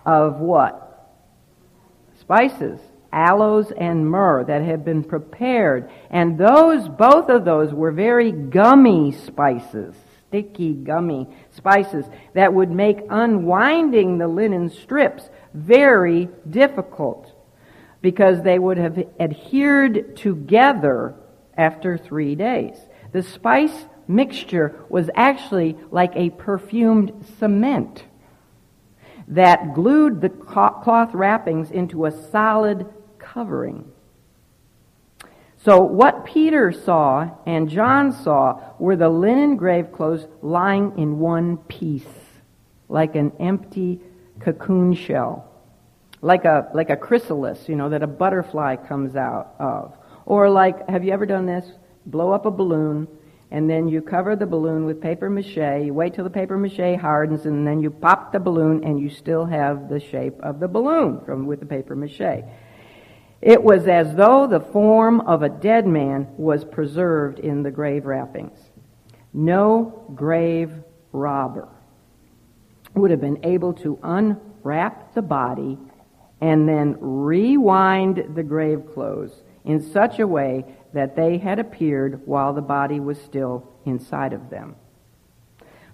of 0.05 0.41
what? 0.41 1.15
Spices 2.19 2.81
aloes 3.13 3.71
and 3.77 4.05
myrrh 4.05 4.43
that 4.43 4.63
had 4.63 4.83
been 4.83 5.05
prepared. 5.05 5.89
And 6.09 6.37
those, 6.37 6.89
both 6.89 7.29
of 7.29 7.45
those 7.45 7.73
were 7.73 7.93
very 7.93 8.33
gummy 8.33 9.13
spices 9.13 9.95
sticky, 10.31 10.73
gummy 10.73 11.27
spices 11.49 12.05
that 12.33 12.53
would 12.53 12.71
make 12.71 12.99
unwinding 13.09 14.17
the 14.17 14.27
linen 14.29 14.69
strips 14.69 15.29
very 15.53 16.29
difficult 16.49 17.29
because 18.01 18.41
they 18.41 18.57
would 18.57 18.77
have 18.77 18.97
adhered 19.19 20.15
together 20.15 21.13
after 21.57 21.97
three 21.97 22.33
days. 22.33 22.77
The 23.11 23.23
spice 23.23 23.85
mixture 24.07 24.85
was 24.87 25.09
actually 25.15 25.75
like 25.91 26.13
a 26.15 26.29
perfumed 26.29 27.25
cement 27.37 28.05
that 29.27 29.73
glued 29.73 30.21
the 30.21 30.29
cloth 30.29 31.13
wrappings 31.13 31.71
into 31.71 32.05
a 32.05 32.11
solid 32.11 32.85
covering. 33.19 33.91
So 35.63 35.81
what 35.81 36.25
Peter 36.25 36.71
saw 36.71 37.29
and 37.45 37.69
John 37.69 38.11
saw 38.11 38.59
were 38.79 38.95
the 38.95 39.09
linen 39.09 39.57
grave 39.57 39.91
clothes 39.91 40.25
lying 40.41 40.97
in 40.97 41.19
one 41.19 41.57
piece, 41.57 42.03
like 42.89 43.15
an 43.15 43.31
empty 43.39 43.99
cocoon 44.39 44.95
shell, 44.95 45.47
like 46.21 46.45
a 46.45 46.69
like 46.73 46.89
a 46.89 46.97
chrysalis, 46.97 47.69
you 47.69 47.75
know, 47.75 47.89
that 47.89 48.01
a 48.01 48.07
butterfly 48.07 48.75
comes 48.75 49.15
out 49.15 49.53
of, 49.59 49.95
or 50.25 50.49
like 50.49 50.89
have 50.89 51.03
you 51.03 51.11
ever 51.13 51.27
done 51.27 51.45
this? 51.45 51.65
Blow 52.07 52.31
up 52.31 52.45
a 52.45 52.51
balloon. 52.51 53.07
And 53.53 53.69
then 53.69 53.89
you 53.89 54.01
cover 54.01 54.37
the 54.37 54.45
balloon 54.45 54.85
with 54.85 55.01
paper 55.01 55.29
mache. 55.29 55.57
You 55.57 55.93
wait 55.93 56.13
till 56.13 56.23
the 56.23 56.29
paper 56.29 56.57
mache 56.57 56.97
hardens, 56.97 57.45
and 57.45 57.67
then 57.67 57.81
you 57.81 57.91
pop 57.91 58.31
the 58.31 58.39
balloon, 58.39 58.85
and 58.85 58.97
you 58.97 59.09
still 59.09 59.45
have 59.45 59.89
the 59.89 59.99
shape 59.99 60.39
of 60.41 60.61
the 60.61 60.69
balloon 60.69 61.19
from 61.25 61.45
with 61.45 61.59
the 61.59 61.65
paper 61.65 61.93
mache. 61.93 62.45
It 63.41 63.63
was 63.63 63.87
as 63.87 64.15
though 64.15 64.45
the 64.45 64.59
form 64.59 65.21
of 65.21 65.41
a 65.41 65.49
dead 65.49 65.87
man 65.87 66.27
was 66.37 66.63
preserved 66.63 67.39
in 67.39 67.63
the 67.63 67.71
grave 67.71 68.05
wrappings. 68.05 68.59
No 69.33 70.05
grave 70.13 70.71
robber 71.11 71.67
would 72.93 73.09
have 73.09 73.21
been 73.21 73.43
able 73.43 73.73
to 73.73 73.97
unwrap 74.03 75.13
the 75.13 75.21
body 75.21 75.79
and 76.39 76.67
then 76.67 76.97
rewind 76.99 78.35
the 78.35 78.43
grave 78.43 78.83
clothes 78.93 79.43
in 79.63 79.81
such 79.81 80.19
a 80.19 80.27
way 80.27 80.65
that 80.93 81.15
they 81.15 81.37
had 81.37 81.59
appeared 81.59 82.21
while 82.25 82.53
the 82.53 82.61
body 82.61 82.99
was 82.99 83.19
still 83.21 83.67
inside 83.85 84.33
of 84.33 84.49
them. 84.49 84.75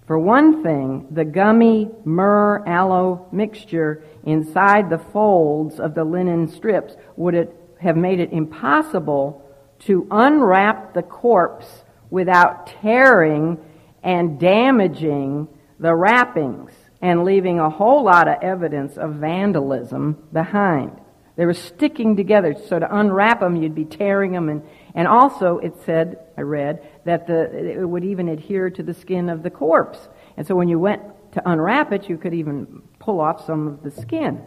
For 0.08 0.18
one 0.18 0.62
thing, 0.62 1.06
the 1.10 1.26
gummy 1.26 1.90
myrrh 2.02 2.66
aloe 2.66 3.28
mixture 3.30 4.02
inside 4.24 4.88
the 4.88 4.96
folds 4.96 5.78
of 5.78 5.94
the 5.94 6.02
linen 6.02 6.48
strips 6.48 6.96
would 7.16 7.52
have 7.78 7.96
made 7.96 8.18
it 8.18 8.32
impossible 8.32 9.44
to 9.80 10.08
unwrap 10.10 10.94
the 10.94 11.02
corpse 11.02 11.84
without 12.08 12.68
tearing 12.80 13.58
and 14.02 14.40
damaging 14.40 15.46
the 15.78 15.94
wrappings 15.94 16.72
and 17.02 17.24
leaving 17.24 17.60
a 17.60 17.68
whole 17.68 18.02
lot 18.02 18.28
of 18.28 18.42
evidence 18.42 18.96
of 18.96 19.16
vandalism 19.16 20.26
behind. 20.32 20.98
They 21.36 21.44
were 21.46 21.54
sticking 21.54 22.16
together, 22.16 22.56
so 22.66 22.80
to 22.80 22.96
unwrap 22.98 23.40
them, 23.40 23.56
you'd 23.56 23.74
be 23.74 23.84
tearing 23.84 24.32
them. 24.32 24.48
And, 24.48 24.62
and 24.94 25.06
also, 25.06 25.58
it 25.58 25.74
said, 25.84 26.18
I 26.36 26.40
read, 26.40 26.84
that 27.08 27.26
the, 27.26 27.80
it 27.80 27.88
would 27.88 28.04
even 28.04 28.28
adhere 28.28 28.68
to 28.68 28.82
the 28.82 28.92
skin 28.92 29.30
of 29.30 29.42
the 29.42 29.48
corpse. 29.48 30.08
And 30.36 30.46
so 30.46 30.54
when 30.54 30.68
you 30.68 30.78
went 30.78 31.02
to 31.32 31.50
unwrap 31.50 31.90
it, 31.92 32.08
you 32.08 32.18
could 32.18 32.34
even 32.34 32.82
pull 32.98 33.18
off 33.20 33.46
some 33.46 33.66
of 33.66 33.82
the 33.82 33.90
skin. 33.90 34.42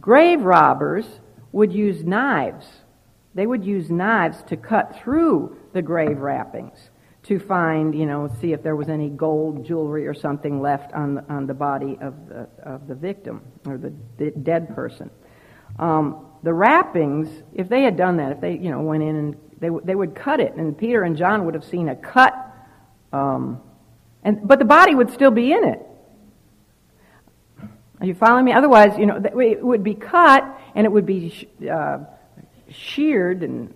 Grave 0.00 0.42
robbers 0.42 1.06
would 1.52 1.72
use 1.72 2.02
knives. 2.02 2.66
They 3.34 3.46
would 3.46 3.64
use 3.64 3.90
knives 3.90 4.42
to 4.48 4.56
cut 4.56 4.96
through 4.96 5.56
the 5.72 5.82
grave 5.82 6.18
wrappings 6.18 6.90
to 7.24 7.38
find, 7.38 7.94
you 7.94 8.06
know, 8.06 8.28
see 8.40 8.52
if 8.52 8.62
there 8.62 8.74
was 8.74 8.88
any 8.88 9.08
gold 9.08 9.64
jewelry 9.64 10.06
or 10.08 10.14
something 10.14 10.60
left 10.60 10.92
on 10.94 11.14
the, 11.14 11.24
on 11.32 11.46
the 11.46 11.54
body 11.54 11.96
of 12.00 12.28
the, 12.28 12.48
of 12.64 12.88
the 12.88 12.94
victim 12.94 13.40
or 13.66 13.78
the, 13.78 13.94
the 14.18 14.32
dead 14.32 14.74
person. 14.74 15.08
Um, 15.78 16.26
the 16.42 16.52
wrappings, 16.52 17.28
if 17.54 17.68
they 17.68 17.82
had 17.82 17.96
done 17.96 18.18
that, 18.18 18.32
if 18.32 18.40
they, 18.40 18.58
you 18.58 18.70
know, 18.70 18.80
went 18.80 19.02
in 19.04 19.16
and 19.16 19.36
they, 19.60 19.70
they 19.84 19.94
would 19.94 20.14
cut 20.14 20.40
it, 20.40 20.54
and 20.54 20.76
Peter 20.76 21.02
and 21.02 21.16
John 21.16 21.44
would 21.44 21.54
have 21.54 21.64
seen 21.64 21.88
a 21.88 21.96
cut, 21.96 22.34
um, 23.12 23.60
and, 24.22 24.46
but 24.46 24.58
the 24.58 24.64
body 24.64 24.94
would 24.94 25.12
still 25.12 25.30
be 25.30 25.52
in 25.52 25.64
it. 25.64 25.80
Are 28.00 28.06
you 28.06 28.14
following 28.14 28.44
me? 28.44 28.52
Otherwise, 28.52 28.98
you 28.98 29.06
know, 29.06 29.16
it 29.16 29.64
would 29.64 29.84
be 29.84 29.94
cut 29.94 30.44
and 30.74 30.84
it 30.84 30.90
would 30.90 31.06
be 31.06 31.48
uh, 31.70 31.98
sheared, 32.68 33.42
and 33.42 33.72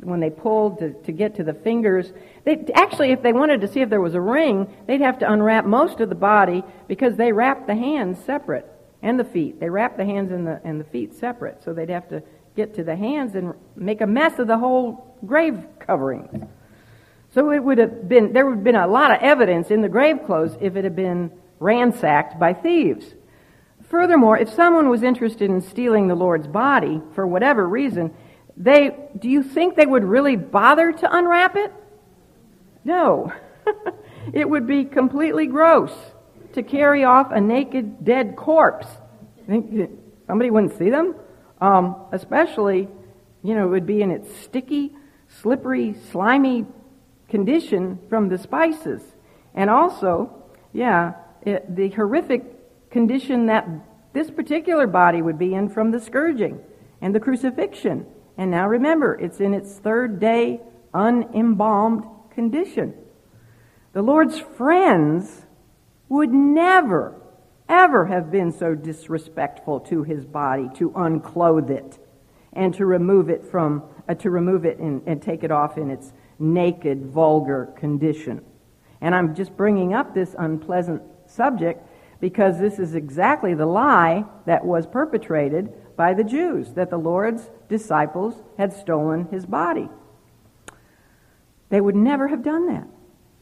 when 0.00 0.20
they 0.20 0.30
pulled 0.30 0.80
to, 0.80 0.92
to 1.04 1.12
get 1.12 1.36
to 1.36 1.44
the 1.44 1.54
fingers, 1.54 2.12
they 2.44 2.64
actually, 2.74 3.12
if 3.12 3.22
they 3.22 3.32
wanted 3.32 3.60
to 3.60 3.68
see 3.68 3.80
if 3.80 3.88
there 3.88 4.00
was 4.00 4.14
a 4.14 4.20
ring, 4.20 4.66
they'd 4.86 5.00
have 5.00 5.18
to 5.20 5.32
unwrap 5.32 5.64
most 5.64 6.00
of 6.00 6.08
the 6.08 6.14
body 6.14 6.64
because 6.88 7.16
they 7.16 7.32
wrapped 7.32 7.66
the 7.66 7.74
hands 7.74 8.18
separate 8.24 8.68
and 9.00 9.18
the 9.18 9.24
feet. 9.24 9.60
They 9.60 9.70
wrapped 9.70 9.96
the 9.96 10.04
hands 10.04 10.32
and 10.32 10.46
the, 10.46 10.60
and 10.64 10.80
the 10.80 10.84
feet 10.84 11.14
separate, 11.14 11.62
so 11.64 11.72
they'd 11.72 11.90
have 11.90 12.08
to 12.08 12.22
get 12.56 12.74
to 12.74 12.84
the 12.84 12.96
hands 12.96 13.34
and 13.34 13.54
make 13.76 14.00
a 14.00 14.06
mess 14.06 14.38
of 14.38 14.46
the 14.46 14.58
whole 14.58 15.16
grave 15.24 15.58
covering. 15.78 16.48
So 17.34 17.50
it 17.50 17.64
would 17.64 17.78
have 17.78 18.08
been, 18.08 18.32
there 18.32 18.44
would 18.44 18.56
have 18.56 18.64
been 18.64 18.76
a 18.76 18.86
lot 18.86 19.10
of 19.10 19.22
evidence 19.22 19.70
in 19.70 19.80
the 19.80 19.88
grave 19.88 20.18
clothes 20.26 20.56
if 20.60 20.76
it 20.76 20.84
had 20.84 20.94
been 20.94 21.32
ransacked 21.60 22.38
by 22.38 22.52
thieves. 22.52 23.06
Furthermore, 23.88 24.38
if 24.38 24.50
someone 24.50 24.88
was 24.88 25.02
interested 25.02 25.50
in 25.50 25.60
stealing 25.60 26.08
the 26.08 26.14
Lord's 26.14 26.46
body 26.46 27.00
for 27.14 27.26
whatever 27.26 27.66
reason, 27.66 28.14
they, 28.56 28.96
do 29.18 29.28
you 29.28 29.42
think 29.42 29.76
they 29.76 29.86
would 29.86 30.04
really 30.04 30.36
bother 30.36 30.92
to 30.92 31.16
unwrap 31.16 31.56
it? 31.56 31.72
No. 32.84 33.32
it 34.32 34.48
would 34.48 34.66
be 34.66 34.84
completely 34.84 35.46
gross 35.46 35.92
to 36.54 36.62
carry 36.62 37.04
off 37.04 37.30
a 37.30 37.40
naked, 37.40 38.04
dead 38.04 38.36
corpse. 38.36 38.86
Think 39.46 39.90
somebody 40.26 40.50
wouldn't 40.50 40.78
see 40.78 40.90
them? 40.90 41.14
Um, 41.62 41.94
especially, 42.10 42.88
you 43.44 43.54
know, 43.54 43.66
it 43.66 43.70
would 43.70 43.86
be 43.86 44.02
in 44.02 44.10
its 44.10 44.36
sticky, 44.42 44.90
slippery, 45.28 45.94
slimy 46.10 46.66
condition 47.28 48.00
from 48.08 48.28
the 48.28 48.36
spices. 48.36 49.00
And 49.54 49.70
also, 49.70 50.42
yeah, 50.72 51.12
it, 51.42 51.76
the 51.76 51.90
horrific 51.90 52.90
condition 52.90 53.46
that 53.46 53.68
this 54.12 54.28
particular 54.28 54.88
body 54.88 55.22
would 55.22 55.38
be 55.38 55.54
in 55.54 55.68
from 55.68 55.92
the 55.92 56.00
scourging 56.00 56.58
and 57.00 57.14
the 57.14 57.20
crucifixion. 57.20 58.06
And 58.36 58.50
now 58.50 58.66
remember, 58.66 59.14
it's 59.14 59.38
in 59.38 59.54
its 59.54 59.78
third 59.78 60.18
day 60.18 60.60
unembalmed 60.92 62.04
condition. 62.34 62.92
The 63.92 64.02
Lord's 64.02 64.40
friends 64.40 65.46
would 66.08 66.32
never, 66.32 67.21
ever 67.68 68.06
have 68.06 68.30
been 68.30 68.52
so 68.52 68.74
disrespectful 68.74 69.80
to 69.80 70.02
his 70.02 70.24
body 70.24 70.68
to 70.74 70.92
unclothe 70.94 71.70
it 71.70 71.98
and 72.52 72.74
to 72.74 72.86
remove 72.86 73.30
it 73.30 73.44
from, 73.44 73.82
uh, 74.08 74.14
to 74.14 74.30
remove 74.30 74.64
it 74.64 74.78
and, 74.78 75.02
and 75.06 75.22
take 75.22 75.42
it 75.42 75.50
off 75.50 75.78
in 75.78 75.90
its 75.90 76.12
naked, 76.38 77.06
vulgar 77.06 77.72
condition. 77.76 78.44
And 79.00 79.14
I'm 79.14 79.34
just 79.34 79.56
bringing 79.56 79.94
up 79.94 80.14
this 80.14 80.34
unpleasant 80.38 81.02
subject 81.26 81.86
because 82.20 82.58
this 82.58 82.78
is 82.78 82.94
exactly 82.94 83.54
the 83.54 83.66
lie 83.66 84.24
that 84.46 84.64
was 84.64 84.86
perpetrated 84.86 85.72
by 85.96 86.14
the 86.14 86.24
Jews 86.24 86.74
that 86.74 86.90
the 86.90 86.98
Lord's 86.98 87.50
disciples 87.68 88.42
had 88.56 88.72
stolen 88.72 89.26
his 89.30 89.44
body. 89.44 89.88
They 91.68 91.80
would 91.80 91.96
never 91.96 92.28
have 92.28 92.42
done 92.42 92.66
that. 92.68 92.86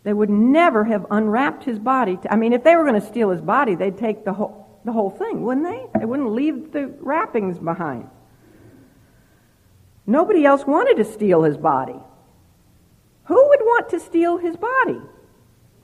They 0.02 0.12
would 0.12 0.30
never 0.30 0.84
have 0.84 1.06
unwrapped 1.10 1.64
his 1.64 1.78
body. 1.78 2.16
To, 2.16 2.32
I 2.32 2.36
mean, 2.36 2.52
if 2.52 2.64
they 2.64 2.74
were 2.76 2.84
going 2.84 3.00
to 3.00 3.06
steal 3.06 3.30
his 3.30 3.40
body, 3.40 3.74
they'd 3.74 3.98
take 3.98 4.24
the 4.24 4.32
whole, 4.32 4.80
the 4.84 4.92
whole 4.92 5.10
thing, 5.10 5.42
wouldn't 5.42 5.66
they? 5.66 5.98
They 5.98 6.06
wouldn't 6.06 6.32
leave 6.32 6.72
the 6.72 6.86
wrappings 7.00 7.58
behind. 7.58 8.08
Nobody 10.06 10.44
else 10.44 10.66
wanted 10.66 10.96
to 10.96 11.04
steal 11.04 11.42
his 11.42 11.56
body. 11.56 12.00
Who 13.24 13.48
would 13.48 13.60
want 13.60 13.90
to 13.90 14.00
steal 14.00 14.38
his 14.38 14.56
body? 14.56 15.00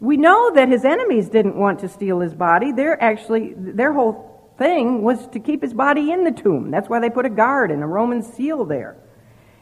We 0.00 0.16
know 0.16 0.52
that 0.54 0.68
his 0.68 0.84
enemies 0.84 1.28
didn't 1.28 1.56
want 1.56 1.80
to 1.80 1.88
steal 1.88 2.20
his 2.20 2.34
body. 2.34 2.72
They're 2.72 3.00
actually, 3.02 3.54
their 3.56 3.92
whole 3.92 4.52
thing 4.58 5.02
was 5.02 5.26
to 5.28 5.40
keep 5.40 5.62
his 5.62 5.74
body 5.74 6.10
in 6.10 6.24
the 6.24 6.32
tomb. 6.32 6.70
That's 6.70 6.88
why 6.88 7.00
they 7.00 7.10
put 7.10 7.26
a 7.26 7.30
guard 7.30 7.70
and 7.70 7.82
a 7.82 7.86
Roman 7.86 8.22
seal 8.22 8.64
there. 8.64 8.96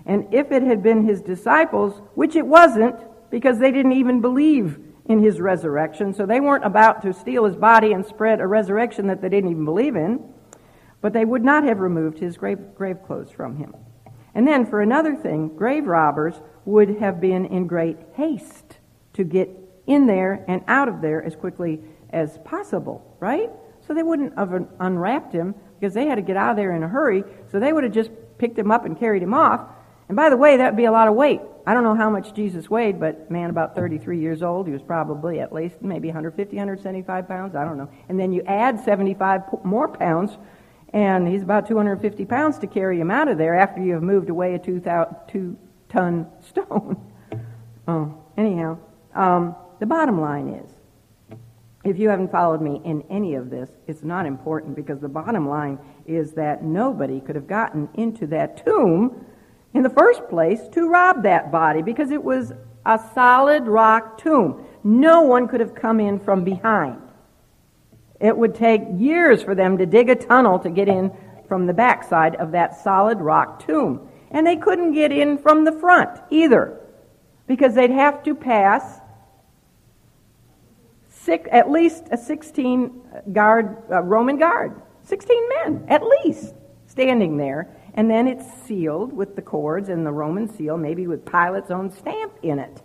And 0.07 0.33
if 0.33 0.53
it 0.53 0.63
had 0.63 0.83
been 0.83 1.05
his 1.05 1.21
disciples, 1.23 2.01
which 2.15 2.37
it 2.37 2.47
wasn't, 2.47 2.97
because 3.31 3.59
they 3.59 3.71
didn't 3.71 3.93
even 3.93 4.21
believe 4.21 4.79
in 5.07 5.23
his 5.23 5.41
resurrection, 5.41 6.15
so 6.15 6.25
they 6.25 6.41
weren't 6.41 6.65
about 6.65 7.03
to 7.03 7.13
steal 7.13 7.45
his 7.45 7.57
body 7.57 7.93
and 7.93 8.07
spread 8.07 8.41
a 8.41 8.47
resurrection 8.47 9.07
that 9.09 9.21
they 9.21 9.29
didn't 9.29 9.51
even 9.51 9.65
believe 9.65 9.97
in, 9.97 10.23
but 11.01 11.13
they 11.13 11.25
would 11.25 11.45
not 11.45 11.65
have 11.65 11.81
removed 11.81 12.19
his 12.19 12.37
grave, 12.37 12.59
grave 12.75 13.03
clothes 13.07 13.31
from 13.31 13.57
him. 13.57 13.75
And 14.35 14.49
then, 14.49 14.67
for 14.67 14.81
another 14.81 15.15
thing, 15.15 15.49
grave 15.55 15.87
robbers 15.87 16.41
would 16.65 16.99
have 17.01 17.21
been 17.21 17.45
in 17.47 17.67
great 17.67 17.99
haste 18.15 18.79
to 19.13 19.25
get 19.25 19.51
in 19.87 20.07
there 20.07 20.45
and 20.49 20.63
out 20.67 20.89
of 20.89 21.03
there 21.03 21.23
as 21.23 21.37
quickly 21.37 21.81
as 22.11 22.39
possible, 22.39 23.17
right? 23.21 23.51
So 23.87 23.93
they 23.93 24.03
wouldn't 24.03 24.37
have 24.39 24.67
unwrapped 24.81 25.33
him 25.33 25.55
because 25.79 25.95
they 25.95 26.07
had 26.07 26.15
to 26.15 26.23
get 26.23 26.37
out 26.37 26.53
of 26.53 26.57
there 26.57 26.73
in 26.73 26.83
a 26.83 26.89
hurry, 26.89 27.25
so 27.53 27.61
they 27.61 27.73
would 27.73 27.85
have 27.85 27.93
just 27.93 28.11
picked 28.39 28.59
him 28.59 28.71
up 28.71 28.87
and 28.87 28.99
carried 28.99 29.23
him 29.23 29.35
off. 29.35 29.69
And 30.09 30.17
by 30.17 30.31
the 30.31 30.37
way, 30.37 30.57
that 30.57 30.73
would 30.73 30.77
be 30.77 30.85
a 30.85 30.93
lot 30.93 31.09
of 31.09 31.15
weight. 31.15 31.41
I 31.67 31.73
don't 31.73 31.83
know 31.83 31.95
how 31.95 32.11
much 32.11 32.35
Jesus 32.35 32.69
weighed, 32.69 33.01
but 33.01 33.31
man, 33.31 33.49
about 33.49 33.75
33 33.75 34.21
years 34.21 34.43
old, 34.43 34.67
he 34.67 34.73
was 34.73 34.83
probably 34.83 35.41
at 35.41 35.53
least 35.53 35.81
maybe 35.81 36.09
150, 36.09 36.55
175 36.57 37.27
pounds. 37.27 37.55
I 37.55 37.65
don't 37.65 37.79
know. 37.79 37.89
And 38.09 38.21
then 38.21 38.33
you 38.33 38.43
add 38.43 38.85
75 38.85 39.43
more 39.65 39.89
pounds, 39.89 40.37
and 40.93 41.27
he's 41.27 41.43
about 41.43 41.67
250 41.67 42.25
pounds 42.27 42.59
to 42.59 42.67
carry 42.67 43.01
him 43.01 43.11
out 43.11 43.29
of 43.29 43.39
there 43.39 43.55
after 43.55 43.83
you 43.83 43.95
have 43.95 44.03
moved 44.03 44.29
away 44.29 44.55
a 44.55 44.59
two, 44.59 44.83
two 45.27 45.57
ton 45.89 46.27
stone. 46.47 47.13
oh, 47.89 48.15
anyhow, 48.37 48.79
um, 49.15 49.57
the 49.81 49.87
bottom 49.87 50.21
line 50.21 50.49
is 50.49 50.71
if 51.85 51.99
you 51.99 52.09
haven't 52.09 52.31
followed 52.31 52.63
me 52.63 52.81
in 52.85 53.03
any 53.11 53.35
of 53.35 53.51
this, 53.51 53.71
it's 53.87 54.03
not 54.03 54.27
important 54.27 54.75
because 54.75 55.01
the 55.01 55.09
bottom 55.09 55.49
line 55.49 55.79
is 56.07 56.33
that 56.33 56.63
nobody 56.63 57.21
could 57.21 57.37
have 57.37 57.47
gotten 57.47 57.89
into 57.95 58.27
that 58.27 58.65
tomb 58.65 59.27
in 59.75 59.83
the 59.83 59.91
first 59.91 60.27
place 60.29 60.61
to 60.73 60.89
rob 60.89 61.25
that 61.25 61.51
body 61.51 61.83
because 61.83 62.11
it 62.11 62.23
was 62.23 62.53
a 62.87 63.01
solid 63.15 63.67
rock 63.67 64.19
tomb. 64.19 64.65
No 64.85 65.23
one 65.23 65.49
could 65.49 65.61
have 65.61 65.75
come 65.75 66.01
in 66.01 66.21
from 66.21 66.45
behind. 66.45 67.01
It 68.21 68.37
would 68.37 68.55
take 68.55 68.83
years 68.97 69.43
for 69.43 69.55
them 69.55 69.77
to 69.79 69.87
dig 69.87 70.09
a 70.09 70.15
tunnel 70.15 70.59
to 70.61 70.71
get 70.71 70.89
in 70.89 71.13
from 71.49 71.67
the 71.67 71.75
backside 71.75 72.37
of 72.37 72.53
that 72.53 72.83
solid 72.83 73.21
rock 73.21 73.67
tomb. 73.67 74.09
And 74.31 74.47
they 74.47 74.57
couldn't 74.57 74.93
get 74.93 75.13
in 75.13 75.39
from 75.39 75.65
the 75.65 75.73
front 75.73 76.21
either 76.31 76.81
because 77.47 77.75
they'd 77.75 77.91
have 77.91 78.23
to 78.25 78.35
pass 78.35 79.01
six, 81.09 81.49
at 81.51 81.71
least 81.71 82.05
a 82.11 82.17
16 82.17 83.33
guard, 83.33 83.77
Roman 83.89 84.39
guard. 84.39 84.81
16 85.03 85.49
men, 85.57 85.85
at 85.89 86.03
least, 86.03 86.55
standing 86.87 87.37
there 87.37 87.69
and 87.95 88.11
then 88.11 88.27
it's 88.27 88.45
sealed 88.67 89.13
with 89.13 89.37
the 89.37 89.43
cords 89.43 89.89
and 89.89 90.05
the 90.05 90.13
Roman 90.13 90.49
seal, 90.49 90.77
maybe 90.77 91.07
with 91.07 91.25
Pilate's 91.25 91.71
own 91.71 91.91
stamp 91.91 92.33
in 92.43 92.59
it. 92.59 92.83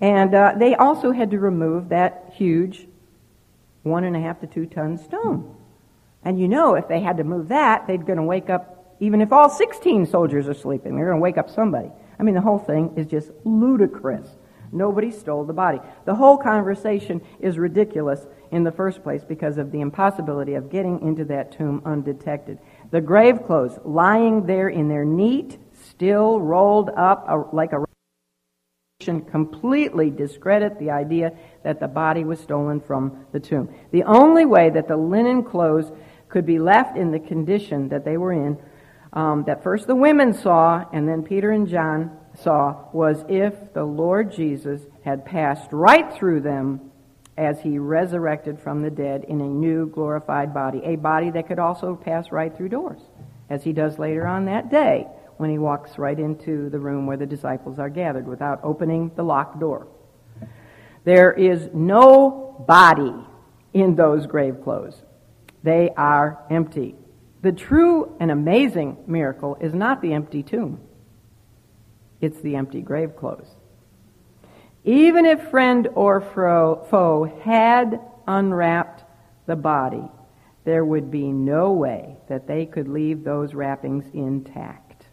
And 0.00 0.34
uh, 0.34 0.54
they 0.56 0.74
also 0.74 1.12
had 1.12 1.30
to 1.30 1.38
remove 1.38 1.90
that 1.90 2.32
huge 2.36 2.86
one 3.82 4.04
and 4.04 4.16
a 4.16 4.20
half 4.20 4.40
to 4.40 4.46
two 4.46 4.66
ton 4.66 4.98
stone. 4.98 5.56
And 6.24 6.38
you 6.38 6.48
know, 6.48 6.76
if 6.76 6.88
they 6.88 7.00
had 7.00 7.16
to 7.16 7.24
move 7.24 7.48
that, 7.48 7.86
they're 7.86 7.98
going 7.98 8.16
to 8.16 8.22
wake 8.22 8.48
up, 8.48 8.96
even 9.00 9.20
if 9.20 9.32
all 9.32 9.48
16 9.48 10.06
soldiers 10.06 10.48
are 10.48 10.54
sleeping, 10.54 10.96
they're 10.96 11.06
going 11.06 11.18
to 11.18 11.22
wake 11.22 11.38
up 11.38 11.50
somebody. 11.50 11.90
I 12.18 12.22
mean, 12.22 12.34
the 12.34 12.40
whole 12.40 12.58
thing 12.58 12.94
is 12.96 13.06
just 13.06 13.30
ludicrous. 13.44 14.28
Nobody 14.70 15.10
stole 15.10 15.44
the 15.44 15.52
body. 15.52 15.80
The 16.06 16.14
whole 16.14 16.38
conversation 16.38 17.20
is 17.40 17.58
ridiculous 17.58 18.26
in 18.50 18.64
the 18.64 18.72
first 18.72 19.02
place 19.02 19.22
because 19.22 19.58
of 19.58 19.70
the 19.70 19.80
impossibility 19.80 20.54
of 20.54 20.70
getting 20.70 21.00
into 21.02 21.24
that 21.26 21.52
tomb 21.52 21.82
undetected. 21.84 22.58
The 22.92 23.00
grave 23.00 23.46
clothes 23.46 23.78
lying 23.84 24.44
there 24.44 24.68
in 24.68 24.88
their 24.88 25.04
neat, 25.04 25.58
still 25.88 26.40
rolled 26.40 26.90
up 26.90 27.24
uh, 27.26 27.42
like 27.50 27.72
a 27.72 27.84
completely 29.22 30.10
discredit 30.10 30.78
the 30.78 30.90
idea 30.90 31.32
that 31.64 31.80
the 31.80 31.88
body 31.88 32.22
was 32.22 32.38
stolen 32.38 32.80
from 32.80 33.24
the 33.32 33.40
tomb. 33.40 33.74
The 33.90 34.04
only 34.04 34.44
way 34.44 34.70
that 34.70 34.88
the 34.88 34.96
linen 34.96 35.42
clothes 35.42 35.90
could 36.28 36.46
be 36.46 36.58
left 36.58 36.96
in 36.96 37.10
the 37.10 37.18
condition 37.18 37.88
that 37.88 38.04
they 38.04 38.16
were 38.16 38.32
in, 38.32 38.58
um, 39.14 39.44
that 39.46 39.62
first 39.62 39.86
the 39.86 39.96
women 39.96 40.34
saw 40.34 40.84
and 40.92 41.08
then 41.08 41.22
Peter 41.22 41.50
and 41.50 41.66
John 41.66 42.16
saw, 42.34 42.84
was 42.92 43.24
if 43.28 43.72
the 43.72 43.84
Lord 43.84 44.32
Jesus 44.32 44.82
had 45.02 45.24
passed 45.24 45.72
right 45.72 46.12
through 46.12 46.42
them 46.42 46.91
as 47.36 47.60
he 47.60 47.78
resurrected 47.78 48.60
from 48.60 48.82
the 48.82 48.90
dead 48.90 49.24
in 49.24 49.40
a 49.40 49.44
new 49.44 49.86
glorified 49.86 50.52
body, 50.52 50.82
a 50.84 50.96
body 50.96 51.30
that 51.30 51.48
could 51.48 51.58
also 51.58 51.96
pass 51.96 52.30
right 52.30 52.54
through 52.56 52.68
doors, 52.68 53.00
as 53.48 53.64
he 53.64 53.72
does 53.72 53.98
later 53.98 54.26
on 54.26 54.44
that 54.44 54.70
day 54.70 55.06
when 55.38 55.50
he 55.50 55.58
walks 55.58 55.98
right 55.98 56.18
into 56.18 56.68
the 56.70 56.78
room 56.78 57.06
where 57.06 57.16
the 57.16 57.26
disciples 57.26 57.78
are 57.78 57.88
gathered 57.88 58.26
without 58.26 58.60
opening 58.62 59.10
the 59.16 59.22
locked 59.22 59.58
door. 59.58 59.86
There 61.04 61.32
is 61.32 61.68
no 61.72 62.64
body 62.68 63.14
in 63.72 63.96
those 63.96 64.26
grave 64.26 64.62
clothes. 64.62 65.02
They 65.62 65.90
are 65.96 66.44
empty. 66.50 66.94
The 67.40 67.52
true 67.52 68.14
and 68.20 68.30
amazing 68.30 68.98
miracle 69.06 69.56
is 69.60 69.74
not 69.74 70.00
the 70.00 70.12
empty 70.12 70.42
tomb. 70.42 70.80
It's 72.20 72.40
the 72.40 72.54
empty 72.54 72.82
grave 72.82 73.16
clothes. 73.16 73.48
Even 74.84 75.26
if 75.26 75.50
friend 75.50 75.88
or 75.94 76.20
foe 76.20 77.40
had 77.42 78.00
unwrapped 78.26 79.04
the 79.46 79.56
body, 79.56 80.08
there 80.64 80.84
would 80.84 81.10
be 81.10 81.32
no 81.32 81.72
way 81.72 82.16
that 82.28 82.46
they 82.46 82.66
could 82.66 82.88
leave 82.88 83.24
those 83.24 83.54
wrappings 83.54 84.04
intact. 84.12 85.06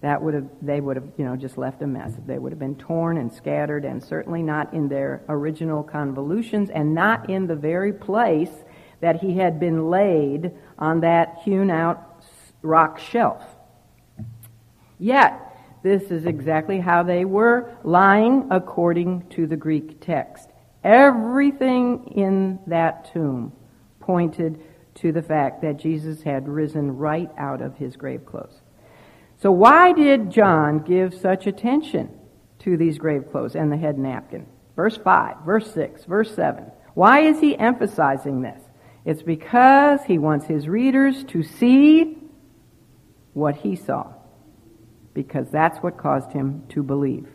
That 0.00 0.22
would 0.22 0.32
have, 0.32 0.48
they 0.62 0.80
would 0.80 0.96
have, 0.96 1.08
you 1.18 1.24
know, 1.24 1.36
just 1.36 1.58
left 1.58 1.82
a 1.82 1.86
mess. 1.86 2.12
They 2.26 2.38
would 2.38 2.52
have 2.52 2.58
been 2.58 2.76
torn 2.76 3.18
and 3.18 3.30
scattered 3.30 3.84
and 3.84 4.02
certainly 4.02 4.42
not 4.42 4.72
in 4.72 4.88
their 4.88 5.22
original 5.28 5.82
convolutions 5.82 6.70
and 6.70 6.94
not 6.94 7.28
in 7.28 7.46
the 7.46 7.56
very 7.56 7.92
place 7.92 8.52
that 9.00 9.20
he 9.20 9.36
had 9.36 9.60
been 9.60 9.90
laid 9.90 10.52
on 10.78 11.00
that 11.00 11.38
hewn 11.44 11.70
out 11.70 12.24
rock 12.62 12.98
shelf. 12.98 13.44
Yet, 14.98 15.49
this 15.82 16.10
is 16.10 16.26
exactly 16.26 16.78
how 16.78 17.02
they 17.02 17.24
were 17.24 17.74
lying 17.84 18.48
according 18.50 19.26
to 19.30 19.46
the 19.46 19.56
Greek 19.56 20.00
text. 20.00 20.50
Everything 20.84 22.12
in 22.16 22.58
that 22.66 23.12
tomb 23.12 23.52
pointed 23.98 24.60
to 24.96 25.12
the 25.12 25.22
fact 25.22 25.62
that 25.62 25.78
Jesus 25.78 26.22
had 26.22 26.48
risen 26.48 26.96
right 26.96 27.30
out 27.38 27.62
of 27.62 27.76
his 27.76 27.96
grave 27.96 28.26
clothes. 28.26 28.60
So 29.38 29.50
why 29.50 29.92
did 29.92 30.30
John 30.30 30.80
give 30.80 31.14
such 31.14 31.46
attention 31.46 32.10
to 32.60 32.76
these 32.76 32.98
grave 32.98 33.30
clothes 33.30 33.56
and 33.56 33.72
the 33.72 33.76
head 33.78 33.98
napkin? 33.98 34.46
Verse 34.76 34.98
5, 34.98 35.38
verse 35.46 35.72
6, 35.72 36.04
verse 36.04 36.34
7. 36.34 36.64
Why 36.92 37.20
is 37.20 37.40
he 37.40 37.56
emphasizing 37.56 38.42
this? 38.42 38.60
It's 39.06 39.22
because 39.22 40.00
he 40.04 40.18
wants 40.18 40.44
his 40.44 40.68
readers 40.68 41.24
to 41.24 41.42
see 41.42 42.18
what 43.32 43.56
he 43.56 43.76
saw 43.76 44.12
because 45.22 45.50
that's 45.50 45.76
what 45.80 45.98
caused 45.98 46.32
him 46.32 46.62
to 46.70 46.82
believe. 46.82 47.28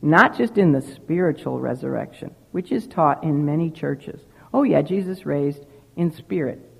Not 0.00 0.38
just 0.38 0.58
in 0.58 0.70
the 0.70 0.80
spiritual 0.80 1.58
resurrection, 1.58 2.36
which 2.52 2.70
is 2.70 2.86
taught 2.86 3.24
in 3.24 3.44
many 3.44 3.68
churches. 3.68 4.20
Oh, 4.54 4.62
yeah, 4.62 4.80
Jesus 4.80 5.26
raised 5.26 5.66
in 5.96 6.12
spirit. 6.12 6.70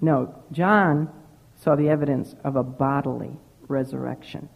No, 0.00 0.44
John 0.52 1.08
saw 1.56 1.74
the 1.74 1.88
evidence 1.88 2.36
of 2.44 2.54
a 2.54 2.62
bodily 2.62 3.36
resurrection. 3.66 4.48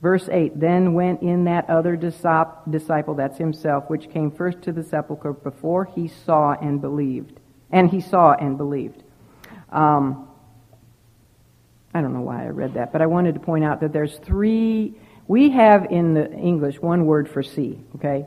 Verse 0.00 0.26
8 0.30 0.58
Then 0.58 0.94
went 0.94 1.20
in 1.20 1.44
that 1.44 1.68
other 1.68 1.94
disciple, 1.96 3.14
that's 3.14 3.36
himself, 3.36 3.90
which 3.90 4.08
came 4.08 4.30
first 4.30 4.62
to 4.62 4.72
the 4.72 4.82
sepulchre 4.82 5.34
before 5.34 5.84
he 5.84 6.08
saw 6.08 6.52
and 6.52 6.80
believed. 6.80 7.40
And 7.70 7.90
he 7.90 8.00
saw 8.00 8.32
and 8.32 8.56
believed. 8.56 9.02
Um, 9.68 10.28
I 11.94 12.00
don't 12.00 12.14
know 12.14 12.22
why 12.22 12.44
I 12.44 12.48
read 12.48 12.74
that, 12.74 12.92
but 12.92 13.02
I 13.02 13.06
wanted 13.06 13.34
to 13.34 13.40
point 13.40 13.64
out 13.64 13.80
that 13.80 13.92
there's 13.92 14.16
three, 14.18 14.94
we 15.26 15.50
have 15.50 15.86
in 15.90 16.14
the 16.14 16.30
English 16.32 16.80
one 16.80 17.06
word 17.06 17.28
for 17.28 17.42
see, 17.42 17.80
okay? 17.96 18.26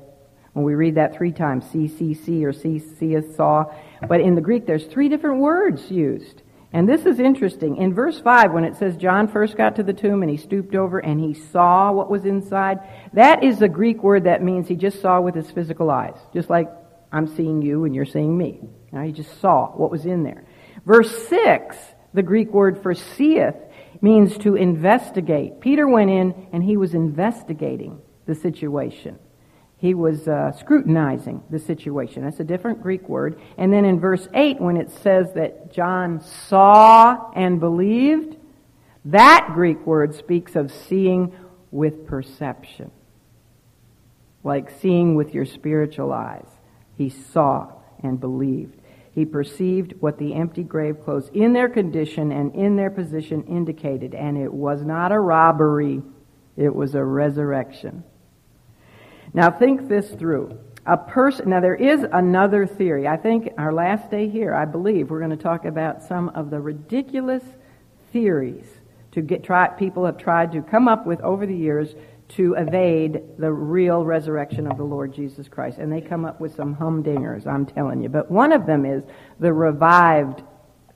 When 0.53 0.63
we 0.63 0.75
read 0.75 0.95
that 0.95 1.15
three 1.15 1.31
times, 1.31 1.65
see, 1.71 1.87
see, 1.87 2.13
see, 2.13 2.45
or 2.45 2.53
see, 2.53 2.79
see, 2.79 3.17
saw. 3.35 3.65
But 4.07 4.21
in 4.21 4.35
the 4.35 4.41
Greek, 4.41 4.65
there's 4.65 4.85
three 4.85 5.09
different 5.09 5.39
words 5.39 5.89
used. 5.91 6.43
And 6.71 6.87
this 6.87 7.05
is 7.05 7.19
interesting. 7.19 7.77
In 7.77 7.93
verse 7.93 8.19
5, 8.19 8.51
when 8.51 8.65
it 8.65 8.75
says 8.75 8.97
John 8.97 9.27
first 9.27 9.57
got 9.57 9.77
to 9.77 9.83
the 9.83 9.93
tomb 9.93 10.21
and 10.21 10.29
he 10.29 10.37
stooped 10.37 10.75
over 10.75 10.99
and 10.99 11.19
he 11.19 11.33
saw 11.33 11.91
what 11.91 12.09
was 12.09 12.25
inside, 12.25 12.79
that 13.13 13.43
is 13.43 13.61
a 13.61 13.67
Greek 13.67 14.03
word 14.03 14.25
that 14.25 14.43
means 14.43 14.67
he 14.67 14.75
just 14.75 15.01
saw 15.01 15.19
with 15.21 15.35
his 15.35 15.49
physical 15.49 15.89
eyes. 15.89 16.17
Just 16.33 16.49
like 16.49 16.69
I'm 17.11 17.27
seeing 17.27 17.61
you 17.61 17.85
and 17.85 17.95
you're 17.95 18.05
seeing 18.05 18.37
me. 18.37 18.59
Now 18.91 19.03
he 19.03 19.11
just 19.11 19.39
saw 19.39 19.67
what 19.71 19.89
was 19.89 20.05
in 20.05 20.23
there. 20.23 20.43
Verse 20.85 21.27
6 21.29 21.77
the 22.15 22.23
Greek 22.23 22.51
word 22.51 22.81
for 22.81 22.93
seeth 22.93 23.55
means 24.01 24.37
to 24.39 24.55
investigate. 24.55 25.59
Peter 25.61 25.87
went 25.87 26.09
in 26.09 26.47
and 26.51 26.63
he 26.63 26.77
was 26.77 26.93
investigating 26.93 28.01
the 28.25 28.35
situation. 28.35 29.19
he 29.77 29.93
was 29.93 30.27
uh, 30.27 30.51
scrutinizing 30.53 31.43
the 31.49 31.59
situation. 31.59 32.23
That's 32.23 32.39
a 32.39 32.45
different 32.45 32.81
Greek 32.81 33.07
word. 33.07 33.39
And 33.57 33.71
then 33.71 33.85
in 33.85 33.99
verse 33.99 34.27
8, 34.33 34.59
when 34.59 34.77
it 34.77 34.89
says 34.89 35.33
that 35.33 35.71
John 35.71 36.21
saw 36.21 37.29
and 37.35 37.59
believed, 37.59 38.37
that 39.05 39.51
Greek 39.53 39.85
word 39.85 40.15
speaks 40.15 40.55
of 40.55 40.71
seeing 40.71 41.35
with 41.71 42.07
perception. 42.07 42.89
Like 44.43 44.71
seeing 44.81 45.15
with 45.15 45.33
your 45.35 45.45
spiritual 45.45 46.11
eyes. 46.13 46.47
He 46.97 47.09
saw 47.09 47.71
and 48.01 48.19
believed. 48.19 48.79
He 49.15 49.23
perceived 49.23 49.93
what 50.01 50.17
the 50.17 50.33
empty 50.35 50.61
grave 50.61 51.01
clothes 51.01 51.31
in 51.33 51.53
their 51.53 51.69
condition 51.69 52.33
and 52.33 52.53
in 52.53 52.75
their 52.75 52.89
position 52.89 53.43
indicated, 53.45 54.13
and 54.13 54.37
it 54.37 54.53
was 54.53 54.81
not 54.83 55.13
a 55.13 55.19
robbery, 55.19 56.03
it 56.57 56.75
was 56.75 56.95
a 56.95 57.03
resurrection. 57.03 58.03
Now 59.33 59.49
think 59.49 59.87
this 59.87 60.11
through. 60.11 60.59
A 60.85 60.97
person, 60.97 61.49
now 61.49 61.61
there 61.61 61.75
is 61.75 62.05
another 62.11 62.67
theory. 62.67 63.07
I 63.07 63.15
think 63.15 63.53
our 63.57 63.73
last 63.73 64.11
day 64.11 64.29
here, 64.29 64.53
I 64.53 64.65
believe, 64.65 65.09
we're 65.09 65.19
going 65.19 65.31
to 65.31 65.37
talk 65.37 65.63
about 65.63 66.03
some 66.03 66.29
of 66.29 66.49
the 66.49 66.59
ridiculous 66.59 67.43
theories 68.11 68.67
to 69.13 69.21
get 69.21 69.45
try, 69.45 69.69
people 69.69 70.05
have 70.05 70.17
tried 70.17 70.51
to 70.51 70.61
come 70.61 70.89
up 70.89 71.07
with 71.07 71.21
over 71.21 71.45
the 71.45 71.55
years 71.55 71.95
to 72.27 72.55
evade 72.55 73.21
the 73.37 73.51
real 73.51 74.03
resurrection 74.03 74.67
of 74.67 74.77
the 74.77 74.83
Lord 74.83 75.13
Jesus 75.13 75.47
Christ. 75.47 75.77
And 75.77 75.91
they 75.91 76.01
come 76.01 76.25
up 76.25 76.41
with 76.41 76.55
some 76.55 76.75
humdingers, 76.75 77.45
I'm 77.45 77.65
telling 77.65 78.01
you. 78.01 78.09
But 78.09 78.31
one 78.31 78.51
of 78.51 78.65
them 78.65 78.85
is 78.85 79.03
the 79.39 79.53
revived 79.53 80.41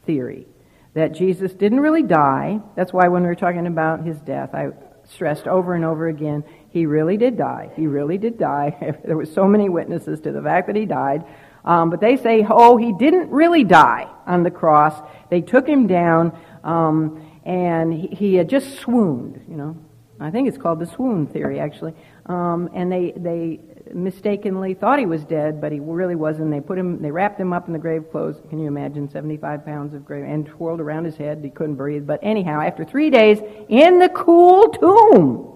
theory 0.05 0.47
that 0.95 1.13
Jesus 1.13 1.53
didn't 1.53 1.81
really 1.81 2.03
die. 2.03 2.59
That's 2.75 2.91
why 2.91 3.07
when 3.09 3.21
we 3.21 3.27
were 3.27 3.35
talking 3.35 3.67
about 3.67 4.03
his 4.03 4.17
death, 4.21 4.55
I 4.55 4.69
stressed 5.07 5.47
over 5.47 5.75
and 5.75 5.85
over 5.85 6.07
again 6.07 6.43
he 6.69 6.85
really 6.85 7.17
did 7.17 7.37
die. 7.37 7.71
He 7.75 7.87
really 7.87 8.17
did 8.17 8.37
die. 8.37 8.97
there 9.05 9.17
were 9.17 9.25
so 9.25 9.47
many 9.47 9.69
witnesses 9.69 10.21
to 10.21 10.31
the 10.31 10.41
fact 10.41 10.67
that 10.67 10.75
he 10.75 10.85
died. 10.85 11.25
Um, 11.65 11.89
but 11.89 11.99
they 11.99 12.15
say, 12.17 12.45
oh, 12.49 12.77
he 12.77 12.93
didn't 12.93 13.29
really 13.29 13.63
die 13.63 14.07
on 14.25 14.43
the 14.43 14.51
cross. 14.51 14.93
They 15.29 15.41
took 15.41 15.67
him 15.67 15.87
down, 15.87 16.37
um, 16.63 17.39
and 17.43 17.93
he, 17.93 18.07
he, 18.07 18.35
had 18.35 18.49
just 18.49 18.79
swooned. 18.79 19.43
You 19.49 19.57
know, 19.57 19.77
I 20.19 20.31
think 20.31 20.47
it's 20.47 20.57
called 20.57 20.79
the 20.79 20.85
swoon 20.85 21.27
theory, 21.27 21.59
actually. 21.59 21.93
Um, 22.25 22.69
and 22.73 22.91
they 22.91 23.13
they 23.15 23.59
mistakenly 23.93 24.73
thought 24.73 24.99
he 24.99 25.05
was 25.05 25.23
dead, 25.23 25.61
but 25.61 25.71
he 25.71 25.79
really 25.79 26.15
wasn't. 26.15 26.51
They 26.51 26.61
put 26.61 26.77
him, 26.77 27.01
they 27.01 27.11
wrapped 27.11 27.39
him 27.39 27.53
up 27.53 27.67
in 27.67 27.73
the 27.73 27.79
grave 27.79 28.11
clothes. 28.11 28.41
Can 28.49 28.59
you 28.59 28.67
imagine? 28.67 29.09
75 29.09 29.65
pounds 29.65 29.93
of 29.93 30.05
grave 30.05 30.25
and 30.25 30.45
twirled 30.45 30.81
around 30.81 31.05
his 31.05 31.15
head. 31.15 31.41
He 31.43 31.49
couldn't 31.49 31.75
breathe. 31.75 32.05
But 32.05 32.19
anyhow, 32.21 32.61
after 32.61 32.85
three 32.85 33.09
days 33.09 33.39
in 33.69 33.99
the 33.99 34.09
cool 34.09 34.69
tomb 34.69 35.49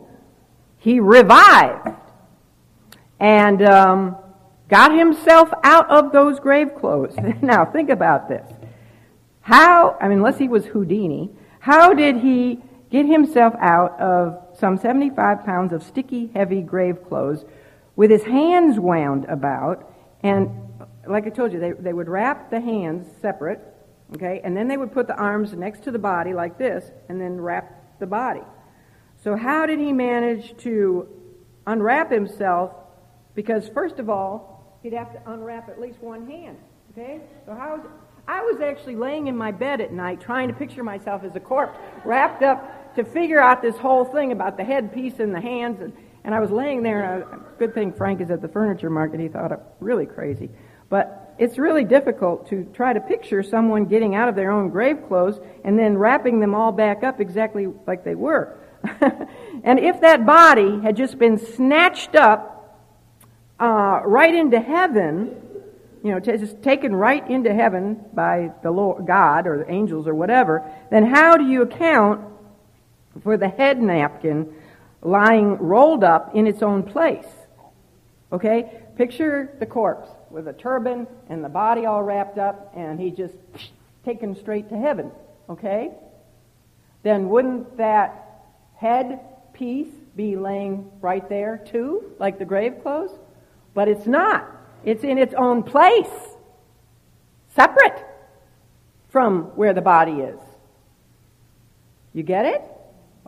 he 0.83 0.99
revived 0.99 1.95
and 3.17 3.61
um, 3.61 4.17
got 4.67 4.93
himself 4.93 5.49
out 5.63 5.89
of 5.89 6.11
those 6.11 6.41
grave 6.41 6.75
clothes. 6.75 7.15
now, 7.41 7.63
think 7.63 7.89
about 7.89 8.27
this. 8.27 8.45
How, 9.39 9.97
I 10.01 10.09
mean, 10.09 10.17
unless 10.17 10.37
he 10.37 10.49
was 10.49 10.65
Houdini, 10.65 11.29
how 11.59 11.93
did 11.93 12.17
he 12.17 12.61
get 12.89 13.05
himself 13.05 13.53
out 13.61 13.97
of 13.97 14.42
some 14.63 14.77
75 14.77 15.43
pounds 15.43 15.73
of 15.73 15.83
sticky, 15.83 16.31
heavy 16.33 16.61
grave 16.61 17.03
clothes 17.09 17.43
with 17.97 18.09
his 18.09 18.23
hands 18.23 18.79
wound 18.79 19.25
about? 19.25 19.93
And 20.21 20.51
like 21.05 21.27
I 21.27 21.31
told 21.31 21.51
you, 21.51 21.59
they, 21.59 21.73
they 21.73 21.91
would 21.91 22.07
wrap 22.07 22.49
the 22.49 22.61
hands 22.61 23.05
separate, 23.21 23.59
okay, 24.15 24.39
and 24.41 24.55
then 24.55 24.69
they 24.69 24.77
would 24.77 24.93
put 24.93 25.07
the 25.07 25.17
arms 25.17 25.51
next 25.51 25.83
to 25.83 25.91
the 25.91 25.99
body 25.99 26.33
like 26.33 26.57
this, 26.57 26.89
and 27.09 27.19
then 27.19 27.41
wrap 27.41 27.99
the 27.99 28.05
body. 28.05 28.39
So, 29.21 29.35
how 29.35 29.65
did 29.65 29.79
he 29.79 29.91
manage 29.91 30.55
to 30.59 31.09
unwrap 31.67 32.09
himself? 32.09 32.71
Because, 33.35 33.67
first 33.67 33.99
of 33.99 34.09
all, 34.09 34.79
he'd 34.81 34.93
have 34.93 35.11
to 35.11 35.29
unwrap 35.29 35.67
at 35.67 35.77
least 35.77 35.99
one 35.99 36.25
hand. 36.25 36.57
Okay? 36.93 37.19
So, 37.45 37.53
how 37.53 37.75
was, 37.75 37.85
I 38.29 38.39
was 38.43 38.61
actually 38.61 38.95
laying 38.95 39.27
in 39.27 39.35
my 39.35 39.51
bed 39.51 39.81
at 39.81 39.91
night 39.91 40.21
trying 40.21 40.47
to 40.47 40.53
picture 40.53 40.85
myself 40.85 41.25
as 41.25 41.35
a 41.35 41.41
corpse, 41.41 41.77
wrapped 42.05 42.43
up 42.43 42.79
to 42.95 43.03
figure 43.03 43.39
out 43.39 43.61
this 43.61 43.77
whole 43.77 44.05
thing 44.05 44.31
about 44.31 44.57
the 44.57 44.63
headpiece 44.63 45.19
and 45.19 45.33
the 45.33 45.41
hands. 45.41 45.81
And, 45.81 45.93
and 46.23 46.33
I 46.33 46.39
was 46.39 46.51
laying 46.51 46.83
there, 46.83 47.03
and 47.03 47.23
I, 47.23 47.37
good 47.57 47.73
thing 47.73 47.93
Frank 47.93 48.21
is 48.21 48.31
at 48.31 48.41
the 48.41 48.47
furniture 48.47 48.89
market. 48.89 49.19
He 49.19 49.27
thought 49.27 49.51
it 49.51 49.59
really 49.79 50.05
crazy. 50.05 50.49
But 50.89 51.33
it's 51.37 51.57
really 51.57 51.83
difficult 51.83 52.49
to 52.49 52.65
try 52.73 52.93
to 52.93 52.99
picture 52.99 53.41
someone 53.41 53.85
getting 53.85 54.15
out 54.15 54.29
of 54.29 54.35
their 54.35 54.51
own 54.51 54.69
grave 54.69 55.07
clothes 55.07 55.39
and 55.63 55.77
then 55.77 55.97
wrapping 55.97 56.39
them 56.39 56.53
all 56.53 56.71
back 56.71 57.03
up 57.03 57.19
exactly 57.19 57.67
like 57.87 58.03
they 58.03 58.15
were. 58.15 58.57
and 59.63 59.79
if 59.79 60.01
that 60.01 60.25
body 60.25 60.79
had 60.81 60.95
just 60.95 61.17
been 61.17 61.37
snatched 61.37 62.15
up 62.15 62.79
uh, 63.59 64.01
right 64.05 64.33
into 64.33 64.59
heaven, 64.59 65.35
you 66.03 66.11
know, 66.11 66.19
just 66.19 66.61
taken 66.61 66.93
right 66.93 67.27
into 67.29 67.53
heaven 67.53 68.03
by 68.13 68.51
the 68.61 68.69
Lord, 68.69 69.07
God 69.07 69.47
or 69.47 69.59
the 69.59 69.71
angels 69.71 70.05
or 70.05 70.13
whatever, 70.13 70.69
then 70.91 71.05
how 71.05 71.37
do 71.37 71.45
you 71.45 71.61
account 71.61 72.21
for 73.21 73.37
the 73.37 73.49
head 73.49 73.81
napkin 73.81 74.53
lying 75.01 75.57
rolled 75.57 76.03
up 76.03 76.35
in 76.35 76.47
its 76.47 76.61
own 76.61 76.83
place? 76.83 77.27
Okay? 78.31 78.81
Picture 78.97 79.55
the 79.59 79.65
corpse 79.65 80.09
with 80.29 80.47
a 80.47 80.53
turban 80.53 81.07
and 81.29 81.43
the 81.43 81.49
body 81.49 81.85
all 81.85 82.03
wrapped 82.03 82.37
up, 82.37 82.71
and 82.75 82.99
he 82.99 83.11
just 83.11 83.35
taken 84.03 84.35
straight 84.35 84.69
to 84.69 84.77
heaven. 84.77 85.11
Okay? 85.49 85.91
Then 87.03 87.29
wouldn't 87.29 87.77
that 87.77 88.45
head 88.75 89.19
piece 89.53 89.93
be 90.15 90.35
laying 90.35 90.89
right 91.01 91.27
there 91.29 91.57
too, 91.57 92.11
like 92.19 92.39
the 92.39 92.45
grave 92.45 92.81
clothes? 92.81 93.11
But 93.73 93.87
it's 93.87 94.05
not. 94.05 94.47
It's 94.83 95.03
in 95.03 95.17
its 95.17 95.33
own 95.33 95.63
place, 95.63 96.09
separate 97.55 98.05
from 99.09 99.43
where 99.55 99.73
the 99.73 99.81
body 99.81 100.13
is. 100.13 100.39
You 102.13 102.23
get 102.23 102.45
it? 102.45 102.61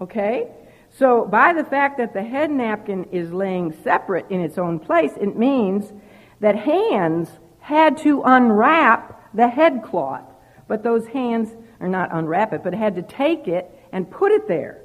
Okay? 0.01 0.49
So, 0.97 1.25
by 1.25 1.53
the 1.53 1.63
fact 1.63 1.97
that 1.97 2.13
the 2.13 2.23
head 2.23 2.51
napkin 2.51 3.05
is 3.11 3.31
laying 3.31 3.73
separate 3.83 4.27
in 4.29 4.39
its 4.39 4.57
own 4.57 4.79
place, 4.79 5.11
it 5.19 5.35
means 5.35 5.91
that 6.39 6.55
hands 6.55 7.29
had 7.59 7.97
to 7.97 8.21
unwrap 8.23 9.33
the 9.33 9.49
head 9.49 9.83
cloth. 9.83 10.23
But 10.67 10.83
those 10.83 11.07
hands 11.07 11.49
are 11.79 11.87
not 11.87 12.09
unwrap 12.13 12.53
it, 12.53 12.63
but 12.63 12.73
had 12.73 12.95
to 12.95 13.01
take 13.01 13.47
it 13.47 13.69
and 13.91 14.09
put 14.09 14.31
it 14.31 14.47
there. 14.47 14.81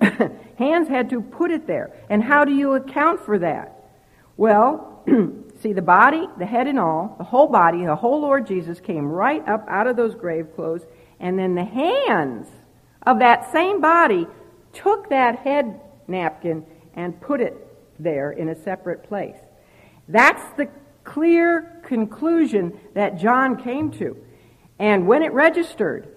Hands 0.58 0.88
had 0.88 1.10
to 1.10 1.20
put 1.20 1.50
it 1.50 1.66
there. 1.66 1.92
And 2.08 2.22
how 2.22 2.44
do 2.44 2.52
you 2.52 2.74
account 2.74 3.20
for 3.20 3.38
that? 3.38 3.90
Well, 4.36 5.02
see, 5.60 5.72
the 5.72 5.82
body, 5.82 6.26
the 6.38 6.46
head 6.46 6.66
and 6.66 6.78
all, 6.78 7.14
the 7.18 7.24
whole 7.24 7.48
body, 7.48 7.84
the 7.84 7.96
whole 7.96 8.20
Lord 8.20 8.46
Jesus 8.46 8.80
came 8.80 9.06
right 9.06 9.46
up 9.48 9.66
out 9.68 9.86
of 9.86 9.96
those 9.96 10.14
grave 10.14 10.54
clothes, 10.54 10.86
and 11.18 11.38
then 11.38 11.54
the 11.54 11.64
hands 11.64 12.48
of 13.06 13.18
that 13.20 13.52
same 13.52 13.80
body 13.80 14.26
took 14.72 15.08
that 15.10 15.38
head 15.38 15.80
napkin 16.06 16.64
and 16.94 17.20
put 17.20 17.40
it 17.40 17.56
there 17.98 18.32
in 18.32 18.48
a 18.48 18.54
separate 18.54 19.02
place. 19.04 19.36
That's 20.08 20.42
the 20.56 20.68
clear 21.04 21.80
conclusion 21.84 22.78
that 22.94 23.18
John 23.18 23.62
came 23.62 23.90
to. 23.92 24.16
And 24.78 25.06
when 25.06 25.22
it 25.22 25.32
registered, 25.32 26.08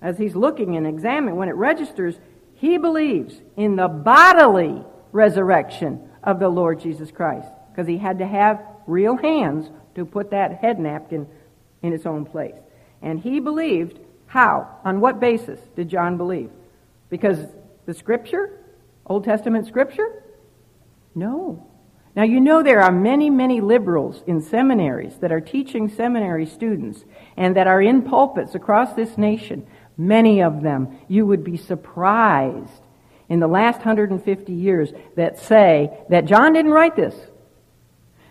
as 0.00 0.18
he's 0.18 0.36
looking 0.36 0.76
and 0.76 0.86
examining, 0.86 1.36
when 1.36 1.48
it 1.48 1.56
registers, 1.56 2.18
he 2.54 2.78
believes 2.78 3.40
in 3.56 3.76
the 3.76 3.88
bodily 3.88 4.84
resurrection 5.12 6.08
of 6.22 6.38
the 6.38 6.48
Lord 6.48 6.80
Jesus 6.80 7.10
Christ 7.10 7.48
because 7.70 7.86
he 7.86 7.98
had 7.98 8.18
to 8.18 8.26
have 8.26 8.62
real 8.86 9.16
hands 9.16 9.70
to 9.94 10.04
put 10.04 10.30
that 10.30 10.58
head 10.58 10.78
napkin 10.78 11.26
in 11.82 11.92
its 11.92 12.06
own 12.06 12.24
place. 12.24 12.56
And 13.02 13.20
he 13.20 13.40
believed 13.40 13.98
how? 14.28 14.78
On 14.84 15.00
what 15.00 15.20
basis 15.20 15.60
did 15.74 15.88
John 15.88 16.16
believe? 16.16 16.50
Because 17.10 17.38
the 17.86 17.94
scripture? 17.94 18.64
Old 19.04 19.24
Testament 19.24 19.66
scripture? 19.66 20.22
No. 21.14 21.66
Now 22.14 22.22
you 22.24 22.40
know 22.40 22.62
there 22.62 22.82
are 22.82 22.92
many, 22.92 23.30
many 23.30 23.60
liberals 23.60 24.22
in 24.26 24.40
seminaries 24.40 25.16
that 25.18 25.32
are 25.32 25.40
teaching 25.40 25.88
seminary 25.88 26.46
students 26.46 27.04
and 27.36 27.56
that 27.56 27.66
are 27.66 27.82
in 27.82 28.02
pulpits 28.02 28.54
across 28.54 28.94
this 28.94 29.18
nation 29.18 29.66
Many 30.00 30.42
of 30.42 30.62
them, 30.62 30.96
you 31.08 31.26
would 31.26 31.42
be 31.42 31.56
surprised 31.56 32.82
in 33.28 33.40
the 33.40 33.48
last 33.48 33.78
150 33.78 34.52
years 34.52 34.92
that 35.16 35.40
say 35.40 35.90
that 36.08 36.24
John 36.24 36.52
didn't 36.52 36.70
write 36.70 36.94
this, 36.94 37.16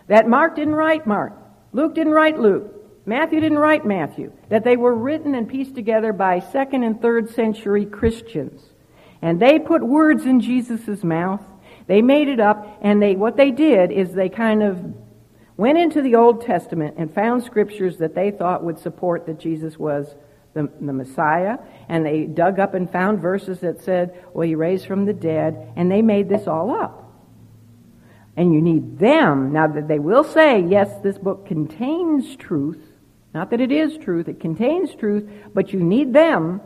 that 0.06 0.26
Mark 0.26 0.56
didn't 0.56 0.74
write 0.74 1.06
Mark, 1.06 1.34
Luke 1.72 1.94
didn't 1.94 2.14
write 2.14 2.40
Luke, 2.40 2.77
Matthew 3.08 3.40
didn't 3.40 3.58
write 3.58 3.86
Matthew, 3.86 4.32
that 4.50 4.64
they 4.64 4.76
were 4.76 4.94
written 4.94 5.34
and 5.34 5.48
pieced 5.48 5.74
together 5.74 6.12
by 6.12 6.40
second 6.40 6.82
and 6.82 7.00
third 7.00 7.30
century 7.30 7.86
Christians. 7.86 8.60
And 9.22 9.40
they 9.40 9.58
put 9.58 9.82
words 9.82 10.26
in 10.26 10.40
Jesus' 10.40 11.02
mouth. 11.02 11.40
They 11.86 12.02
made 12.02 12.28
it 12.28 12.38
up, 12.38 12.78
and 12.82 13.02
they, 13.02 13.16
what 13.16 13.36
they 13.38 13.50
did 13.50 13.90
is 13.90 14.12
they 14.12 14.28
kind 14.28 14.62
of 14.62 14.94
went 15.56 15.78
into 15.78 16.02
the 16.02 16.16
Old 16.16 16.44
Testament 16.44 16.96
and 16.98 17.12
found 17.12 17.42
scriptures 17.44 17.96
that 17.96 18.14
they 18.14 18.30
thought 18.30 18.62
would 18.62 18.78
support 18.78 19.24
that 19.24 19.40
Jesus 19.40 19.78
was 19.78 20.14
the, 20.52 20.70
the 20.80 20.92
Messiah, 20.92 21.58
and 21.88 22.04
they 22.04 22.24
dug 22.24 22.60
up 22.60 22.74
and 22.74 22.92
found 22.92 23.20
verses 23.20 23.60
that 23.60 23.80
said, 23.80 24.22
well, 24.34 24.46
he 24.46 24.54
raised 24.54 24.86
from 24.86 25.06
the 25.06 25.14
dead, 25.14 25.72
and 25.76 25.90
they 25.90 26.02
made 26.02 26.28
this 26.28 26.46
all 26.46 26.70
up. 26.70 27.10
And 28.36 28.52
you 28.52 28.60
need 28.60 28.98
them. 28.98 29.52
Now 29.52 29.66
that 29.66 29.88
they 29.88 29.98
will 29.98 30.24
say, 30.24 30.60
yes, 30.60 30.90
this 31.02 31.16
book 31.16 31.46
contains 31.46 32.36
truth. 32.36 32.84
Not 33.38 33.50
that 33.50 33.60
it 33.60 33.70
is 33.70 33.96
truth, 33.98 34.26
it 34.26 34.40
contains 34.40 34.92
truth, 34.96 35.30
but 35.54 35.72
you 35.72 35.78
need 35.78 36.12
them 36.12 36.60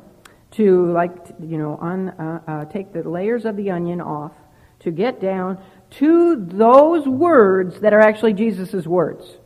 to, 0.52 0.90
like, 0.90 1.14
you 1.38 1.58
know, 1.58 1.76
on, 1.76 2.08
uh, 2.08 2.40
uh, 2.48 2.64
take 2.64 2.94
the 2.94 3.06
layers 3.06 3.44
of 3.44 3.56
the 3.56 3.70
onion 3.70 4.00
off 4.00 4.32
to 4.78 4.90
get 4.90 5.20
down 5.20 5.62
to 5.98 6.34
those 6.36 7.06
words 7.06 7.80
that 7.80 7.92
are 7.92 8.00
actually 8.00 8.32
Jesus' 8.32 8.86
words. 8.86 9.36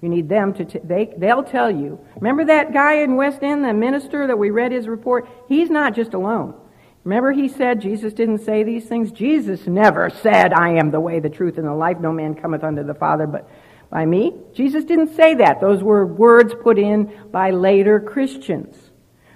You 0.00 0.08
need 0.08 0.28
them 0.28 0.54
to, 0.54 0.64
t- 0.64 0.78
they, 0.84 1.12
they'll 1.18 1.42
tell 1.42 1.72
you. 1.72 1.98
Remember 2.14 2.44
that 2.44 2.72
guy 2.72 2.98
in 2.98 3.16
West 3.16 3.42
End, 3.42 3.64
the 3.64 3.74
minister 3.74 4.28
that 4.28 4.38
we 4.38 4.50
read 4.50 4.70
his 4.70 4.86
report? 4.86 5.28
He's 5.48 5.70
not 5.70 5.92
just 5.92 6.14
alone. 6.14 6.54
Remember 7.02 7.32
he 7.32 7.48
said 7.48 7.80
Jesus 7.80 8.12
didn't 8.12 8.44
say 8.44 8.62
these 8.62 8.86
things? 8.86 9.10
Jesus 9.10 9.66
never 9.66 10.08
said, 10.08 10.52
I 10.52 10.76
am 10.78 10.92
the 10.92 11.00
way, 11.00 11.18
the 11.18 11.30
truth, 11.30 11.58
and 11.58 11.66
the 11.66 11.74
life. 11.74 11.98
No 11.98 12.12
man 12.12 12.36
cometh 12.36 12.62
unto 12.62 12.84
the 12.84 12.94
Father 12.94 13.26
but 13.26 13.50
by 13.90 14.04
me. 14.04 14.34
Jesus 14.54 14.84
didn't 14.84 15.14
say 15.14 15.34
that. 15.36 15.60
Those 15.60 15.82
were 15.82 16.06
words 16.06 16.54
put 16.62 16.78
in 16.78 17.12
by 17.30 17.50
later 17.50 18.00
Christians. 18.00 18.76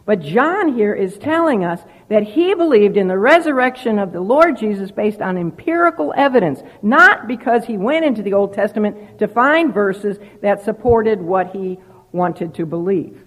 But 0.07 0.21
John 0.21 0.75
here 0.75 0.95
is 0.95 1.19
telling 1.19 1.65
us 1.65 1.81
that 2.09 2.25
he 2.25 2.55
believed 2.55 2.97
in 2.97 3.07
the 3.07 3.19
resurrection 3.19 3.99
of 3.99 4.13
the 4.13 4.21
Lord 4.21 4.59
Jesus 4.59 4.91
based 4.91 5.21
on 5.21 5.39
empirical 5.39 6.13
evidence, 6.17 6.61
not 6.83 7.29
because 7.29 7.65
he 7.65 7.77
went 7.77 8.05
into 8.05 8.23
the 8.23 8.33
Old 8.33 8.53
Testament 8.53 9.19
to 9.21 9.29
find 9.29 9.73
verses 9.73 10.19
that 10.43 10.65
supported 10.65 11.21
what 11.21 11.55
he 11.55 11.79
wanted 12.11 12.55
to 12.55 12.67
believe. 12.67 13.23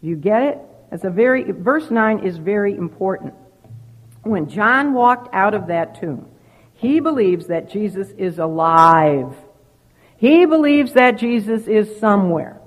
You 0.00 0.16
get 0.16 0.42
it? 0.42 0.58
That's 0.90 1.04
a 1.04 1.10
very, 1.10 1.50
verse 1.50 1.90
9 1.90 2.26
is 2.26 2.38
very 2.38 2.74
important. 2.74 3.34
When 4.22 4.48
John 4.48 4.94
walked 4.94 5.34
out 5.34 5.52
of 5.52 5.66
that 5.66 6.00
tomb, 6.00 6.28
he 6.72 7.00
believes 7.00 7.48
that 7.48 7.70
Jesus 7.70 8.08
is 8.16 8.38
alive. 8.38 9.34
He 10.24 10.46
believes 10.46 10.94
that 10.94 11.18
Jesus 11.18 11.66
is 11.66 12.00
somewhere. 12.00 12.58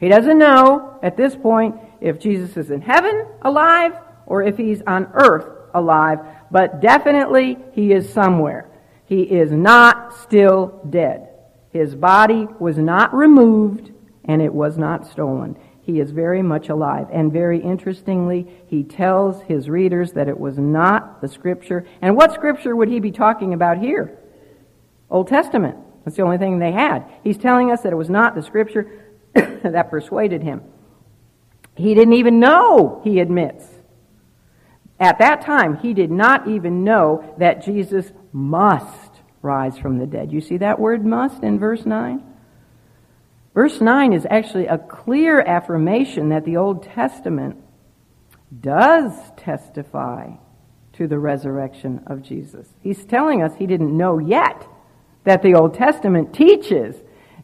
He 0.00 0.08
doesn't 0.08 0.36
know 0.36 0.98
at 1.00 1.16
this 1.16 1.36
point 1.36 1.76
if 2.00 2.18
Jesus 2.18 2.56
is 2.56 2.72
in 2.72 2.80
heaven 2.80 3.24
alive 3.42 3.92
or 4.26 4.42
if 4.42 4.56
he's 4.56 4.82
on 4.84 5.06
earth 5.14 5.46
alive, 5.72 6.18
but 6.50 6.80
definitely 6.80 7.56
he 7.70 7.92
is 7.92 8.12
somewhere. 8.12 8.68
He 9.04 9.22
is 9.22 9.52
not 9.52 10.12
still 10.12 10.80
dead. 10.90 11.28
His 11.72 11.94
body 11.94 12.48
was 12.58 12.78
not 12.78 13.14
removed 13.14 13.92
and 14.24 14.42
it 14.42 14.52
was 14.52 14.76
not 14.76 15.06
stolen. 15.06 15.56
He 15.82 16.00
is 16.00 16.10
very 16.10 16.42
much 16.42 16.68
alive. 16.68 17.06
And 17.12 17.32
very 17.32 17.60
interestingly, 17.60 18.48
he 18.66 18.82
tells 18.82 19.40
his 19.42 19.68
readers 19.68 20.14
that 20.14 20.26
it 20.26 20.40
was 20.40 20.58
not 20.58 21.20
the 21.20 21.28
scripture. 21.28 21.86
And 22.02 22.16
what 22.16 22.34
scripture 22.34 22.74
would 22.74 22.88
he 22.88 22.98
be 22.98 23.12
talking 23.12 23.54
about 23.54 23.78
here? 23.78 24.18
Old 25.08 25.28
Testament. 25.28 25.76
That's 26.04 26.16
the 26.16 26.22
only 26.22 26.38
thing 26.38 26.58
they 26.58 26.72
had. 26.72 27.04
He's 27.22 27.38
telling 27.38 27.70
us 27.70 27.82
that 27.82 27.92
it 27.92 27.96
was 27.96 28.10
not 28.10 28.34
the 28.34 28.42
scripture 28.42 29.04
that 29.34 29.90
persuaded 29.90 30.42
him. 30.42 30.62
He 31.76 31.94
didn't 31.94 32.14
even 32.14 32.40
know, 32.40 33.00
he 33.04 33.20
admits. 33.20 33.64
At 34.98 35.18
that 35.18 35.42
time, 35.42 35.78
he 35.78 35.94
did 35.94 36.10
not 36.10 36.48
even 36.48 36.84
know 36.84 37.34
that 37.38 37.64
Jesus 37.64 38.12
must 38.32 39.10
rise 39.42 39.78
from 39.78 39.98
the 39.98 40.06
dead. 40.06 40.30
You 40.32 40.40
see 40.40 40.58
that 40.58 40.78
word 40.78 41.04
must 41.04 41.42
in 41.42 41.58
verse 41.58 41.86
9? 41.86 42.22
Verse 43.54 43.80
9 43.80 44.12
is 44.12 44.26
actually 44.30 44.66
a 44.66 44.78
clear 44.78 45.40
affirmation 45.40 46.28
that 46.28 46.44
the 46.44 46.56
Old 46.56 46.82
Testament 46.82 47.56
does 48.60 49.12
testify 49.36 50.32
to 50.94 51.06
the 51.08 51.18
resurrection 51.18 52.02
of 52.06 52.22
Jesus. 52.22 52.68
He's 52.82 53.04
telling 53.04 53.42
us 53.42 53.54
he 53.54 53.66
didn't 53.66 53.96
know 53.96 54.18
yet 54.18 54.66
that 55.24 55.42
the 55.42 55.54
Old 55.54 55.74
Testament 55.74 56.34
teaches 56.34 56.96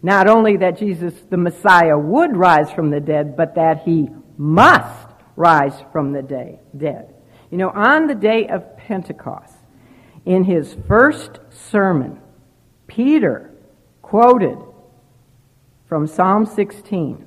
not 0.03 0.29
only 0.29 0.57
that 0.59 0.79
Jesus, 0.79 1.15
the 1.31 1.37
Messiah, 1.37 1.99
would 1.99 2.37
rise 2.37 2.71
from 2.71 2.91
the 2.91 3.01
dead, 3.01 3.37
but 3.37 3.55
that 3.55 3.83
he 3.83 4.09
must 4.37 5.09
rise 5.35 5.75
from 5.93 6.13
the 6.13 6.23
day, 6.23 6.61
dead. 6.77 7.15
You 7.51 7.59
know, 7.59 7.71
on 7.71 8.07
the 8.07 8.15
day 8.15 8.47
of 8.49 8.77
Pentecost, 8.77 9.57
in 10.25 10.45
his 10.45 10.77
first 10.87 11.39
sermon, 11.51 12.21
Peter 12.87 13.53
quoted 14.03 14.59
from 15.89 16.07
Psalm 16.07 16.47
16, 16.47 17.27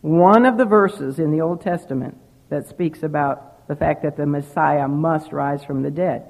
one 0.00 0.46
of 0.46 0.56
the 0.56 0.64
verses 0.64 1.18
in 1.18 1.30
the 1.30 1.40
Old 1.40 1.60
Testament 1.60 2.16
that 2.48 2.66
speaks 2.66 3.02
about 3.02 3.66
the 3.68 3.76
fact 3.76 4.02
that 4.02 4.16
the 4.16 4.26
Messiah 4.26 4.88
must 4.88 5.32
rise 5.32 5.62
from 5.62 5.82
the 5.82 5.90
dead. 5.90 6.26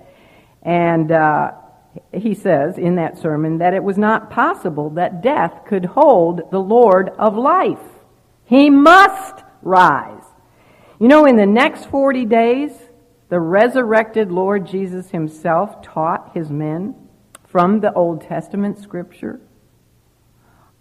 And 0.63 1.13
uh, 1.13 1.53
he 2.13 2.35
says 2.35 2.79
in 2.79 2.97
that 2.97 3.19
sermon 3.19 3.59
that 3.59 3.75
it 3.75 3.83
was 3.83 3.99
not 3.99 4.31
possible 4.31 4.91
that 4.91 5.23
death 5.23 5.65
could 5.67 5.85
hold 5.87 6.51
the 6.51 6.61
Lord 6.61 7.11
of 7.19 7.37
life. 7.37 7.79
He 8.45 8.71
must 8.71 9.43
rise. 9.63 10.25
You 10.99 11.09
know, 11.09 11.25
in 11.25 11.37
the 11.37 11.47
next 11.47 11.87
40 11.87 12.25
days, 12.27 12.73
the 13.29 13.41
resurrected 13.41 14.31
Lord 14.31 14.67
Jesus 14.67 15.11
himself 15.11 15.83
taught 15.83 16.33
his 16.35 16.51
men 16.51 16.95
from 17.47 17.81
the 17.81 17.93
Old 17.93 18.23
Testament 18.23 18.79
scripture 18.79 19.41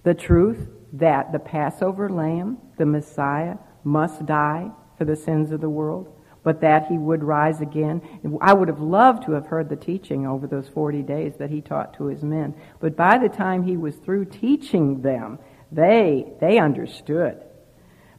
the 0.03 0.13
truth 0.13 0.69
that 0.93 1.31
the 1.31 1.39
Passover 1.39 2.09
lamb, 2.09 2.57
the 2.77 2.85
Messiah, 2.85 3.57
must 3.83 4.25
die 4.25 4.71
for 4.97 5.05
the 5.05 5.15
sins 5.15 5.51
of 5.51 5.61
the 5.61 5.69
world, 5.69 6.11
but 6.49 6.61
that 6.61 6.87
he 6.87 6.97
would 6.97 7.23
rise 7.23 7.61
again. 7.61 8.01
I 8.41 8.53
would 8.53 8.69
have 8.69 8.79
loved 8.79 9.25
to 9.25 9.33
have 9.33 9.45
heard 9.45 9.69
the 9.69 9.75
teaching 9.75 10.25
over 10.25 10.47
those 10.47 10.67
40 10.67 11.03
days 11.03 11.33
that 11.37 11.51
he 11.51 11.61
taught 11.61 11.93
to 11.97 12.05
his 12.05 12.23
men. 12.23 12.55
But 12.79 12.95
by 12.95 13.19
the 13.19 13.29
time 13.29 13.61
he 13.61 13.77
was 13.77 13.95
through 13.97 14.25
teaching 14.25 15.03
them, 15.03 15.37
they, 15.71 16.25
they 16.41 16.57
understood. 16.57 17.43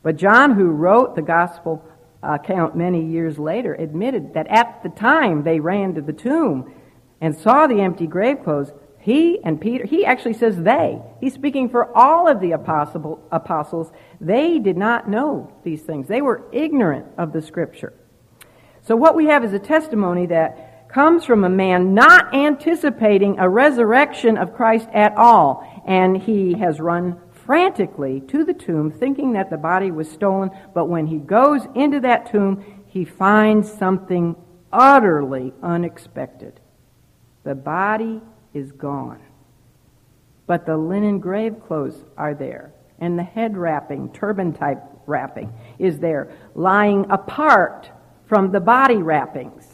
But 0.05 0.15
John, 0.15 0.55
who 0.55 0.67
wrote 0.71 1.17
the 1.17 1.23
gospel 1.23 1.85
account 2.23 2.77
many 2.77 3.05
years 3.05 3.37
later, 3.37 3.75
admitted 3.75 4.35
that 4.35 4.47
at 4.47 4.85
the 4.85 4.91
time 4.91 5.43
they 5.43 5.59
ran 5.59 5.95
to 5.95 6.01
the 6.01 6.13
tomb 6.13 6.73
and 7.21 7.37
saw 7.37 7.67
the 7.67 7.81
empty 7.81 8.07
grave 8.07 8.45
clothes, 8.45 8.71
he 9.01 9.43
and 9.43 9.61
Peter, 9.61 9.85
he 9.85 10.07
actually 10.07 10.35
says 10.35 10.57
they. 10.57 11.03
He's 11.21 11.35
speaking 11.35 11.69
for 11.69 11.93
all 11.99 12.29
of 12.29 12.39
the 12.39 12.53
apostle, 12.53 13.27
apostles. 13.33 13.91
They 14.21 14.61
did 14.61 14.77
not 14.77 15.09
know 15.09 15.53
these 15.65 15.83
things. 15.83 16.07
They 16.07 16.23
were 16.23 16.45
ignorant 16.53 17.07
of 17.19 17.33
the 17.33 17.43
scripture. 17.43 17.93
So 18.83 18.97
what 18.97 19.15
we 19.15 19.27
have 19.27 19.45
is 19.45 19.53
a 19.53 19.59
testimony 19.59 20.27
that 20.27 20.89
comes 20.89 21.25
from 21.25 21.45
a 21.45 21.49
man 21.49 21.95
not 21.95 22.35
anticipating 22.35 23.39
a 23.39 23.49
resurrection 23.49 24.37
of 24.37 24.55
Christ 24.55 24.89
at 24.93 25.17
all. 25.17 25.67
And 25.87 26.17
he 26.17 26.55
has 26.55 26.81
run 26.81 27.21
frantically 27.33 28.21
to 28.21 28.45
the 28.45 28.55
tomb 28.55 28.91
thinking 28.91 29.33
that 29.33 29.51
the 29.51 29.57
body 29.57 29.91
was 29.91 30.11
stolen. 30.11 30.51
But 30.75 30.87
when 30.89 31.07
he 31.07 31.19
goes 31.19 31.63
into 31.75 32.01
that 32.01 32.31
tomb, 32.31 32.85
he 32.87 33.05
finds 33.05 33.73
something 33.73 34.37
utterly 34.73 35.53
unexpected. 35.63 36.61
The 37.45 37.55
body 37.55 38.21
is 38.53 38.73
gone. 38.73 39.21
But 40.47 40.67
the 40.67 40.77
linen 40.77 41.21
grave 41.21 41.63
clothes 41.67 42.05
are 42.17 42.35
there, 42.35 42.73
and 42.99 43.17
the 43.17 43.23
head 43.23 43.57
wrapping, 43.57 44.13
turban 44.13 44.53
type 44.53 44.83
wrapping, 45.07 45.53
is 45.79 46.01
there, 46.01 46.33
lying 46.55 47.07
apart 47.11 47.91
from 48.31 48.53
the 48.53 48.61
body 48.61 48.99
wrappings. 48.99 49.67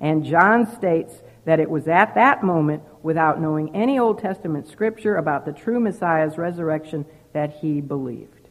And 0.00 0.24
John 0.24 0.74
states 0.74 1.12
that 1.44 1.60
it 1.60 1.68
was 1.68 1.86
at 1.88 2.14
that 2.14 2.42
moment, 2.42 2.82
without 3.02 3.38
knowing 3.38 3.76
any 3.76 3.98
Old 3.98 4.18
Testament 4.18 4.66
scripture 4.66 5.16
about 5.16 5.44
the 5.44 5.52
true 5.52 5.78
Messiah's 5.78 6.38
resurrection, 6.38 7.04
that 7.34 7.58
he 7.60 7.82
believed. 7.82 8.48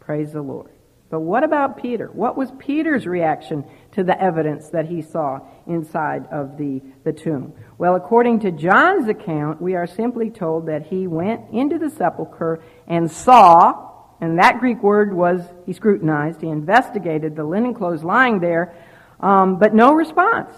Praise 0.00 0.32
the 0.32 0.42
Lord. 0.42 0.72
But 1.08 1.20
what 1.20 1.44
about 1.44 1.80
Peter? 1.80 2.08
What 2.08 2.36
was 2.36 2.50
Peter's 2.58 3.06
reaction 3.06 3.64
to 3.92 4.02
the 4.02 4.20
evidence 4.20 4.70
that 4.70 4.86
he 4.86 5.02
saw 5.02 5.40
inside 5.68 6.26
of 6.32 6.58
the, 6.58 6.82
the 7.04 7.12
tomb? 7.12 7.52
Well, 7.78 7.94
according 7.94 8.40
to 8.40 8.50
John's 8.50 9.06
account, 9.06 9.62
we 9.62 9.76
are 9.76 9.86
simply 9.86 10.30
told 10.30 10.66
that 10.66 10.86
he 10.86 11.06
went 11.06 11.48
into 11.52 11.78
the 11.78 11.90
sepulchre 11.90 12.60
and 12.88 13.08
saw, 13.08 13.91
and 14.22 14.38
that 14.38 14.60
Greek 14.60 14.80
word 14.84 15.12
was, 15.12 15.40
he 15.66 15.72
scrutinized, 15.72 16.40
he 16.40 16.46
investigated 16.46 17.34
the 17.34 17.42
linen 17.42 17.74
clothes 17.74 18.04
lying 18.04 18.38
there, 18.38 18.72
um, 19.18 19.58
but 19.58 19.74
no 19.74 19.94
response 19.94 20.54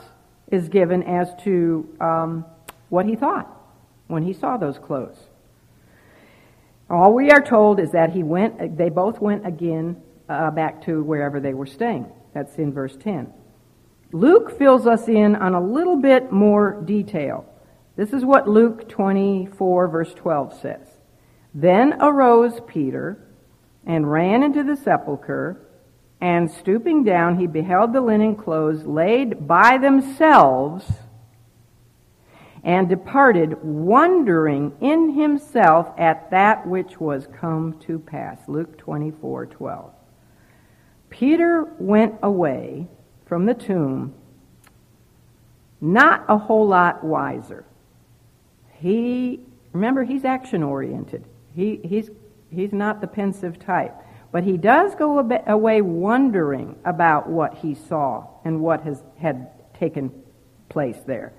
is 0.49 0.69
given 0.69 1.03
as 1.03 1.35
to 1.45 1.89
um, 1.99 2.45
what 2.91 3.07
he 3.07 3.17
thought 3.17 3.51
when 4.07 4.23
he 4.23 4.35
saw 4.35 4.59
those 4.59 4.79
clothes. 4.79 5.17
All 6.91 7.15
we 7.15 7.31
are 7.31 7.41
told 7.41 7.81
is 7.81 7.93
that 7.93 8.13
he 8.13 8.23
went, 8.23 8.77
they 8.77 8.91
both 8.91 9.19
went 9.19 9.47
again 9.47 9.97
uh, 10.29 10.51
back 10.51 10.85
to 10.85 11.03
wherever 11.03 11.41
they 11.41 11.55
were 11.55 11.65
staying. 11.65 12.05
That's 12.35 12.57
in 12.57 12.71
verse 12.71 12.99
10. 12.99 13.33
Luke 14.13 14.59
fills 14.59 14.87
us 14.87 15.09
in 15.09 15.37
on 15.37 15.55
a 15.55 15.61
little 15.61 15.97
bit 15.97 16.31
more 16.31 16.83
detail. 16.85 17.47
This 17.97 18.13
is 18.13 18.27
what 18.27 18.47
Luke 18.47 18.91
24, 18.91 19.89
verse 19.89 20.13
12 20.13 20.61
says. 20.61 20.87
Then 21.55 21.95
arose 22.03 22.61
Peter 22.67 23.24
and 23.87 24.11
ran 24.11 24.43
into 24.43 24.63
the 24.63 24.77
sepulchre, 24.77 25.61
and 26.21 26.51
stooping 26.51 27.05
down, 27.05 27.39
he 27.39 27.47
beheld 27.47 27.93
the 27.93 28.01
linen 28.01 28.35
clothes 28.37 28.85
laid 28.85 29.47
by 29.47 29.79
themselves, 29.79 30.91
and 32.63 32.89
departed, 32.89 33.63
wondering 33.63 34.73
in 34.81 35.11
himself 35.11 35.89
at 35.99 36.31
that 36.31 36.67
which 36.67 36.99
was 36.99 37.27
come 37.39 37.79
to 37.81 37.99
pass. 37.99 38.39
Luke 38.49 38.79
24 38.79 39.47
12. 39.47 39.93
Peter 41.11 41.65
went 41.79 42.15
away 42.23 42.89
from 43.27 43.45
the 43.45 43.55
tomb 43.55 44.15
not 45.85 46.25
a 46.29 46.39
whole 46.39 46.67
lot 46.67 47.05
wiser. 47.05 47.65
He, 48.79 49.41
remember, 49.73 50.03
he's 50.03 50.25
action 50.25 50.63
oriented. 50.63 51.27
He, 51.55 51.79
he's, 51.85 52.11
he's 52.55 52.73
not 52.73 53.01
the 53.01 53.07
pensive 53.07 53.59
type. 53.59 53.95
But 54.33 54.43
he 54.43 54.57
does 54.57 54.95
go 54.97 55.21
away 55.47 55.81
wondering 55.81 56.77
about 56.85 57.29
what 57.29 57.55
he 57.55 57.75
saw 57.75 58.27
and 58.45 58.61
what 58.61 58.83
has, 58.83 59.01
had 59.17 59.49
taken 59.75 60.11
place 60.69 60.99
there. 61.07 61.33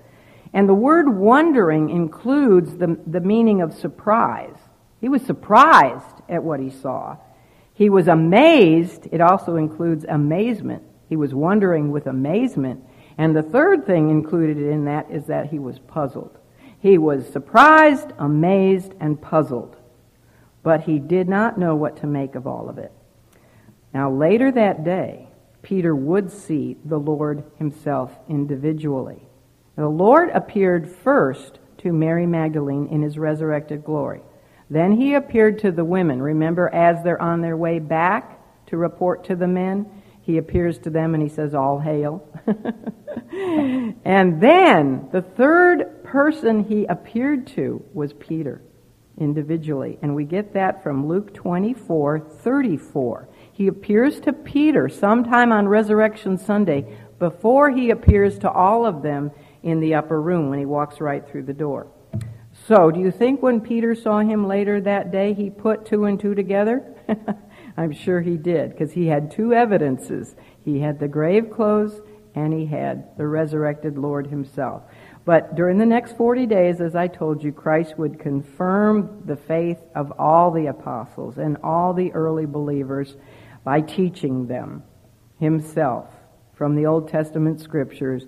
And 0.54 0.66
the 0.66 0.74
word 0.74 1.08
wondering 1.08 1.90
includes 1.90 2.76
the, 2.76 2.98
the 3.06 3.20
meaning 3.20 3.60
of 3.60 3.74
surprise. 3.74 4.56
He 5.00 5.10
was 5.10 5.20
surprised 5.22 6.22
at 6.28 6.42
what 6.42 6.58
he 6.58 6.70
saw. 6.70 7.18
He 7.74 7.90
was 7.90 8.08
amazed. 8.08 9.08
It 9.12 9.20
also 9.20 9.56
includes 9.56 10.06
amazement. 10.08 10.82
He 11.10 11.16
was 11.16 11.34
wondering 11.34 11.90
with 11.90 12.06
amazement. 12.06 12.82
And 13.18 13.36
the 13.36 13.42
third 13.42 13.84
thing 13.84 14.08
included 14.08 14.56
in 14.56 14.86
that 14.86 15.10
is 15.10 15.26
that 15.26 15.50
he 15.50 15.58
was 15.58 15.78
puzzled. 15.78 16.38
He 16.80 16.96
was 16.96 17.30
surprised, 17.30 18.12
amazed, 18.18 18.94
and 19.00 19.20
puzzled. 19.20 19.76
But 20.66 20.80
he 20.80 20.98
did 20.98 21.28
not 21.28 21.56
know 21.56 21.76
what 21.76 21.98
to 21.98 22.08
make 22.08 22.34
of 22.34 22.44
all 22.44 22.68
of 22.68 22.76
it. 22.76 22.90
Now, 23.94 24.10
later 24.10 24.50
that 24.50 24.82
day, 24.82 25.28
Peter 25.62 25.94
would 25.94 26.32
see 26.32 26.76
the 26.84 26.98
Lord 26.98 27.44
himself 27.56 28.10
individually. 28.28 29.22
The 29.76 29.86
Lord 29.86 30.28
appeared 30.30 30.90
first 30.90 31.60
to 31.78 31.92
Mary 31.92 32.26
Magdalene 32.26 32.88
in 32.88 33.02
his 33.02 33.16
resurrected 33.16 33.84
glory. 33.84 34.22
Then 34.68 34.90
he 34.90 35.14
appeared 35.14 35.60
to 35.60 35.70
the 35.70 35.84
women. 35.84 36.20
Remember, 36.20 36.68
as 36.74 37.00
they're 37.04 37.22
on 37.22 37.42
their 37.42 37.56
way 37.56 37.78
back 37.78 38.40
to 38.66 38.76
report 38.76 39.22
to 39.26 39.36
the 39.36 39.46
men, 39.46 39.86
he 40.20 40.36
appears 40.36 40.78
to 40.78 40.90
them 40.90 41.14
and 41.14 41.22
he 41.22 41.28
says, 41.28 41.54
All 41.54 41.78
hail. 41.78 42.28
and 44.04 44.40
then 44.40 45.10
the 45.12 45.22
third 45.22 46.02
person 46.02 46.64
he 46.64 46.86
appeared 46.86 47.46
to 47.54 47.84
was 47.94 48.12
Peter 48.14 48.62
individually. 49.18 49.98
And 50.02 50.14
we 50.14 50.24
get 50.24 50.54
that 50.54 50.82
from 50.82 51.06
Luke 51.06 51.32
24 51.34 52.20
34. 52.20 53.28
He 53.52 53.68
appears 53.68 54.20
to 54.20 54.32
Peter 54.32 54.88
sometime 54.88 55.52
on 55.52 55.68
Resurrection 55.68 56.36
Sunday 56.36 56.98
before 57.18 57.70
he 57.70 57.90
appears 57.90 58.38
to 58.40 58.50
all 58.50 58.84
of 58.84 59.02
them 59.02 59.30
in 59.62 59.80
the 59.80 59.94
upper 59.94 60.20
room 60.20 60.50
when 60.50 60.58
he 60.58 60.66
walks 60.66 61.00
right 61.00 61.26
through 61.26 61.44
the 61.44 61.54
door. 61.54 61.88
So, 62.66 62.90
do 62.90 63.00
you 63.00 63.10
think 63.10 63.42
when 63.42 63.60
Peter 63.60 63.94
saw 63.94 64.20
him 64.20 64.46
later 64.46 64.80
that 64.80 65.12
day, 65.12 65.34
he 65.34 65.50
put 65.50 65.86
two 65.86 66.04
and 66.04 66.18
two 66.18 66.34
together? 66.34 66.82
I'm 67.76 67.92
sure 67.92 68.20
he 68.20 68.36
did, 68.36 68.70
because 68.70 68.92
he 68.92 69.06
had 69.06 69.30
two 69.30 69.52
evidences. 69.52 70.34
He 70.64 70.80
had 70.80 70.98
the 70.98 71.08
grave 71.08 71.50
clothes 71.50 72.00
and 72.34 72.52
he 72.52 72.66
had 72.66 73.16
the 73.16 73.26
resurrected 73.26 73.96
Lord 73.96 74.26
himself. 74.26 74.82
But 75.26 75.56
during 75.56 75.76
the 75.76 75.84
next 75.84 76.16
40 76.16 76.46
days, 76.46 76.80
as 76.80 76.94
I 76.94 77.08
told 77.08 77.42
you, 77.42 77.50
Christ 77.50 77.98
would 77.98 78.20
confirm 78.20 79.22
the 79.24 79.36
faith 79.36 79.80
of 79.96 80.12
all 80.20 80.52
the 80.52 80.66
apostles 80.66 81.36
and 81.36 81.56
all 81.64 81.92
the 81.92 82.12
early 82.12 82.46
believers 82.46 83.16
by 83.64 83.80
teaching 83.80 84.46
them 84.46 84.84
himself 85.40 86.06
from 86.54 86.76
the 86.76 86.86
Old 86.86 87.08
Testament 87.08 87.60
scriptures. 87.60 88.22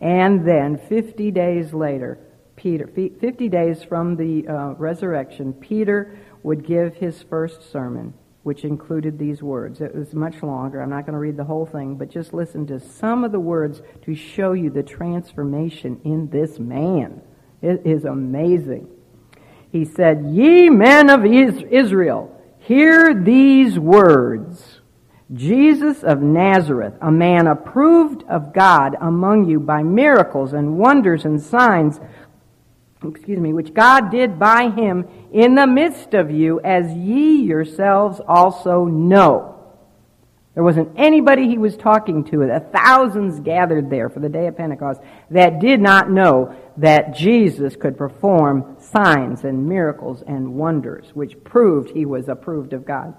And 0.00 0.46
then 0.46 0.78
50 0.78 1.32
days 1.32 1.74
later, 1.74 2.20
Peter, 2.54 2.86
50 2.86 3.48
days 3.48 3.82
from 3.82 4.14
the 4.14 4.46
uh, 4.46 4.74
resurrection, 4.74 5.54
Peter 5.54 6.16
would 6.44 6.64
give 6.64 6.94
his 6.94 7.20
first 7.20 7.72
sermon, 7.72 8.14
which 8.44 8.64
included 8.64 9.18
these 9.18 9.42
words. 9.42 9.80
It 9.80 9.94
was 9.94 10.14
much 10.14 10.42
longer. 10.42 10.80
I'm 10.80 10.90
not 10.90 11.06
going 11.06 11.14
to 11.14 11.18
read 11.18 11.36
the 11.36 11.44
whole 11.44 11.66
thing, 11.66 11.96
but 11.96 12.10
just 12.10 12.34
listen 12.34 12.66
to 12.66 12.78
some 12.78 13.24
of 13.24 13.32
the 13.32 13.40
words 13.40 13.82
to 14.02 14.14
show 14.14 14.52
you 14.52 14.70
the 14.70 14.82
transformation 14.82 16.00
in 16.04 16.28
this 16.28 16.58
man. 16.58 17.22
It 17.62 17.82
is 17.86 18.04
amazing. 18.04 18.88
He 19.72 19.86
said, 19.86 20.26
Ye 20.26 20.68
men 20.68 21.08
of 21.08 21.24
Israel, 21.24 22.38
hear 22.58 23.14
these 23.14 23.78
words. 23.78 24.80
Jesus 25.32 26.02
of 26.02 26.20
Nazareth, 26.20 26.94
a 27.00 27.10
man 27.10 27.46
approved 27.46 28.24
of 28.28 28.52
God 28.52 28.94
among 29.00 29.48
you 29.48 29.58
by 29.58 29.82
miracles 29.82 30.52
and 30.52 30.76
wonders 30.76 31.24
and 31.24 31.40
signs 31.40 31.98
excuse 33.10 33.38
me, 33.38 33.52
which 33.52 33.74
God 33.74 34.10
did 34.10 34.38
by 34.38 34.70
him 34.70 35.06
in 35.32 35.54
the 35.54 35.66
midst 35.66 36.14
of 36.14 36.30
you, 36.30 36.60
as 36.60 36.92
ye 36.92 37.42
yourselves 37.42 38.20
also 38.26 38.84
know. 38.84 39.50
There 40.54 40.62
wasn't 40.62 40.92
anybody 40.96 41.48
he 41.48 41.58
was 41.58 41.76
talking 41.76 42.22
to, 42.24 42.46
the 42.46 42.60
thousands 42.72 43.40
gathered 43.40 43.90
there 43.90 44.08
for 44.08 44.20
the 44.20 44.28
day 44.28 44.46
of 44.46 44.56
Pentecost, 44.56 45.00
that 45.30 45.58
did 45.58 45.80
not 45.80 46.10
know 46.10 46.54
that 46.76 47.14
Jesus 47.16 47.74
could 47.74 47.98
perform 47.98 48.76
signs 48.78 49.42
and 49.42 49.68
miracles 49.68 50.22
and 50.24 50.54
wonders, 50.54 51.10
which 51.12 51.42
proved 51.42 51.90
he 51.90 52.06
was 52.06 52.28
approved 52.28 52.72
of 52.72 52.86
God. 52.86 53.14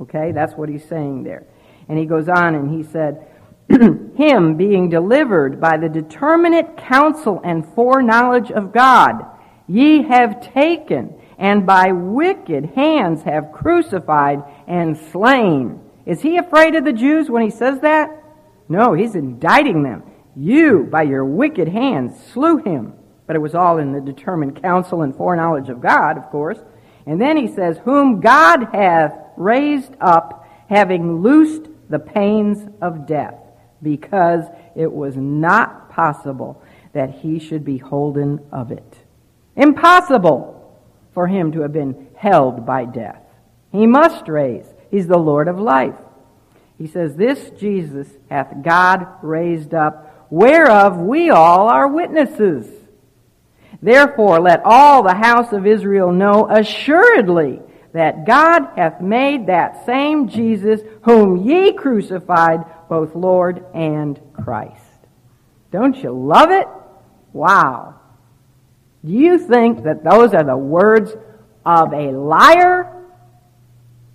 Okay, 0.00 0.32
that's 0.32 0.54
what 0.54 0.70
he's 0.70 0.84
saying 0.84 1.24
there. 1.24 1.44
And 1.88 1.98
he 1.98 2.06
goes 2.06 2.28
on 2.28 2.54
and 2.54 2.70
he 2.70 2.82
said, 2.90 3.26
him 4.16 4.56
being 4.56 4.88
delivered 4.88 5.60
by 5.60 5.76
the 5.76 5.88
determinate 5.88 6.76
counsel 6.78 7.40
and 7.44 7.66
foreknowledge 7.74 8.50
of 8.50 8.72
God, 8.72 9.26
ye 9.66 10.02
have 10.04 10.40
taken, 10.54 11.14
and 11.38 11.66
by 11.66 11.92
wicked 11.92 12.64
hands 12.74 13.22
have 13.24 13.52
crucified 13.52 14.42
and 14.66 14.96
slain. 14.96 15.80
Is 16.06 16.22
he 16.22 16.38
afraid 16.38 16.74
of 16.74 16.84
the 16.84 16.94
Jews 16.94 17.28
when 17.28 17.42
he 17.42 17.50
says 17.50 17.80
that? 17.80 18.10
No, 18.70 18.94
he's 18.94 19.14
indicting 19.14 19.82
them. 19.82 20.02
You, 20.34 20.88
by 20.90 21.02
your 21.02 21.24
wicked 21.26 21.68
hands, 21.68 22.18
slew 22.32 22.58
him. 22.58 22.94
But 23.26 23.36
it 23.36 23.40
was 23.40 23.54
all 23.54 23.76
in 23.76 23.92
the 23.92 24.00
determined 24.00 24.62
counsel 24.62 25.02
and 25.02 25.14
foreknowledge 25.14 25.68
of 25.68 25.82
God, 25.82 26.16
of 26.16 26.30
course. 26.30 26.58
And 27.04 27.20
then 27.20 27.36
he 27.36 27.46
says, 27.46 27.78
Whom 27.84 28.20
God 28.20 28.68
hath 28.72 29.12
raised 29.36 29.94
up, 30.00 30.48
having 30.70 31.20
loosed 31.20 31.68
the 31.90 31.98
pains 31.98 32.66
of 32.80 33.06
death 33.06 33.34
because 33.82 34.44
it 34.74 34.92
was 34.92 35.16
not 35.16 35.90
possible 35.90 36.62
that 36.92 37.10
he 37.10 37.38
should 37.38 37.64
be 37.64 37.78
holden 37.78 38.40
of 38.52 38.70
it. 38.70 38.98
Impossible 39.56 40.54
for 41.12 41.26
him 41.26 41.52
to 41.52 41.60
have 41.60 41.72
been 41.72 42.08
held 42.16 42.64
by 42.64 42.84
death. 42.84 43.22
He 43.72 43.86
must 43.86 44.28
raise. 44.28 44.66
He's 44.90 45.06
the 45.06 45.18
Lord 45.18 45.48
of 45.48 45.58
life. 45.58 45.96
He 46.78 46.86
says, 46.86 47.16
This 47.16 47.50
Jesus 47.58 48.08
hath 48.30 48.62
God 48.62 49.06
raised 49.22 49.74
up, 49.74 50.26
whereof 50.30 50.96
we 50.98 51.30
all 51.30 51.68
are 51.68 51.88
witnesses. 51.88 52.66
Therefore, 53.82 54.40
let 54.40 54.62
all 54.64 55.02
the 55.02 55.14
house 55.14 55.52
of 55.52 55.66
Israel 55.66 56.12
know 56.12 56.48
assuredly 56.48 57.60
that 57.92 58.26
God 58.26 58.68
hath 58.76 59.00
made 59.00 59.46
that 59.46 59.86
same 59.86 60.28
Jesus 60.28 60.80
whom 61.02 61.48
ye 61.48 61.72
crucified 61.72 62.64
both 62.88 63.14
Lord 63.14 63.64
and 63.74 64.20
Christ. 64.32 64.82
Don't 65.70 65.96
you 65.96 66.10
love 66.10 66.50
it? 66.50 66.66
Wow. 67.32 68.00
Do 69.04 69.12
you 69.12 69.38
think 69.38 69.84
that 69.84 70.02
those 70.02 70.34
are 70.34 70.44
the 70.44 70.56
words 70.56 71.12
of 71.64 71.92
a 71.92 72.10
liar? 72.10 73.06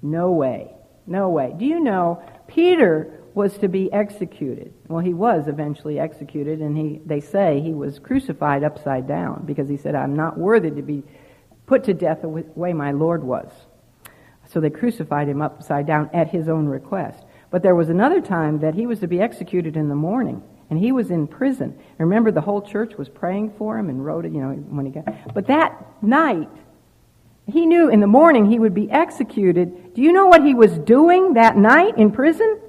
No 0.02 0.32
way. 0.32 0.74
No 1.06 1.30
way. 1.30 1.54
Do 1.58 1.66
you 1.66 1.80
know 1.80 2.22
Peter 2.48 3.22
was 3.34 3.58
to 3.60 3.68
be 3.68 3.92
executed? 3.92 4.74
Well, 4.88 5.00
he 5.00 5.14
was 5.14 5.48
eventually 5.48 6.00
executed, 6.00 6.60
and 6.60 6.78
he, 6.78 7.02
they 7.06 7.20
say 7.20 7.62
he 7.62 7.74
was 7.74 8.00
crucified 8.00 8.64
upside 8.64 9.08
down 9.08 9.44
because 9.46 9.70
he 9.70 9.78
said, 9.78 9.96
I'm 9.96 10.16
not 10.16 10.38
worthy 10.38 10.70
to 10.72 10.82
be 10.82 11.04
put 11.66 11.86
to 11.86 11.94
death 11.94 12.22
the 12.22 12.28
way 12.28 12.74
my 12.74 12.92
Lord 12.92 13.24
was. 13.24 13.50
So 14.52 14.60
they 14.60 14.70
crucified 14.70 15.28
him 15.28 15.42
upside 15.42 15.88
down 15.88 16.10
at 16.14 16.30
his 16.30 16.48
own 16.48 16.68
request. 16.68 17.24
But 17.54 17.62
there 17.62 17.76
was 17.76 17.90
another 17.90 18.20
time 18.20 18.62
that 18.62 18.74
he 18.74 18.88
was 18.88 19.00
to 19.02 19.08
be 19.08 19.22
executed 19.22 19.78
in 19.78 19.88
the 19.88 19.94
morning, 19.94 20.42
and 20.72 20.80
he 20.80 20.92
was 20.92 21.12
in 21.12 21.28
prison. 21.28 21.78
Remember, 22.00 22.32
the 22.32 22.42
whole 22.42 22.64
church 22.64 22.96
was 22.98 23.10
praying 23.10 23.54
for 23.60 23.78
him 23.78 23.90
and 23.90 24.04
wrote 24.04 24.26
it, 24.26 24.32
you 24.32 24.42
know, 24.42 24.54
when 24.54 24.88
he 24.88 24.92
got. 24.92 25.06
But 25.36 25.46
that 25.46 26.02
night, 26.02 26.50
he 27.46 27.68
knew 27.68 27.90
in 27.90 28.00
the 28.00 28.08
morning 28.08 28.50
he 28.50 28.58
would 28.58 28.74
be 28.74 28.90
executed. 28.90 29.94
Do 29.94 30.02
you 30.02 30.12
know 30.12 30.26
what 30.26 30.44
he 30.44 30.56
was 30.56 30.80
doing 30.80 31.36
that 31.36 31.56
night 31.56 31.96
in 31.96 32.12
prison? 32.12 32.60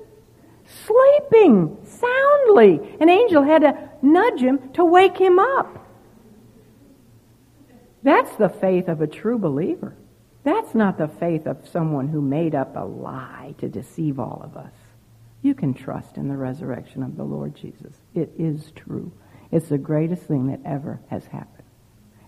Sleeping 0.67 1.79
soundly. 1.85 2.99
An 3.01 3.09
angel 3.09 3.43
had 3.43 3.63
to 3.63 3.89
nudge 4.03 4.41
him 4.41 4.69
to 4.75 4.85
wake 4.85 5.17
him 5.17 5.39
up. 5.39 5.89
That's 8.03 8.37
the 8.37 8.51
faith 8.51 8.89
of 8.89 9.01
a 9.01 9.07
true 9.07 9.39
believer. 9.39 9.97
That's 10.45 10.75
not 10.75 10.99
the 10.99 11.09
faith 11.09 11.47
of 11.47 11.67
someone 11.67 12.09
who 12.09 12.21
made 12.21 12.55
up 12.55 12.77
a 12.77 12.85
lie 12.85 13.55
to 13.59 13.69
deceive 13.69 14.21
all 14.21 14.43
of 14.45 14.57
us. 14.57 14.73
You 15.43 15.55
can 15.55 15.75
trust 15.75 16.17
in 16.17 16.29
the 16.29 16.37
resurrection 16.37 17.03
of 17.03 17.17
the 17.17 17.25
Lord 17.25 17.55
Jesus. 17.55 17.95
It 18.15 18.33
is 18.39 18.73
true. 18.77 19.11
It's 19.51 19.69
the 19.69 19.79
greatest 19.79 20.23
thing 20.23 20.47
that 20.49 20.61
ever 20.65 21.01
has 21.09 21.27
happened. 21.27 21.69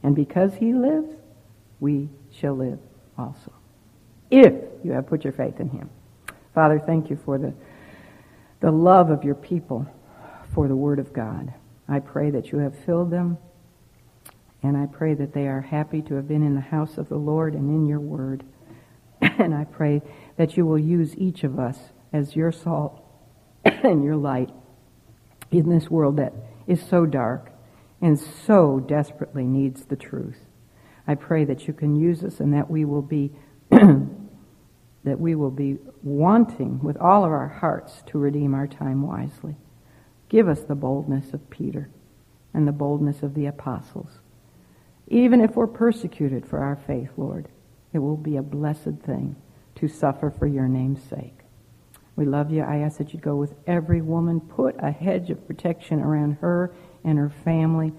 And 0.03 0.15
because 0.15 0.55
he 0.55 0.73
lives, 0.73 1.13
we 1.81 2.09
shall 2.31 2.55
live 2.55 2.79
also. 3.19 3.53
If 4.31 4.55
you 4.83 4.93
have 4.93 5.07
put 5.07 5.25
your 5.25 5.33
faith 5.33 5.61
in 5.61 5.69
him. 5.69 5.91
Father, 6.55 6.79
thank 6.79 7.11
you 7.11 7.17
for 7.25 7.39
the, 7.39 7.53
the 8.61 8.71
love 8.71 9.11
of 9.11 9.25
your 9.25 9.35
people 9.35 9.87
for 10.55 10.69
the 10.69 10.77
Word 10.77 10.99
of 10.99 11.13
God. 11.13 11.53
I 11.89 12.01
pray 12.01 12.31
that 12.31 12.51
you 12.51 12.59
have 12.59 12.77
filled 12.85 13.11
them, 13.11 13.39
and 14.67 14.77
I 14.77 14.87
pray 14.87 15.15
that 15.15 15.33
they 15.33 15.47
are 15.47 15.61
happy 15.61 16.03
to 16.03 16.15
have 16.15 16.27
been 16.27 16.43
in 16.43 16.57
the 16.57 16.61
house 16.61 16.99
of 16.99 17.09
the 17.09 17.17
Lord 17.17 17.55
and 17.55 17.71
in 17.71 17.87
your 17.87 18.01
Word. 18.01 18.45
and 19.21 19.55
I 19.55 19.65
pray 19.65 20.03
that 20.37 20.57
you 20.57 20.67
will 20.67 20.79
use 20.79 21.17
each 21.17 21.45
of 21.45 21.59
us 21.59 21.79
as 22.13 22.35
your 22.35 22.51
salt 22.51 23.01
and 23.65 24.03
your 24.03 24.17
light 24.17 24.51
in 25.53 25.71
this 25.71 25.89
world 25.89 26.17
that 26.17 26.33
is 26.67 26.83
so 26.83 27.07
dark 27.07 27.53
and 28.03 28.19
so 28.19 28.81
desperately 28.81 29.45
needs 29.45 29.85
the 29.85 29.97
truth. 29.97 30.39
I 31.07 31.15
pray 31.15 31.45
that 31.45 31.69
you 31.69 31.73
can 31.73 31.95
use 31.95 32.25
us 32.25 32.41
and 32.41 32.53
that 32.53 32.69
we 32.69 32.85
will 32.85 33.03
be 33.03 33.31
that 33.71 35.21
we 35.21 35.37
will 35.37 35.53
be 35.53 35.79
wanting 36.03 36.81
with 36.81 36.97
all 36.97 37.25
of 37.25 37.31
our 37.31 37.49
hearts 37.49 38.03
to 38.07 38.19
redeem 38.19 38.55
our 38.55 38.67
time 38.67 39.03
wisely. 39.03 39.55
Give 40.29 40.49
us 40.49 40.63
the 40.63 40.75
boldness 40.75 41.33
of 41.33 41.49
Peter 41.51 41.89
and 42.53 42.67
the 42.67 42.73
boldness 42.73 43.23
of 43.23 43.35
the 43.35 43.47
apostles. 43.47 44.19
Even 45.09 45.41
if 45.41 45.55
we're 45.55 45.67
persecuted 45.67 46.47
for 46.47 46.59
our 46.59 46.77
faith, 46.77 47.11
Lord, 47.17 47.49
it 47.93 47.99
will 47.99 48.17
be 48.17 48.37
a 48.37 48.43
blessed 48.43 48.99
thing 49.05 49.37
to 49.77 49.89
suffer 49.89 50.31
for 50.31 50.47
your 50.47 50.69
name's 50.69 51.03
sake. 51.03 51.39
We 52.17 52.25
love 52.25 52.51
you. 52.51 52.63
I 52.63 52.79
ask 52.79 52.99
that 52.99 53.13
you 53.13 53.21
go 53.21 53.37
with 53.37 53.55
every 53.67 54.01
woman. 54.01 54.41
Put 54.41 54.75
a 54.79 54.91
hedge 54.91 55.31
of 55.31 55.47
protection 55.47 56.01
around 56.01 56.39
her 56.41 56.75
and 57.05 57.19
her 57.19 57.31
family. 57.45 57.93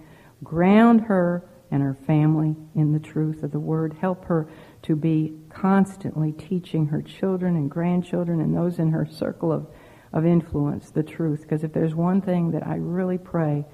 Ground 0.43 1.01
her 1.01 1.47
and 1.69 1.83
her 1.83 1.93
family 1.93 2.55
in 2.75 2.93
the 2.93 2.99
truth 2.99 3.43
of 3.43 3.51
the 3.51 3.59
word. 3.59 3.93
Help 3.93 4.25
her 4.25 4.49
to 4.83 4.95
be 4.95 5.33
constantly 5.49 6.31
teaching 6.31 6.87
her 6.87 7.01
children 7.01 7.55
and 7.55 7.69
grandchildren 7.69 8.41
and 8.41 8.55
those 8.55 8.79
in 8.79 8.91
her 8.91 9.05
circle 9.05 9.51
of, 9.51 9.67
of 10.13 10.25
influence 10.25 10.89
the 10.89 11.03
truth. 11.03 11.41
Because 11.41 11.63
if 11.63 11.73
there's 11.73 11.93
one 11.93 12.21
thing 12.21 12.51
that 12.51 12.65
I 12.65 12.75
really 12.75 13.19
pray 13.19 13.65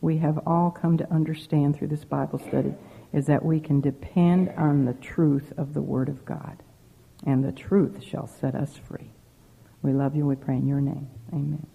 we 0.00 0.18
have 0.18 0.38
all 0.46 0.70
come 0.70 0.96
to 0.98 1.12
understand 1.12 1.76
through 1.76 1.88
this 1.88 2.04
Bible 2.04 2.38
study, 2.38 2.74
is 3.12 3.26
that 3.26 3.44
we 3.44 3.60
can 3.60 3.80
depend 3.80 4.50
on 4.56 4.84
the 4.84 4.94
truth 4.94 5.52
of 5.56 5.74
the 5.74 5.82
Word 5.82 6.08
of 6.08 6.24
God. 6.24 6.62
And 7.26 7.44
the 7.44 7.52
truth 7.52 8.02
shall 8.02 8.26
set 8.26 8.54
us 8.54 8.76
free. 8.76 9.10
We 9.82 9.92
love 9.92 10.16
you. 10.16 10.26
We 10.26 10.36
pray 10.36 10.56
in 10.56 10.66
your 10.66 10.80
name. 10.80 11.08
Amen. 11.32 11.66